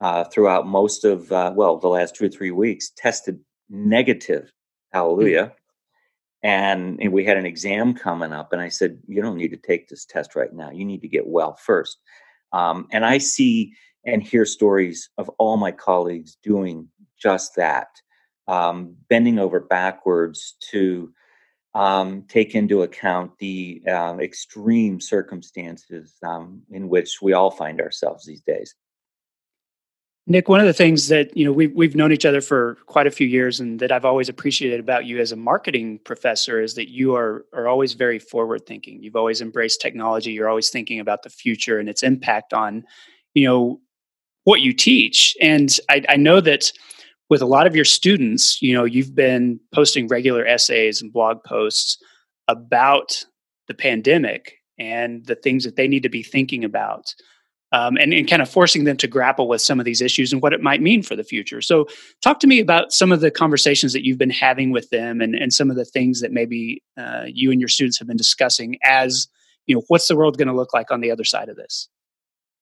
uh, 0.02 0.24
throughout 0.26 0.68
most 0.68 1.04
of, 1.04 1.32
uh, 1.32 1.52
well, 1.56 1.78
the 1.78 1.88
last 1.88 2.16
two 2.16 2.26
or 2.26 2.30
three 2.30 2.52
weeks, 2.52 2.92
tested 2.96 3.40
negative. 3.70 4.46
Mm. 4.46 4.52
Hallelujah. 4.94 5.44
Mm-hmm. 5.44 5.54
And, 6.42 7.00
and 7.02 7.12
we 7.12 7.26
had 7.26 7.38
an 7.38 7.46
exam 7.46 7.94
coming 7.94 8.32
up, 8.32 8.54
and 8.54 8.62
I 8.62 8.70
said, 8.70 9.00
You 9.08 9.22
don't 9.22 9.36
need 9.36 9.52
to 9.52 9.58
take 9.58 9.90
this 9.90 10.06
test 10.06 10.38
right 10.38 10.54
now. 10.54 10.72
You 10.72 10.86
need 10.86 11.02
to 11.02 11.10
get 11.10 11.28
well 11.28 11.58
first. 11.62 11.98
Um, 12.54 12.88
and 12.92 13.06
I 13.06 13.18
see 13.18 13.74
and 14.06 14.24
hear 14.24 14.46
stories 14.46 15.10
of 15.18 15.30
all 15.38 15.58
my 15.58 15.72
colleagues 15.72 16.38
doing 16.42 16.88
just 17.22 17.56
that, 17.58 17.90
um, 18.48 18.96
bending 19.10 19.38
over 19.38 19.60
backwards 19.60 20.56
to 20.72 21.12
um, 21.76 22.24
take 22.28 22.56
into 22.56 22.84
account 22.84 23.32
the 23.40 23.82
uh, 23.88 24.18
extreme 24.20 25.00
circumstances 25.00 26.16
um, 26.24 26.62
in 26.72 26.90
which 26.90 27.22
we 27.22 27.34
all 27.34 27.52
find 27.52 27.80
ourselves 27.80 28.26
these 28.26 28.42
days. 28.42 28.76
Nick, 30.28 30.48
one 30.48 30.60
of 30.60 30.68
the 30.68 30.74
things 30.74 31.08
that 31.08 31.36
you 31.36 31.44
know 31.44 31.52
we've 31.52 31.74
we've 31.74 31.96
known 31.96 32.12
each 32.12 32.26
other 32.26 32.40
for 32.40 32.78
quite 32.86 33.08
a 33.08 33.12
few 33.12 33.26
years, 33.26 33.60
and 33.60 33.80
that 33.80 33.92
I've 33.92 34.06
always 34.06 34.30
appreciated 34.30 34.80
about 34.80 35.06
you 35.06 35.20
as 35.20 35.32
a 35.32 35.36
marketing 35.36 36.00
professor 36.04 36.62
is 36.62 36.76
that 36.76 36.90
you 36.90 37.16
are 37.16 37.46
are 37.52 37.68
always 37.68 37.94
very 37.94 38.20
forward 38.20 38.68
thinking. 38.68 39.02
You've 39.02 39.16
always 39.16 39.42
embraced 39.42 39.82
technology. 39.82 40.32
You're 40.32 40.50
always 40.50 40.70
thinking 40.70 41.00
about 41.00 41.24
the 41.24 41.32
future 41.32 41.80
and 41.80 41.90
its 41.90 42.04
impact 42.04 42.54
on, 42.54 42.84
you 43.34 43.48
know, 43.48 43.82
what 44.44 44.62
you 44.62 44.72
teach. 44.72 45.36
And 45.42 45.76
I, 45.90 46.04
I 46.08 46.16
know 46.16 46.42
that 46.42 46.72
with 47.30 47.42
a 47.42 47.46
lot 47.46 47.68
of 47.68 47.76
your 47.76 47.86
students, 47.86 48.62
you 48.62 48.74
know, 48.74 48.86
you've 48.86 49.16
been 49.16 49.60
posting 49.74 50.08
regular 50.08 50.46
essays 50.46 51.02
and 51.02 51.14
blog 51.14 51.44
posts 51.44 51.98
about 52.48 53.24
the 53.68 53.74
pandemic 53.74 54.56
and 54.80 55.26
the 55.26 55.36
things 55.36 55.64
that 55.64 55.76
they 55.76 55.88
need 55.88 56.04
to 56.04 56.10
be 56.10 56.24
thinking 56.24 56.64
about 56.64 57.14
um, 57.72 57.98
and, 57.98 58.14
and 58.14 58.28
kind 58.28 58.42
of 58.42 58.50
forcing 58.50 58.86
them 58.86 58.98
to 58.98 59.08
grapple 59.08 59.48
with 59.48 59.62
some 59.62 59.80
of 59.80 59.86
these 59.86 60.02
issues 60.02 60.34
and 60.34 60.42
what 60.42 60.54
it 60.54 60.62
might 60.62 60.82
mean 60.82 61.04
for 61.04 61.16
the 61.16 61.24
future. 61.24 61.62
So, 61.62 61.88
talk 62.24 62.40
to 62.40 62.48
me 62.48 62.60
about 62.60 62.92
some 62.92 63.12
of 63.12 63.22
the 63.22 63.30
conversations 63.30 63.94
that 63.94 64.04
you've 64.04 64.18
been 64.18 64.30
having 64.32 64.72
with 64.72 64.90
them 64.90 65.22
and, 65.22 65.36
and 65.36 65.54
some 65.54 65.70
of 65.70 65.76
the 65.76 65.86
things 65.86 66.22
that 66.22 66.32
maybe 66.32 66.82
uh, 66.98 67.26
you 67.28 67.52
and 67.52 67.62
your 67.62 67.68
students 67.68 68.00
have 68.00 68.08
been 68.08 68.18
discussing 68.18 68.78
as, 68.84 69.28
you 69.68 69.76
know, 69.76 69.84
what's 69.88 70.08
the 70.08 70.16
world 70.16 70.38
going 70.38 70.48
to 70.48 70.54
look 70.56 70.74
like 70.74 70.90
on 70.90 71.02
the 71.02 71.12
other 71.12 71.24
side 71.24 71.50
of 71.50 71.58
this? 71.58 71.88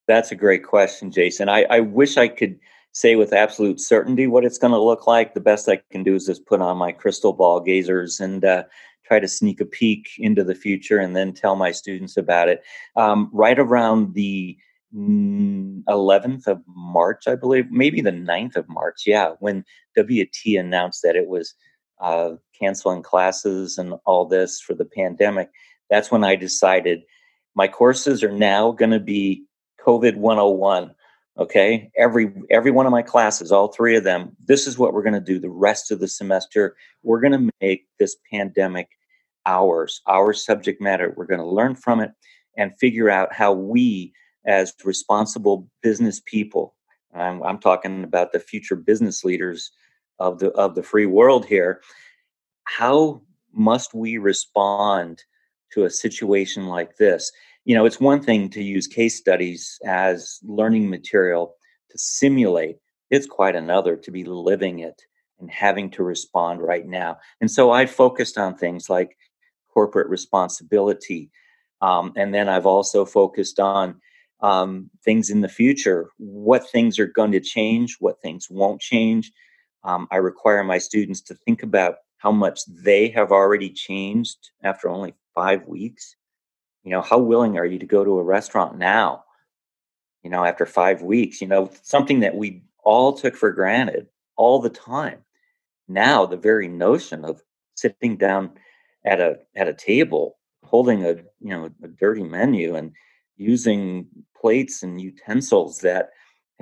That's 0.08 0.32
a 0.32 0.36
great 0.36 0.64
question, 0.66 1.12
Jason. 1.12 1.48
I, 1.48 1.66
I 1.70 1.80
wish 1.82 2.18
I 2.18 2.28
could 2.28 2.60
say 2.98 3.16
with 3.16 3.32
absolute 3.32 3.80
certainty 3.80 4.26
what 4.26 4.44
it's 4.44 4.58
going 4.58 4.74
to 4.74 4.82
look 4.82 5.06
like. 5.06 5.36
The 5.36 5.40
best 5.40 5.70
I 5.70 5.80
can 5.92 6.02
do 6.02 6.16
is 6.16 6.26
just 6.26 6.48
put 6.48 6.62
on 6.62 6.78
my 6.78 6.92
crystal 6.92 7.32
ball 7.32 7.64
gazers 7.64 8.20
and 8.20 8.44
uh, 8.44 8.64
try 9.06 9.20
to 9.20 9.28
sneak 9.28 9.62
a 9.62 9.66
peek 9.66 10.10
into 10.18 10.44
the 10.44 10.56
future 10.56 10.98
and 10.98 11.16
then 11.16 11.32
tell 11.32 11.56
my 11.56 11.72
students 11.72 12.18
about 12.18 12.50
it. 12.50 12.64
Um, 12.96 13.30
right 13.32 13.60
around 13.60 14.16
the 14.16 14.58
11th 14.96 15.86
mm, 15.86 16.48
of 16.48 16.60
March, 16.66 17.28
I 17.28 17.36
believe, 17.36 17.70
maybe 17.70 18.02
the 18.02 18.10
9th 18.10 18.56
of 18.56 18.68
March. 18.68 19.04
Yeah, 19.06 19.34
when 19.42 19.64
WT 19.96 20.58
announced 20.58 21.04
that 21.04 21.16
it 21.16 21.28
was 21.28 21.54
uh, 22.02 22.32
canceling 22.60 23.04
classes 23.04 23.78
and 23.78 23.94
all 24.08 24.26
this 24.26 24.60
for 24.60 24.74
the 24.74 24.86
pandemic, 24.86 25.52
that's 25.92 26.10
when 26.10 26.24
I 26.24 26.36
decided 26.36 27.04
my 27.54 27.68
courses 27.68 28.24
are 28.24 28.32
now 28.32 28.72
going 28.72 28.90
to 28.90 29.00
be 29.00 29.44
COVID 29.86 30.16
101. 30.16 30.96
Okay, 31.40 31.92
every 31.96 32.34
every 32.50 32.72
one 32.72 32.88
of 32.88 32.92
my 32.92 33.04
classes, 33.04 33.52
all 33.52 33.68
three 33.68 33.96
of 33.96 34.04
them, 34.04 34.36
this 34.44 34.66
is 34.66 34.80
what 34.80 34.94
we're 34.94 35.04
going 35.04 35.14
to 35.14 35.20
do 35.20 35.40
the 35.40 35.50
rest 35.50 35.92
of 35.92 36.00
the 36.00 36.08
semester. 36.08 36.76
We're 37.04 37.20
going 37.20 37.34
to 37.34 37.54
make 37.62 37.86
this 38.00 38.16
pandemic 38.32 38.90
ours, 39.46 40.02
our 40.08 40.34
subject 40.34 40.82
matter. 40.82 41.14
We're 41.16 41.28
going 41.28 41.40
to 41.40 41.46
learn 41.46 41.76
from 41.76 42.00
it 42.00 42.12
and 42.58 42.78
figure 42.80 43.10
out 43.10 43.34
how 43.34 43.54
we 43.54 44.14
as 44.48 44.74
responsible 44.84 45.68
business 45.84 46.22
people. 46.26 46.76
I'm, 47.14 47.44
I'm 47.44 47.60
talking 47.60 48.04
about 48.04 48.32
the 48.32 48.40
future 48.40 48.76
business 48.76 49.24
leaders 49.24 49.72
of 50.20 50.40
the 50.40 50.50
of 50.52 50.74
the 50.74 50.84
free 50.84 51.06
world 51.06 51.46
here. 51.46 51.82
How 52.64 53.22
must 53.54 53.94
we 53.94 54.18
respond 54.18 55.24
to 55.74 55.86
a 55.86 55.90
situation 55.90 56.68
like 56.68 56.98
this? 56.98 57.32
You 57.68 57.76
know, 57.76 57.84
it's 57.84 58.00
one 58.00 58.22
thing 58.22 58.50
to 58.52 58.64
use 58.64 58.88
case 58.88 59.18
studies 59.18 59.78
as 59.86 60.40
learning 60.42 60.90
material 60.90 61.54
to 61.92 61.98
simulate. 61.98 62.78
It's 63.10 63.28
quite 63.28 63.58
another 63.58 63.98
to 63.98 64.10
be 64.10 64.24
living 64.24 64.80
it 64.80 65.02
and 65.42 65.52
having 65.52 65.90
to 65.92 66.04
respond 66.04 66.62
right 66.62 66.88
now. 66.88 67.18
And 67.42 67.52
so 67.52 67.72
I 67.72 67.86
focused 67.86 68.38
on 68.38 68.56
things 68.56 68.90
like 68.90 69.18
corporate 69.74 70.08
responsibility. 70.08 71.30
Um, 71.82 72.14
and 72.16 72.34
then 72.34 72.48
I've 72.48 72.66
also 72.66 73.04
focused 73.04 73.60
on 73.60 74.00
um, 74.40 74.90
things 75.04 75.30
in 75.30 75.42
the 75.42 75.50
future, 75.50 76.08
what 76.20 76.70
things 76.70 76.98
are 77.00 77.08
going 77.08 77.34
to 77.34 77.42
change, 77.42 77.98
what 78.00 78.22
things 78.22 78.48
won't 78.50 78.80
change. 78.80 79.30
Um, 79.84 80.08
I 80.10 80.18
require 80.18 80.64
my 80.64 80.78
students 80.78 81.20
to 81.24 81.36
think 81.36 81.64
about 81.64 81.96
how 82.20 82.32
much 82.32 82.62
they 82.66 83.10
have 83.10 83.34
already 83.34 83.70
changed 83.72 84.52
after 84.64 84.88
only 84.88 85.16
five 85.36 85.68
weeks. 85.68 86.16
You 86.88 86.94
know, 86.94 87.02
how 87.02 87.18
willing 87.18 87.58
are 87.58 87.66
you 87.66 87.80
to 87.80 87.86
go 87.86 88.06
to 88.06 88.18
a 88.18 88.24
restaurant 88.24 88.78
now? 88.78 89.26
You 90.24 90.30
know, 90.30 90.46
after 90.46 90.66
five 90.66 91.02
weeks, 91.02 91.42
you 91.42 91.48
know, 91.48 91.70
something 91.82 92.22
that 92.22 92.36
we 92.36 92.64
all 92.82 93.12
took 93.12 93.36
for 93.36 93.52
granted 93.52 94.08
all 94.38 94.62
the 94.62 94.70
time. 94.70 95.18
Now, 95.90 96.26
the 96.26 96.38
very 96.38 96.70
notion 96.70 97.26
of 97.26 97.44
sitting 97.76 98.16
down 98.16 98.52
at 99.04 99.20
a 99.20 99.40
at 99.58 99.68
a 99.68 99.74
table, 99.74 100.38
holding 100.64 101.04
a 101.04 101.16
you 101.42 101.50
know 101.50 101.70
a 101.84 101.90
dirty 101.90 102.24
menu 102.24 102.74
and 102.76 102.94
using 103.36 104.08
plates 104.40 104.82
and 104.82 105.02
utensils 105.02 105.80
that 105.80 106.12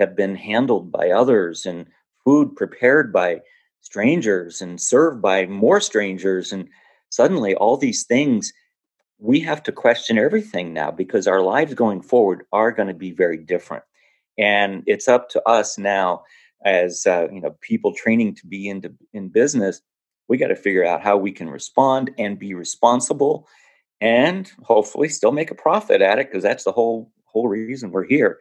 have 0.00 0.16
been 0.16 0.34
handled 0.34 0.90
by 0.90 1.10
others 1.10 1.64
and 1.66 1.86
food 2.24 2.56
prepared 2.56 3.12
by 3.12 3.42
strangers 3.80 4.60
and 4.60 4.80
served 4.80 5.22
by 5.22 5.46
more 5.46 5.80
strangers 5.80 6.50
and 6.50 6.68
suddenly 7.10 7.54
all 7.54 7.76
these 7.76 8.02
things 8.04 8.52
we 9.18 9.40
have 9.40 9.62
to 9.62 9.72
question 9.72 10.18
everything 10.18 10.72
now 10.72 10.90
because 10.90 11.26
our 11.26 11.40
lives 11.40 11.74
going 11.74 12.02
forward 12.02 12.44
are 12.52 12.72
going 12.72 12.88
to 12.88 12.94
be 12.94 13.12
very 13.12 13.38
different 13.38 13.84
and 14.38 14.82
it's 14.86 15.08
up 15.08 15.28
to 15.30 15.42
us 15.48 15.78
now 15.78 16.22
as 16.64 17.06
uh, 17.06 17.26
you 17.32 17.40
know 17.40 17.56
people 17.60 17.92
training 17.92 18.34
to 18.34 18.46
be 18.46 18.68
into 18.68 18.92
in 19.12 19.28
business 19.28 19.80
we 20.28 20.36
got 20.36 20.48
to 20.48 20.56
figure 20.56 20.84
out 20.84 21.02
how 21.02 21.16
we 21.16 21.32
can 21.32 21.48
respond 21.48 22.10
and 22.18 22.38
be 22.38 22.54
responsible 22.54 23.46
and 24.00 24.52
hopefully 24.62 25.08
still 25.08 25.32
make 25.32 25.50
a 25.50 25.54
profit 25.54 26.02
at 26.02 26.18
it 26.18 26.28
because 26.28 26.42
that's 26.42 26.64
the 26.64 26.72
whole 26.72 27.10
whole 27.24 27.48
reason 27.48 27.90
we're 27.90 28.06
here. 28.06 28.38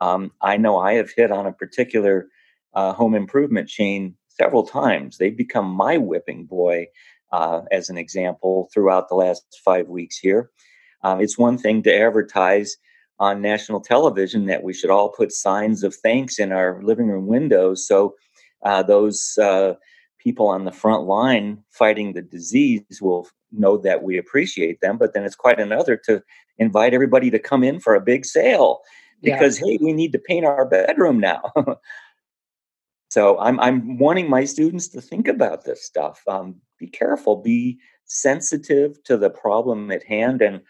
Um, 0.00 0.32
I 0.40 0.56
know 0.56 0.78
I 0.78 0.94
have 0.94 1.10
hit 1.10 1.30
on 1.30 1.46
a 1.46 1.52
particular 1.52 2.28
uh, 2.74 2.92
home 2.92 3.14
improvement 3.14 3.68
chain 3.68 4.14
several 4.28 4.64
times. 4.64 5.18
They've 5.18 5.36
become 5.36 5.66
my 5.66 5.96
whipping 5.96 6.44
boy, 6.44 6.86
uh, 7.32 7.62
as 7.70 7.88
an 7.88 7.98
example, 7.98 8.68
throughout 8.72 9.08
the 9.08 9.14
last 9.14 9.44
five 9.64 9.88
weeks 9.88 10.18
here. 10.18 10.50
Um, 11.02 11.20
it's 11.20 11.38
one 11.38 11.58
thing 11.58 11.82
to 11.84 11.94
advertise 11.94 12.76
on 13.18 13.40
national 13.40 13.80
television 13.80 14.46
that 14.46 14.62
we 14.62 14.74
should 14.74 14.90
all 14.90 15.10
put 15.10 15.32
signs 15.32 15.82
of 15.82 15.94
thanks 15.94 16.38
in 16.38 16.52
our 16.52 16.82
living 16.82 17.08
room 17.08 17.26
windows 17.26 17.86
so 17.86 18.14
uh, 18.62 18.82
those 18.82 19.38
uh, 19.40 19.74
people 20.18 20.48
on 20.48 20.64
the 20.64 20.72
front 20.72 21.04
line 21.04 21.62
fighting 21.70 22.12
the 22.12 22.22
disease 22.22 22.82
will 23.00 23.28
know 23.52 23.76
that 23.76 24.02
we 24.02 24.18
appreciate 24.18 24.80
them. 24.80 24.98
But 24.98 25.14
then 25.14 25.24
it's 25.24 25.36
quite 25.36 25.60
another 25.60 25.96
to 26.04 26.22
invite 26.58 26.94
everybody 26.94 27.30
to 27.30 27.38
come 27.38 27.62
in 27.62 27.80
for 27.80 27.94
a 27.94 28.00
big 28.00 28.26
sale 28.26 28.80
because 29.22 29.60
yeah. 29.60 29.66
hey, 29.66 29.78
we 29.80 29.92
need 29.92 30.12
to 30.12 30.18
paint 30.18 30.44
our 30.44 30.66
bedroom 30.66 31.20
now. 31.20 31.52
so 33.16 33.38
I'm 33.38 33.58
I'm 33.60 33.96
wanting 33.96 34.28
my 34.28 34.44
students 34.44 34.88
to 34.88 35.00
think 35.00 35.26
about 35.26 35.64
this 35.64 35.82
stuff. 35.82 36.22
Um, 36.28 36.56
be 36.78 36.86
careful, 36.86 37.36
be 37.36 37.78
sensitive 38.04 39.02
to 39.04 39.16
the 39.16 39.30
problem 39.30 39.90
at 39.90 40.04
hand, 40.04 40.42
and 40.42 40.60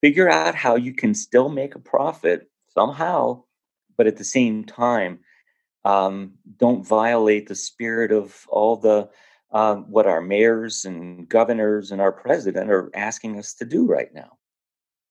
figure 0.00 0.30
out 0.30 0.54
how 0.54 0.76
you 0.76 0.94
can 0.94 1.12
still 1.12 1.48
make 1.48 1.74
a 1.74 1.80
profit 1.80 2.48
somehow, 2.68 3.42
but 3.96 4.06
at 4.06 4.16
the 4.16 4.22
same 4.22 4.62
time 4.62 5.18
um, 5.84 6.34
don't 6.56 6.86
violate 6.86 7.48
the 7.48 7.56
spirit 7.56 8.12
of 8.12 8.46
all 8.48 8.76
the 8.76 9.08
uh, 9.50 9.74
what 9.74 10.06
our 10.06 10.20
mayors 10.20 10.84
and 10.84 11.28
governors 11.28 11.90
and 11.90 12.00
our 12.00 12.12
president 12.12 12.70
are 12.70 12.92
asking 12.94 13.40
us 13.40 13.54
to 13.54 13.64
do 13.64 13.86
right 13.86 14.14
now. 14.14 14.38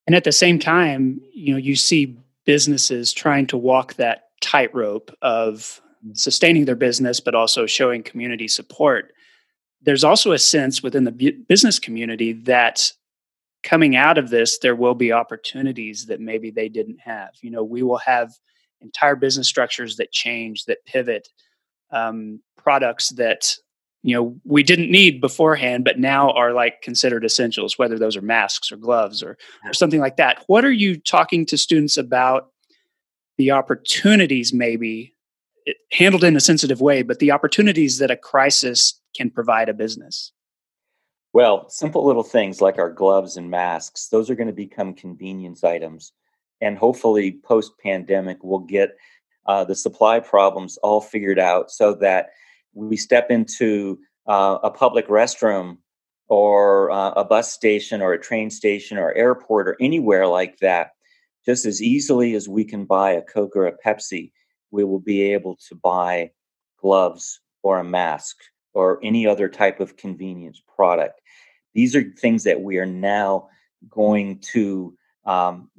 And 0.07 0.15
at 0.15 0.23
the 0.23 0.31
same 0.31 0.57
time, 0.57 1.19
you 1.33 1.51
know, 1.51 1.59
you 1.59 1.75
see 1.75 2.17
businesses 2.45 3.11
trying 3.11 3.47
to 3.47 3.57
walk 3.57 3.95
that 3.95 4.29
tightrope 4.39 5.13
of. 5.21 5.81
Sustaining 6.13 6.65
their 6.65 6.75
business, 6.75 7.19
but 7.19 7.35
also 7.35 7.65
showing 7.65 8.03
community 8.03 8.47
support. 8.47 9.13
There's 9.81 10.03
also 10.03 10.31
a 10.31 10.39
sense 10.39 10.83
within 10.83 11.03
the 11.03 11.43
business 11.47 11.79
community 11.79 12.33
that 12.33 12.91
coming 13.63 13.95
out 13.95 14.17
of 14.17 14.29
this, 14.29 14.59
there 14.59 14.75
will 14.75 14.95
be 14.95 15.11
opportunities 15.11 16.05
that 16.07 16.21
maybe 16.21 16.51
they 16.51 16.69
didn't 16.69 16.99
have. 16.99 17.29
You 17.41 17.51
know, 17.51 17.63
we 17.63 17.83
will 17.83 17.97
have 17.97 18.33
entire 18.81 19.15
business 19.15 19.47
structures 19.47 19.97
that 19.97 20.11
change, 20.11 20.65
that 20.65 20.85
pivot, 20.85 21.27
um, 21.91 22.41
products 22.57 23.09
that 23.09 23.55
you 24.01 24.15
know 24.15 24.37
we 24.45 24.63
didn't 24.63 24.91
need 24.91 25.19
beforehand, 25.19 25.83
but 25.83 25.99
now 25.99 26.31
are 26.31 26.53
like 26.53 26.81
considered 26.81 27.25
essentials, 27.25 27.77
whether 27.77 27.99
those 27.99 28.15
are 28.15 28.21
masks 28.21 28.71
or 28.71 28.77
gloves 28.77 29.21
or 29.21 29.37
or 29.65 29.73
something 29.73 29.99
like 29.99 30.17
that. 30.17 30.43
What 30.47 30.63
are 30.63 30.71
you 30.71 30.97
talking 30.97 31.45
to 31.47 31.57
students 31.57 31.97
about? 31.97 32.49
The 33.37 33.51
opportunities, 33.51 34.53
maybe 34.53 35.15
handled 35.91 36.23
in 36.23 36.35
a 36.35 36.41
sensitive 36.41 36.81
way, 36.81 37.01
but 37.01 37.19
the 37.19 37.31
opportunities 37.31 37.97
that 37.97 38.11
a 38.11 38.15
crisis 38.15 38.99
can 39.15 39.29
provide 39.29 39.69
a 39.69 39.73
business. 39.73 40.31
Well, 41.33 41.69
simple 41.69 42.05
little 42.05 42.23
things 42.23 42.61
like 42.61 42.77
our 42.77 42.91
gloves 42.91 43.37
and 43.37 43.49
masks, 43.51 44.07
those 44.07 44.29
are 44.29 44.35
going 44.35 44.47
to 44.47 44.53
become 44.53 44.93
convenience 44.93 45.63
items 45.63 46.11
and 46.61 46.77
hopefully 46.77 47.39
post 47.43 47.73
pandemic 47.81 48.37
we'll 48.43 48.59
get 48.59 48.97
uh, 49.45 49.63
the 49.63 49.75
supply 49.75 50.19
problems 50.19 50.77
all 50.77 51.01
figured 51.01 51.39
out 51.39 51.71
so 51.71 51.93
that 51.93 52.29
we 52.73 52.97
step 52.97 53.31
into 53.31 53.99
uh, 54.27 54.59
a 54.63 54.69
public 54.69 55.07
restroom 55.07 55.77
or 56.27 56.91
uh, 56.91 57.11
a 57.11 57.23
bus 57.23 57.51
station 57.51 58.01
or 58.01 58.13
a 58.13 58.21
train 58.21 58.49
station 58.49 58.97
or 58.97 59.13
airport 59.13 59.67
or 59.67 59.77
anywhere 59.79 60.27
like 60.27 60.57
that 60.59 60.91
just 61.45 61.65
as 61.65 61.81
easily 61.81 62.35
as 62.35 62.47
we 62.47 62.63
can 62.63 62.85
buy 62.85 63.11
a 63.11 63.21
coke 63.21 63.55
or 63.55 63.65
a 63.65 63.77
pepsi 63.85 64.31
we 64.71 64.83
will 64.83 64.99
be 64.99 65.33
able 65.33 65.57
to 65.67 65.75
buy 65.75 66.31
gloves 66.81 67.41
or 67.63 67.79
a 67.79 67.83
mask 67.83 68.37
or 68.73 68.99
any 69.03 69.25
other 69.27 69.49
type 69.49 69.79
of 69.79 69.97
convenience 69.97 70.61
product. 70.75 71.21
These 71.73 71.95
are 71.95 72.03
things 72.03 72.43
that 72.43 72.61
we 72.61 72.77
are 72.77 72.85
now 72.85 73.49
going 73.89 74.39
to 74.53 74.95
um, 75.25 75.69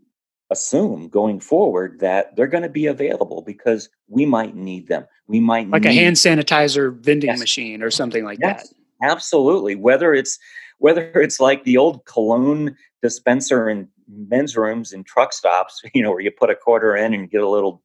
assume 0.51 1.09
going 1.09 1.41
forward 1.41 2.01
that 2.01 2.35
they're 2.37 2.47
going 2.47 2.63
to 2.63 2.69
be 2.69 2.87
available 2.87 3.43
because 3.43 3.89
we 4.09 4.27
might 4.27 4.55
need 4.55 4.89
them. 4.89 5.07
We 5.27 5.41
might 5.41 5.69
like 5.69 5.85
a 5.85 5.93
hand 5.93 6.17
sanitizer 6.17 6.95
vending 6.99 7.31
yes. 7.31 7.39
machine 7.39 7.83
or 7.83 7.91
something 7.91 8.25
like 8.25 8.39
yes, 8.41 8.69
that. 8.69 9.11
Absolutely. 9.11 9.77
Whether 9.77 10.13
it's 10.13 10.39
whether 10.79 11.13
it's 11.21 11.41
like 11.41 11.65
the 11.65 11.77
old 11.77 12.05
cologne 12.05 12.77
dispenser 13.03 13.69
in 13.69 13.89
men's 14.09 14.57
rooms 14.57 14.93
and 14.93 15.07
truck 15.07 15.33
stops, 15.33 15.81
you 15.95 16.03
know, 16.03 16.11
where 16.11 16.21
you 16.21 16.31
put 16.31 16.51
a 16.51 16.57
quarter 16.57 16.97
in 16.97 17.15
and 17.15 17.31
get 17.31 17.43
a 17.43 17.49
little 17.49 17.83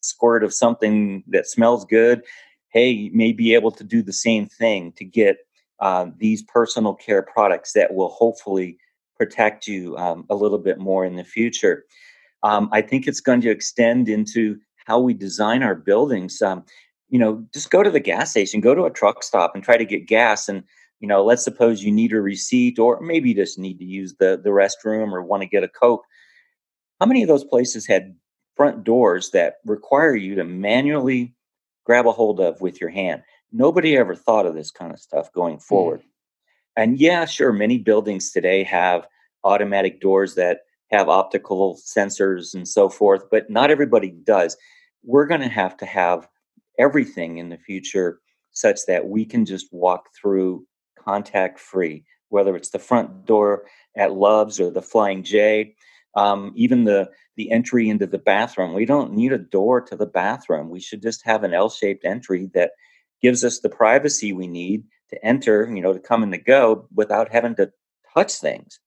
squirt 0.00 0.44
of 0.44 0.54
something 0.54 1.22
that 1.28 1.46
smells 1.46 1.84
good. 1.84 2.22
Hey, 2.68 2.90
you 2.90 3.10
may 3.12 3.32
be 3.32 3.54
able 3.54 3.72
to 3.72 3.84
do 3.84 4.02
the 4.02 4.12
same 4.12 4.46
thing 4.46 4.92
to 4.92 5.04
get 5.04 5.38
uh, 5.80 6.06
these 6.18 6.42
personal 6.42 6.94
care 6.94 7.22
products 7.22 7.72
that 7.72 7.94
will 7.94 8.10
hopefully 8.10 8.78
protect 9.16 9.66
you 9.66 9.96
um, 9.96 10.24
a 10.30 10.34
little 10.34 10.58
bit 10.58 10.78
more 10.78 11.04
in 11.04 11.16
the 11.16 11.24
future. 11.24 11.84
Um, 12.42 12.68
I 12.72 12.80
think 12.82 13.06
it's 13.06 13.20
going 13.20 13.40
to 13.42 13.50
extend 13.50 14.08
into 14.08 14.58
how 14.86 14.98
we 14.98 15.14
design 15.14 15.62
our 15.62 15.74
buildings. 15.74 16.40
Um, 16.40 16.64
you 17.08 17.18
know, 17.18 17.44
just 17.52 17.70
go 17.70 17.82
to 17.82 17.90
the 17.90 18.00
gas 18.00 18.30
station, 18.30 18.60
go 18.60 18.74
to 18.74 18.84
a 18.84 18.90
truck 18.90 19.22
stop, 19.22 19.52
and 19.54 19.64
try 19.64 19.76
to 19.76 19.84
get 19.84 20.06
gas. 20.06 20.48
And 20.48 20.62
you 21.00 21.08
know, 21.08 21.24
let's 21.24 21.44
suppose 21.44 21.82
you 21.82 21.92
need 21.92 22.12
a 22.12 22.20
receipt, 22.20 22.78
or 22.78 23.00
maybe 23.00 23.30
you 23.30 23.34
just 23.34 23.58
need 23.58 23.78
to 23.78 23.84
use 23.84 24.14
the 24.18 24.40
the 24.42 24.50
restroom 24.50 25.12
or 25.12 25.22
want 25.22 25.42
to 25.42 25.48
get 25.48 25.64
a 25.64 25.68
coke. 25.68 26.04
How 27.00 27.06
many 27.06 27.22
of 27.22 27.28
those 27.28 27.44
places 27.44 27.86
had 27.86 28.14
front 28.60 28.84
doors 28.84 29.30
that 29.30 29.54
require 29.64 30.14
you 30.14 30.34
to 30.34 30.44
manually 30.44 31.34
grab 31.86 32.06
a 32.06 32.12
hold 32.12 32.38
of 32.40 32.60
with 32.60 32.78
your 32.78 32.90
hand? 32.90 33.22
Nobody 33.50 33.96
ever 33.96 34.14
thought 34.14 34.44
of 34.44 34.54
this 34.54 34.70
kind 34.70 34.92
of 34.92 35.00
stuff 35.00 35.32
going 35.32 35.54
hmm. 35.54 35.60
forward. 35.60 36.00
Mm. 36.00 36.04
And 36.76 37.00
yeah, 37.00 37.24
sure, 37.24 37.54
many 37.54 37.78
buildings 37.78 38.32
today 38.32 38.62
have 38.64 39.08
automatic 39.44 40.02
doors 40.02 40.34
that 40.34 40.58
have 40.90 41.08
optical 41.08 41.76
sensors 41.76 42.52
and 42.52 42.68
so 42.68 42.90
forth, 42.90 43.22
but 43.30 43.48
not 43.48 43.70
everybody 43.70 44.10
does. 44.10 44.58
We're 45.04 45.26
going 45.26 45.40
to 45.40 45.48
have 45.48 45.74
to 45.78 45.86
have 45.86 46.28
everything 46.78 47.38
in 47.38 47.48
the 47.48 47.56
future 47.56 48.20
such 48.52 48.80
that 48.88 49.08
we 49.08 49.24
can 49.24 49.46
just 49.46 49.72
walk 49.72 50.10
through 50.14 50.66
contact 50.98 51.58
free, 51.58 52.04
whether 52.28 52.54
it's 52.56 52.70
the 52.70 52.78
front 52.78 53.24
door 53.24 53.64
at 53.96 54.12
Love's 54.12 54.60
or 54.60 54.70
the 54.70 54.82
Flying 54.82 55.22
J, 55.22 55.74
um, 56.14 56.52
even 56.56 56.84
the 56.84 57.08
the 57.40 57.50
entry 57.50 57.88
into 57.88 58.06
the 58.06 58.18
bathroom. 58.18 58.74
We 58.74 58.84
don't 58.84 59.14
need 59.14 59.32
a 59.32 59.38
door 59.38 59.80
to 59.80 59.96
the 59.96 60.04
bathroom. 60.04 60.68
We 60.68 60.78
should 60.78 61.00
just 61.00 61.24
have 61.24 61.42
an 61.42 61.54
L-shaped 61.54 62.04
entry 62.04 62.50
that 62.52 62.72
gives 63.22 63.44
us 63.44 63.60
the 63.60 63.70
privacy 63.70 64.34
we 64.34 64.46
need 64.46 64.84
to 65.08 65.24
enter, 65.24 65.66
you 65.74 65.80
know, 65.80 65.94
to 65.94 66.00
come 66.00 66.22
and 66.22 66.32
to 66.32 66.38
go 66.38 66.86
without 66.94 67.32
having 67.32 67.56
to 67.56 67.72
touch 68.12 68.34
things. 68.34 68.78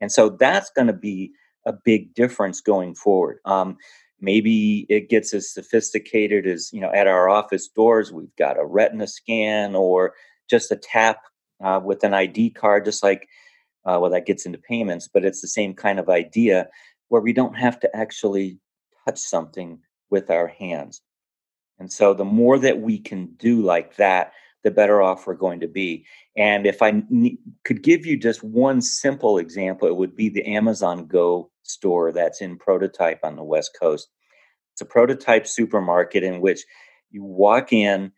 And 0.00 0.12
so 0.12 0.28
that's 0.28 0.70
going 0.70 0.86
to 0.86 0.92
be 0.92 1.32
a 1.66 1.72
big 1.72 2.14
difference 2.14 2.60
going 2.60 2.94
forward. 2.94 3.38
Um, 3.44 3.76
maybe 4.20 4.86
it 4.88 5.10
gets 5.10 5.34
as 5.34 5.52
sophisticated 5.52 6.46
as, 6.46 6.70
you 6.72 6.80
know, 6.80 6.92
at 6.92 7.08
our 7.08 7.28
office 7.28 7.66
doors, 7.66 8.12
we've 8.12 8.36
got 8.36 8.56
a 8.56 8.64
retina 8.64 9.08
scan 9.08 9.74
or 9.74 10.14
just 10.48 10.70
a 10.70 10.76
tap 10.76 11.18
uh, 11.60 11.80
with 11.84 12.04
an 12.04 12.14
ID 12.14 12.50
card, 12.50 12.84
just 12.84 13.02
like, 13.02 13.26
uh, 13.84 13.98
well, 14.00 14.12
that 14.12 14.26
gets 14.26 14.46
into 14.46 14.58
payments, 14.58 15.08
but 15.12 15.24
it's 15.24 15.40
the 15.40 15.48
same 15.48 15.74
kind 15.74 15.98
of 15.98 16.08
idea 16.08 16.68
where 17.10 17.20
we 17.20 17.34
don't 17.34 17.54
have 17.54 17.78
to 17.80 17.94
actually 17.94 18.58
touch 19.04 19.18
something 19.18 19.80
with 20.10 20.30
our 20.30 20.46
hands. 20.46 21.02
And 21.78 21.92
so 21.92 22.14
the 22.14 22.24
more 22.24 22.58
that 22.58 22.80
we 22.80 22.98
can 22.98 23.34
do 23.36 23.60
like 23.60 23.96
that, 23.96 24.32
the 24.62 24.70
better 24.70 25.02
off 25.02 25.26
we're 25.26 25.34
going 25.34 25.60
to 25.60 25.68
be. 25.68 26.06
And 26.36 26.66
if 26.66 26.82
I 26.82 27.02
ne- 27.08 27.38
could 27.64 27.82
give 27.82 28.06
you 28.06 28.16
just 28.16 28.44
one 28.44 28.80
simple 28.80 29.38
example, 29.38 29.88
it 29.88 29.96
would 29.96 30.14
be 30.14 30.28
the 30.28 30.46
Amazon 30.46 31.06
Go 31.06 31.50
store 31.62 32.12
that's 32.12 32.40
in 32.40 32.58
prototype 32.58 33.20
on 33.24 33.36
the 33.36 33.44
West 33.44 33.76
Coast. 33.78 34.08
It's 34.74 34.82
a 34.82 34.84
prototype 34.84 35.46
supermarket 35.46 36.22
in 36.22 36.40
which 36.40 36.64
you 37.10 37.24
walk 37.24 37.72
in 37.72 38.12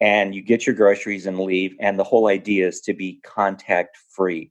and 0.00 0.34
you 0.34 0.42
get 0.42 0.66
your 0.66 0.76
groceries 0.76 1.26
and 1.26 1.38
leave. 1.38 1.74
And 1.78 1.98
the 1.98 2.04
whole 2.04 2.28
idea 2.28 2.68
is 2.68 2.80
to 2.82 2.94
be 2.94 3.20
contact 3.22 3.98
free. 4.08 4.50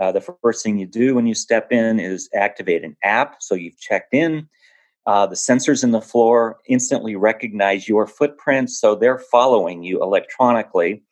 Uh, 0.00 0.10
the 0.10 0.34
first 0.42 0.64
thing 0.64 0.78
you 0.78 0.86
do 0.86 1.14
when 1.14 1.26
you 1.26 1.34
step 1.34 1.70
in 1.70 2.00
is 2.00 2.28
activate 2.34 2.84
an 2.84 2.96
app. 3.04 3.36
So 3.42 3.54
you've 3.54 3.78
checked 3.78 4.14
in. 4.14 4.48
Uh, 5.06 5.26
the 5.26 5.34
sensors 5.34 5.84
in 5.84 5.90
the 5.90 6.00
floor 6.00 6.58
instantly 6.68 7.16
recognize 7.16 7.88
your 7.88 8.06
footprints, 8.06 8.80
so 8.80 8.94
they're 8.94 9.18
following 9.18 9.82
you 9.82 10.02
electronically. 10.02 11.02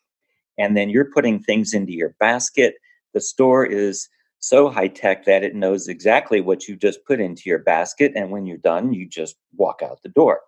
And 0.56 0.76
then 0.76 0.90
you're 0.90 1.10
putting 1.10 1.40
things 1.40 1.72
into 1.74 1.92
your 1.92 2.14
basket. 2.18 2.74
The 3.14 3.20
store 3.20 3.64
is 3.64 4.08
so 4.40 4.68
high 4.68 4.88
tech 4.88 5.24
that 5.24 5.42
it 5.42 5.54
knows 5.54 5.88
exactly 5.88 6.40
what 6.40 6.68
you 6.68 6.76
just 6.76 7.04
put 7.04 7.20
into 7.20 7.42
your 7.46 7.58
basket. 7.58 8.12
And 8.14 8.30
when 8.30 8.46
you're 8.46 8.58
done, 8.58 8.92
you 8.92 9.08
just 9.08 9.36
walk 9.56 9.82
out 9.82 10.02
the 10.02 10.08
door. 10.08 10.40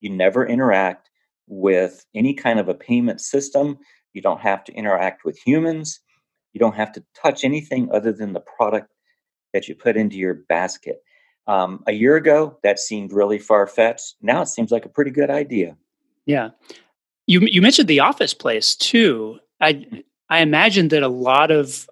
You 0.00 0.10
never 0.10 0.46
interact 0.46 1.10
with 1.46 2.04
any 2.14 2.34
kind 2.34 2.58
of 2.58 2.68
a 2.68 2.74
payment 2.74 3.20
system. 3.20 3.78
You 4.12 4.22
don't 4.22 4.40
have 4.40 4.64
to 4.64 4.72
interact 4.72 5.24
with 5.24 5.38
humans. 5.38 6.00
You 6.52 6.58
don't 6.58 6.76
have 6.76 6.92
to 6.92 7.04
touch 7.20 7.44
anything 7.44 7.90
other 7.92 8.12
than 8.12 8.32
the 8.32 8.40
product 8.40 8.92
that 9.52 9.68
you 9.68 9.74
put 9.74 9.96
into 9.96 10.16
your 10.16 10.34
basket. 10.34 11.02
Um, 11.46 11.82
a 11.86 11.92
year 11.92 12.16
ago, 12.16 12.58
that 12.62 12.78
seemed 12.78 13.12
really 13.12 13.38
far 13.38 13.66
fetched. 13.66 14.16
Now 14.20 14.42
it 14.42 14.48
seems 14.48 14.70
like 14.70 14.84
a 14.84 14.90
pretty 14.90 15.10
good 15.10 15.30
idea. 15.30 15.76
Yeah, 16.26 16.50
you 17.26 17.40
you 17.40 17.62
mentioned 17.62 17.88
the 17.88 18.00
office 18.00 18.34
place 18.34 18.76
too. 18.76 19.38
I 19.60 19.72
mm. 19.74 20.04
I 20.28 20.40
imagine 20.40 20.88
that 20.88 21.02
a 21.02 21.08
lot 21.08 21.50
of 21.50 21.88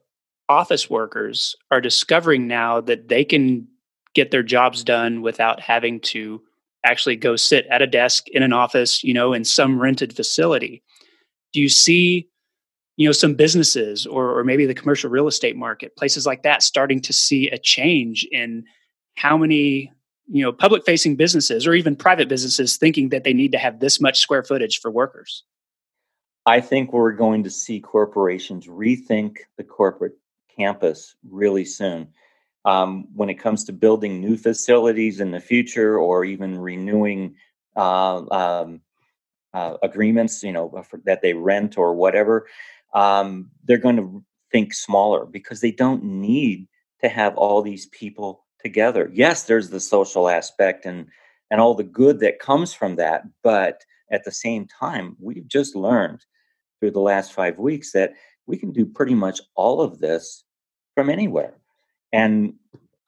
office 0.48 0.88
workers 0.88 1.56
are 1.70 1.80
discovering 1.80 2.46
now 2.46 2.80
that 2.80 3.09
they 3.09 3.24
can 3.24 3.66
get 4.14 4.30
their 4.30 4.42
jobs 4.42 4.82
done 4.82 5.22
without 5.22 5.61
having 5.61 6.00
to 6.00 6.40
actually 6.84 7.16
go 7.16 7.36
sit 7.36 7.66
at 7.70 7.82
a 7.82 7.86
desk 7.86 8.28
in 8.28 8.42
an 8.42 8.52
office, 8.52 9.02
you 9.04 9.12
know, 9.12 9.32
in 9.32 9.44
some 9.44 9.80
rented 9.80 10.14
facility. 10.14 10.82
Do 11.52 11.61
you 11.61 11.68
see, 11.68 12.28
you 12.99 13.07
know, 13.07 13.12
some 13.12 13.34
businesses 13.34 14.07
or, 14.07 14.36
or 14.36 14.42
maybe 14.42 14.66
the 14.66 14.74
commercial 14.74 15.09
real 15.09 15.28
estate 15.28 15.57
market, 15.57 15.94
places 15.96 16.26
like 16.26 16.42
that, 16.42 16.64
starting 16.64 17.01
to 17.01 17.12
see 17.12 17.49
a 17.49 17.57
change 17.57 18.26
in 18.32 18.64
how 19.14 19.36
many 19.36 19.92
you 20.26 20.42
know 20.42 20.53
public 20.53 20.84
facing 20.84 21.14
businesses 21.14 21.64
or 21.64 21.74
even 21.74 21.94
private 21.94 22.28
businesses 22.28 22.76
thinking 22.76 23.09
that 23.11 23.22
they 23.22 23.32
need 23.32 23.53
to 23.53 23.59
have 23.59 23.78
this 23.78 24.01
much 24.01 24.18
square 24.18 24.42
footage 24.42 24.80
for 24.80 24.90
workers. 24.90 25.44
I 26.44 26.61
think 26.61 26.92
we're 26.92 27.12
going 27.12 27.44
to 27.44 27.51
see 27.51 27.78
corporations 27.78 28.66
rethink 28.66 29.38
the 29.57 29.64
corporate 29.64 30.18
campus 30.55 31.14
really 31.30 31.64
soon. 31.64 32.09
Um, 32.64 33.07
when 33.14 33.30
it 33.30 33.38
comes 33.38 33.62
to 33.64 33.72
building 33.72 34.20
new 34.20 34.36
facilities 34.36 35.20
in 35.20 35.30
the 35.30 35.40
future 35.40 35.96
or 35.99 36.24
even 36.24 36.59
renewing 36.59 37.36
uh, 37.76 38.24
um, 38.32 38.80
uh, 39.55 39.76
agreements 39.82 40.42
you 40.42 40.53
know 40.53 40.84
that 41.05 41.22
they 41.22 41.32
rent 41.32 41.78
or 41.78 41.94
whatever 41.94 42.46
um, 42.95 43.51
they're 43.64 43.78
going 43.78 43.97
to 43.97 44.24
think 44.51 44.74
smaller 44.74 45.26
because 45.26 45.61
they 45.61 45.70
don't 45.70 46.03
need 46.03 46.68
to 47.01 47.09
have 47.09 47.36
all 47.36 47.62
these 47.62 47.86
people 47.86 48.45
together. 48.61 49.11
Yes, 49.12 49.45
there's 49.45 49.70
the 49.70 49.80
social 49.80 50.28
aspect 50.28 50.86
and 50.86 51.07
and 51.51 51.62
all 51.62 51.74
the 51.74 51.82
good 51.82 52.20
that 52.20 52.41
comes 52.41 52.74
from 52.74 52.97
that, 52.97 53.22
but 53.43 53.82
at 54.11 54.22
the 54.24 54.30
same 54.30 54.66
time, 54.66 55.16
we've 55.18 55.49
just 55.49 55.74
learned 55.74 56.22
through 56.78 56.91
the 56.91 57.01
last 57.01 57.32
5 57.32 57.59
weeks 57.59 57.93
that 57.93 58.12
we 58.47 58.59
can 58.59 58.70
do 58.70 58.84
pretty 58.84 59.14
much 59.14 59.41
all 59.55 59.80
of 59.80 59.99
this 59.99 60.45
from 60.95 61.09
anywhere. 61.09 61.57
And 62.12 62.55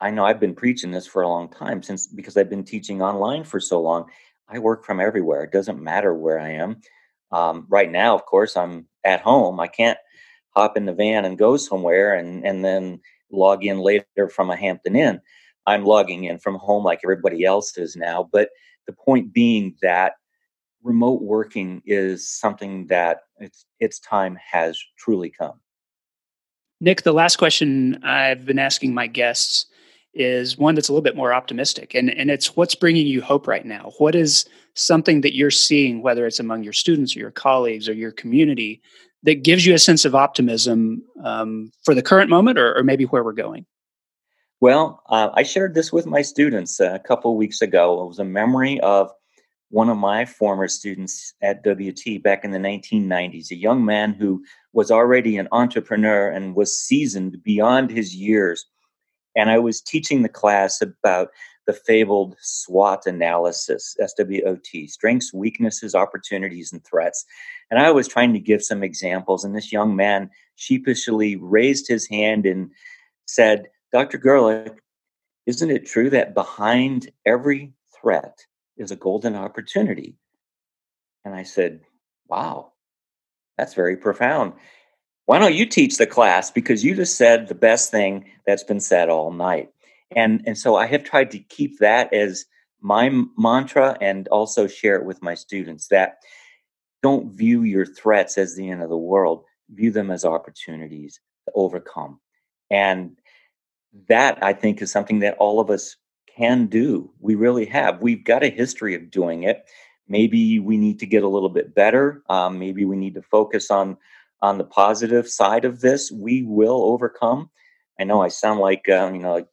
I 0.01 0.11
know 0.11 0.24
I've 0.24 0.41
been 0.41 0.55
preaching 0.55 0.91
this 0.91 1.07
for 1.07 1.20
a 1.20 1.28
long 1.28 1.51
time 1.51 1.83
since 1.83 2.07
because 2.07 2.37
I've 2.39 2.49
been 2.49 2.64
teaching 2.64 3.03
online 3.03 3.45
for 3.45 3.61
so 3.61 3.81
long. 3.81 4.07
I 4.49 4.59
work 4.59 4.85
from 4.85 5.01
everywhere. 5.01 5.43
It 5.45 5.53
doesn't 5.53 5.83
matter 5.83 6.14
where 6.14 6.41
I 6.41 6.53
am. 6.53 6.81
Um, 7.31 7.66
right 7.68 7.91
now, 7.91 8.14
of 8.14 8.24
course, 8.24 8.57
I'm 8.57 8.87
at 9.05 9.20
home. 9.20 9.61
I 9.61 9.66
can't 9.66 9.98
hop 10.57 10.76
in 10.76 10.86
the 10.86 10.92
van 10.92 11.24
and 11.24 11.38
go 11.38 11.57
somewhere 11.57 12.14
and 12.14 12.44
and 12.44 12.64
then 12.64 13.01
log 13.30 13.64
in 13.64 13.78
later 13.78 14.28
from 14.28 14.51
a 14.51 14.57
Hampton 14.57 14.96
Inn. 14.96 15.20
I'm 15.66 15.84
logging 15.84 16.24
in 16.24 16.38
from 16.38 16.57
home 16.57 16.84
like 16.84 17.01
everybody 17.05 17.44
else 17.44 17.76
is 17.78 17.96
now. 17.96 18.28
But 18.32 18.51
the 18.86 18.92
point 18.92 19.32
being 19.32 19.76
that 19.82 20.14
remote 20.82 21.22
working 21.22 21.82
is 21.84 22.28
something 22.28 22.86
that 22.88 23.20
its 23.38 23.66
its 23.78 24.01
time 24.01 24.38
has 24.53 24.80
truly 24.98 25.30
come. 25.30 25.61
Nick, 26.80 27.03
the 27.03 27.12
last 27.12 27.36
question 27.36 28.03
I've 28.03 28.46
been 28.46 28.59
asking 28.59 28.94
my 28.94 29.07
guests 29.07 29.66
is 30.12 30.58
one 30.58 30.74
that's 30.74 30.88
a 30.88 30.92
little 30.92 31.02
bit 31.02 31.16
more 31.16 31.32
optimistic 31.32 31.94
and, 31.94 32.11
and 32.11 32.30
it's 32.30 32.56
what's 32.56 32.74
bringing 32.74 33.06
you 33.06 33.22
hope 33.22 33.46
right 33.46 33.64
now 33.64 33.92
what 33.98 34.14
is 34.14 34.44
something 34.74 35.20
that 35.20 35.36
you're 35.36 35.50
seeing 35.50 36.02
whether 36.02 36.26
it's 36.26 36.40
among 36.40 36.64
your 36.64 36.72
students 36.72 37.14
or 37.14 37.20
your 37.20 37.30
colleagues 37.30 37.88
or 37.88 37.92
your 37.92 38.11
community 38.12 38.82
that 39.22 39.42
gives 39.42 39.64
you 39.64 39.74
a 39.74 39.78
sense 39.78 40.04
of 40.04 40.14
optimism 40.14 41.02
um, 41.24 41.70
for 41.84 41.94
the 41.94 42.02
current 42.02 42.30
moment 42.30 42.58
or, 42.58 42.76
or 42.76 42.82
maybe 42.82 43.04
where 43.04 43.22
we're 43.22 43.32
going 43.32 43.64
well, 44.61 45.02
uh, 45.08 45.30
I 45.32 45.42
shared 45.42 45.74
this 45.74 45.90
with 45.90 46.04
my 46.04 46.20
students 46.20 46.80
a 46.80 46.98
couple 46.98 47.34
weeks 47.34 47.62
ago. 47.62 48.02
It 48.02 48.08
was 48.08 48.18
a 48.18 48.24
memory 48.24 48.78
of 48.80 49.11
one 49.70 49.88
of 49.88 49.96
my 49.96 50.26
former 50.26 50.68
students 50.68 51.32
at 51.40 51.62
WT 51.64 52.22
back 52.22 52.44
in 52.44 52.50
the 52.50 52.58
1990s, 52.58 53.50
a 53.50 53.56
young 53.56 53.84
man 53.84 54.12
who 54.12 54.44
was 54.72 54.90
already 54.90 55.38
an 55.38 55.48
entrepreneur 55.52 56.28
and 56.28 56.54
was 56.54 56.78
seasoned 56.78 57.42
beyond 57.42 57.90
his 57.90 58.14
years. 58.14 58.66
And 59.37 59.51
I 59.51 59.59
was 59.59 59.81
teaching 59.81 60.22
the 60.22 60.28
class 60.28 60.81
about 60.81 61.28
the 61.66 61.72
fabled 61.72 62.37
SWOT 62.41 63.07
analysis, 63.07 63.97
SWOT, 64.01 64.89
strengths, 64.89 65.33
weaknesses, 65.33 65.95
opportunities, 65.95 66.72
and 66.72 66.85
threats. 66.85 67.24
And 67.70 67.78
I 67.78 67.91
was 67.93 68.09
trying 68.09 68.33
to 68.33 68.41
give 68.41 68.62
some 68.62 68.83
examples. 68.83 69.45
And 69.45 69.55
this 69.55 69.72
young 69.72 69.95
man 69.95 70.31
sheepishly 70.57 71.37
raised 71.37 71.87
his 71.87 72.09
hand 72.09 72.45
and 72.47 72.70
said, 73.26 73.68
Dr. 73.93 74.18
Gerlich, 74.18 74.76
isn't 75.47 75.70
it 75.70 75.87
true 75.87 76.11
that 76.11 76.35
behind 76.35 77.11
every 77.24 77.72
threat 78.01 78.47
is 78.76 78.91
a 78.91 78.97
golden 78.97 79.37
opportunity? 79.37 80.16
And 81.24 81.35
I 81.35 81.43
said, 81.43 81.81
Wow, 82.28 82.72
that's 83.59 83.74
very 83.74 83.97
profound. 83.97 84.55
Why 85.31 85.39
don't 85.39 85.55
you 85.55 85.64
teach 85.64 85.97
the 85.97 86.09
class? 86.09 86.51
Because 86.51 86.85
you 86.85 86.97
just 86.97 87.16
said 87.16 87.47
the 87.47 87.55
best 87.55 87.93
thing 87.93 88.24
that's 88.49 88.64
been 88.64 88.81
said 88.81 89.09
all 89.09 89.31
night. 89.31 89.68
And, 90.16 90.43
and 90.45 90.59
so 90.59 90.74
I 90.74 90.87
have 90.87 91.05
tried 91.05 91.31
to 91.31 91.39
keep 91.39 91.78
that 91.78 92.12
as 92.12 92.47
my 92.81 93.12
mantra 93.39 93.97
and 94.01 94.26
also 94.26 94.66
share 94.66 94.97
it 94.97 95.05
with 95.05 95.22
my 95.22 95.37
students 95.37 95.87
that 95.87 96.16
don't 97.01 97.33
view 97.33 97.62
your 97.62 97.87
threats 97.87 98.39
as 98.39 98.57
the 98.57 98.68
end 98.68 98.83
of 98.83 98.89
the 98.89 98.97
world, 98.97 99.45
view 99.68 99.93
them 99.93 100.11
as 100.11 100.24
opportunities 100.24 101.20
to 101.47 101.53
overcome. 101.55 102.18
And 102.68 103.16
that 104.09 104.43
I 104.43 104.53
think 104.53 104.83
is 104.83 104.91
something 104.91 105.20
that 105.20 105.37
all 105.39 105.61
of 105.61 105.70
us 105.70 105.95
can 106.37 106.66
do. 106.66 107.09
We 107.20 107.37
really 107.37 107.66
have. 107.66 108.03
We've 108.03 108.24
got 108.24 108.43
a 108.43 108.51
history 108.51 108.97
of 108.97 109.12
doing 109.12 109.45
it. 109.45 109.62
Maybe 110.09 110.59
we 110.59 110.76
need 110.76 110.99
to 110.99 111.07
get 111.07 111.22
a 111.22 111.28
little 111.28 111.51
bit 111.51 111.72
better. 111.72 112.24
Um, 112.28 112.59
maybe 112.59 112.85
we 112.85 112.97
need 112.97 113.14
to 113.14 113.22
focus 113.22 113.70
on 113.70 113.97
on 114.43 114.59
the 114.59 114.64
positive 114.64 115.28
side 115.28 115.64
of 115.64 115.80
this. 115.80 116.11
We 116.11 116.43
will 116.43 116.82
overcome. 116.84 117.51
I 117.99 118.05
know 118.05 118.22
I 118.22 118.28
sound 118.28 118.61
like 118.61 118.88
um, 118.88 119.14
you 119.14 119.22
know 119.22 119.47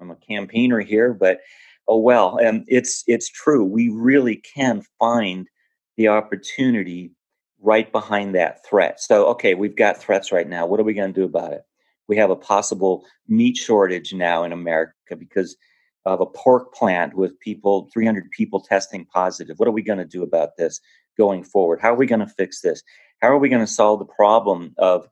I'm 0.00 0.10
a 0.10 0.16
campaigner 0.16 0.80
here, 0.80 1.14
but 1.14 1.40
oh 1.88 1.98
well. 1.98 2.36
And 2.38 2.60
um, 2.60 2.64
it's 2.68 3.04
it's 3.06 3.30
true. 3.30 3.64
We 3.64 3.88
really 3.88 4.36
can 4.36 4.82
find 4.98 5.48
the 5.96 6.08
opportunity 6.08 7.12
right 7.60 7.90
behind 7.92 8.34
that 8.34 8.64
threat. 8.66 9.00
So 9.00 9.26
okay, 9.28 9.54
we've 9.54 9.76
got 9.76 9.98
threats 9.98 10.32
right 10.32 10.48
now. 10.48 10.66
What 10.66 10.80
are 10.80 10.84
we 10.84 10.94
going 10.94 11.12
to 11.12 11.20
do 11.20 11.26
about 11.26 11.52
it? 11.52 11.62
We 12.08 12.16
have 12.16 12.30
a 12.30 12.36
possible 12.36 13.04
meat 13.28 13.56
shortage 13.56 14.12
now 14.12 14.42
in 14.42 14.52
America 14.52 15.16
because 15.16 15.56
of 16.04 16.20
a 16.20 16.26
pork 16.26 16.74
plant 16.74 17.14
with 17.14 17.38
people, 17.40 17.88
300 17.92 18.30
people 18.30 18.60
testing 18.60 19.04
positive. 19.06 19.58
What 19.58 19.68
are 19.68 19.72
we 19.72 19.82
going 19.82 19.98
to 19.98 20.04
do 20.04 20.22
about 20.22 20.56
this 20.56 20.80
going 21.16 21.44
forward? 21.44 21.80
How 21.80 21.92
are 21.92 21.96
we 21.96 22.06
going 22.06 22.20
to 22.20 22.26
fix 22.26 22.60
this? 22.60 22.82
How 23.20 23.28
are 23.28 23.38
we 23.38 23.48
going 23.48 23.64
to 23.64 23.72
solve 23.72 24.00
the 24.00 24.04
problem 24.04 24.74
of, 24.78 25.08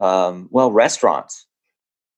um, 0.00 0.48
well, 0.50 0.72
restaurants? 0.72 1.46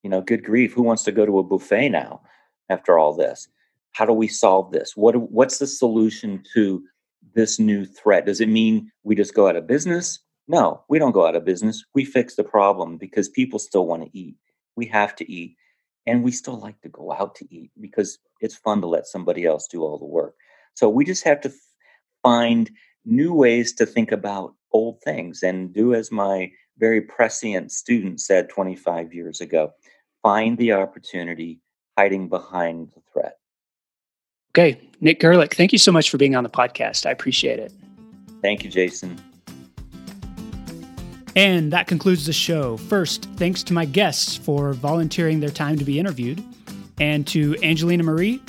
You 0.03 0.11
know, 0.11 0.21
good 0.21 0.45
grief, 0.45 0.73
who 0.73 0.83
wants 0.83 1.03
to 1.05 1.13
go 1.13 1.27
to 1.27 1.39
a 1.39 1.43
buffet 1.43 1.91
now 1.91 2.23
after 2.69 2.99
all 2.99 3.15
this? 3.15 3.49
How 3.93 4.05
do 4.05 4.13
we 4.13 4.29
solve 4.29 4.71
this? 4.71 4.97
What 4.97 5.17
what's 5.31 5.59
the 5.59 5.67
solution 5.67 6.43
to 6.55 6.85
this 7.35 7.59
new 7.59 7.85
threat? 7.85 8.27
Does 8.27 8.41
it 8.41 8.49
mean 8.49 8.91
we 9.03 9.17
just 9.17 9.35
go 9.35 9.49
out 9.49 9.57
of 9.57 9.67
business? 9.67 10.21
No, 10.47 10.83
we 10.89 10.99
don't 10.99 11.13
go 11.13 11.27
out 11.27 11.37
of 11.37 11.45
business. 11.45 11.85
We 11.95 12.05
fix 12.05 12.37
the 12.37 12.45
problem 12.45 12.97
because 12.97 13.29
people 13.29 13.59
still 13.59 13.87
want 13.87 14.05
to 14.05 14.19
eat. 14.19 14.37
We 14.77 14.87
have 14.87 15.15
to 15.17 15.31
eat. 15.31 15.57
And 16.09 16.25
we 16.25 16.33
still 16.33 16.59
like 16.59 16.81
to 16.81 16.89
go 16.89 17.13
out 17.13 17.35
to 17.37 17.55
eat 17.55 17.71
because 17.81 18.19
it's 18.41 18.57
fun 18.57 18.81
to 18.81 18.87
let 18.87 19.07
somebody 19.07 19.45
else 19.45 19.69
do 19.69 19.83
all 19.83 19.99
the 19.99 20.07
work. 20.07 20.35
So 20.75 20.89
we 20.89 21.05
just 21.05 21.25
have 21.25 21.41
to 21.43 21.51
f- 21.51 21.55
find 22.23 22.71
new 23.05 23.35
ways 23.35 23.75
to 23.75 23.87
think 23.87 24.11
about 24.11 24.55
old 24.73 25.03
things 25.03 25.43
and 25.43 25.73
do 25.73 25.95
as 25.95 26.11
my 26.11 26.51
very 26.79 27.01
prescient 27.01 27.73
student 27.73 28.21
said 28.21 28.49
25 28.49 29.13
years 29.13 29.41
ago 29.41 29.73
find 30.23 30.59
the 30.59 30.73
opportunity 30.73 31.61
hiding 31.97 32.29
behind 32.29 32.91
the 32.95 33.03
threat. 33.13 33.39
Okay. 34.53 34.81
Nick 35.01 35.21
Gerlich, 35.21 35.55
thank 35.55 35.73
you 35.73 35.79
so 35.79 35.93
much 35.93 36.11
for 36.11 36.17
being 36.17 36.35
on 36.35 36.43
the 36.43 36.51
podcast. 36.51 37.07
I 37.07 37.11
appreciate 37.11 37.59
it. 37.59 37.73
Thank 38.43 38.65
you, 38.65 38.71
Jason. 38.71 39.17
And 41.39 41.73
that 41.73 41.87
concludes 41.87 42.27
the 42.27 42.33
show. 42.33 42.77
First, 42.77 43.27
thanks 43.37 43.63
to 43.63 43.73
my 43.73 43.85
guests 43.85 44.37
for 44.37 44.73
volunteering 44.73 45.39
their 45.39 45.51
time 45.51 45.79
to 45.79 45.85
be 45.85 46.01
interviewed, 46.01 46.43
and 46.99 47.25
to 47.29 47.57
Angelina 47.63 48.03
Marie 48.03 48.43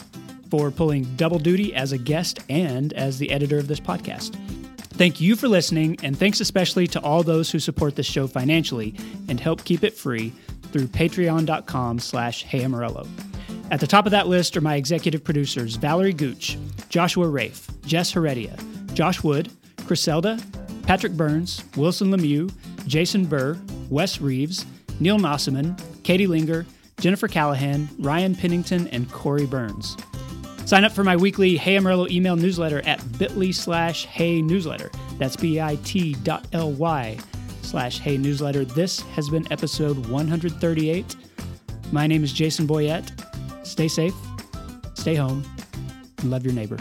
for 0.49 0.71
pulling 0.71 1.03
double 1.15 1.37
duty 1.37 1.75
as 1.75 1.91
a 1.91 1.99
guest 1.99 2.39
and 2.49 2.91
as 2.93 3.19
the 3.19 3.29
editor 3.29 3.59
of 3.59 3.67
this 3.67 3.79
podcast. 3.79 4.33
Thank 4.79 5.21
you 5.21 5.35
for 5.35 5.47
listening, 5.47 5.99
and 6.01 6.17
thanks 6.17 6.39
especially 6.39 6.87
to 6.87 6.99
all 7.01 7.21
those 7.21 7.51
who 7.51 7.59
support 7.59 7.95
this 7.95 8.07
show 8.07 8.25
financially 8.25 8.95
and 9.27 9.39
help 9.39 9.65
keep 9.65 9.83
it 9.83 9.93
free 9.93 10.33
through 10.71 10.87
patreon.com 10.87 11.99
slash 11.99 12.43
heyamarillo. 12.43 13.07
At 13.69 13.81
the 13.81 13.87
top 13.87 14.07
of 14.07 14.11
that 14.13 14.27
list 14.27 14.57
are 14.57 14.61
my 14.61 14.77
executive 14.77 15.23
producers 15.23 15.75
Valerie 15.75 16.11
Gooch, 16.11 16.57
Joshua 16.89 17.27
Rafe, 17.27 17.69
Jess 17.85 18.11
Heredia, 18.11 18.57
Josh 18.95 19.23
Wood, 19.23 19.51
Criselda, 19.81 20.43
Patrick 20.87 21.13
Burns, 21.13 21.63
Wilson 21.77 22.09
Lemieux, 22.09 22.51
Jason 22.87 23.25
Burr, 23.25 23.57
Wes 23.89 24.21
Reeves, 24.21 24.65
Neil 24.99 25.17
Nossaman, 25.17 25.79
Katie 26.03 26.27
Linger, 26.27 26.65
Jennifer 26.99 27.27
Callahan, 27.27 27.89
Ryan 27.99 28.35
Pennington, 28.35 28.87
and 28.89 29.11
Corey 29.11 29.45
Burns. 29.45 29.95
Sign 30.65 30.83
up 30.83 30.91
for 30.91 31.03
my 31.03 31.15
weekly 31.15 31.57
Hey 31.57 31.77
Amarillo 31.77 32.07
email 32.09 32.35
newsletter 32.35 32.81
at 32.85 33.01
bit.ly 33.17 33.51
slash 33.51 34.05
hey 34.05 34.41
newsletter. 34.41 34.91
That's 35.17 35.35
bit.ly 35.35 37.17
slash 37.61 37.99
hey 37.99 38.17
newsletter. 38.17 38.65
This 38.65 38.99
has 39.01 39.29
been 39.29 39.51
episode 39.51 40.07
138. 40.07 41.15
My 41.91 42.05
name 42.05 42.23
is 42.23 42.33
Jason 42.33 42.67
Boyett. 42.67 43.11
Stay 43.65 43.87
safe, 43.87 44.13
stay 44.93 45.15
home, 45.15 45.43
and 46.19 46.29
love 46.29 46.43
your 46.43 46.53
neighbor. 46.53 46.77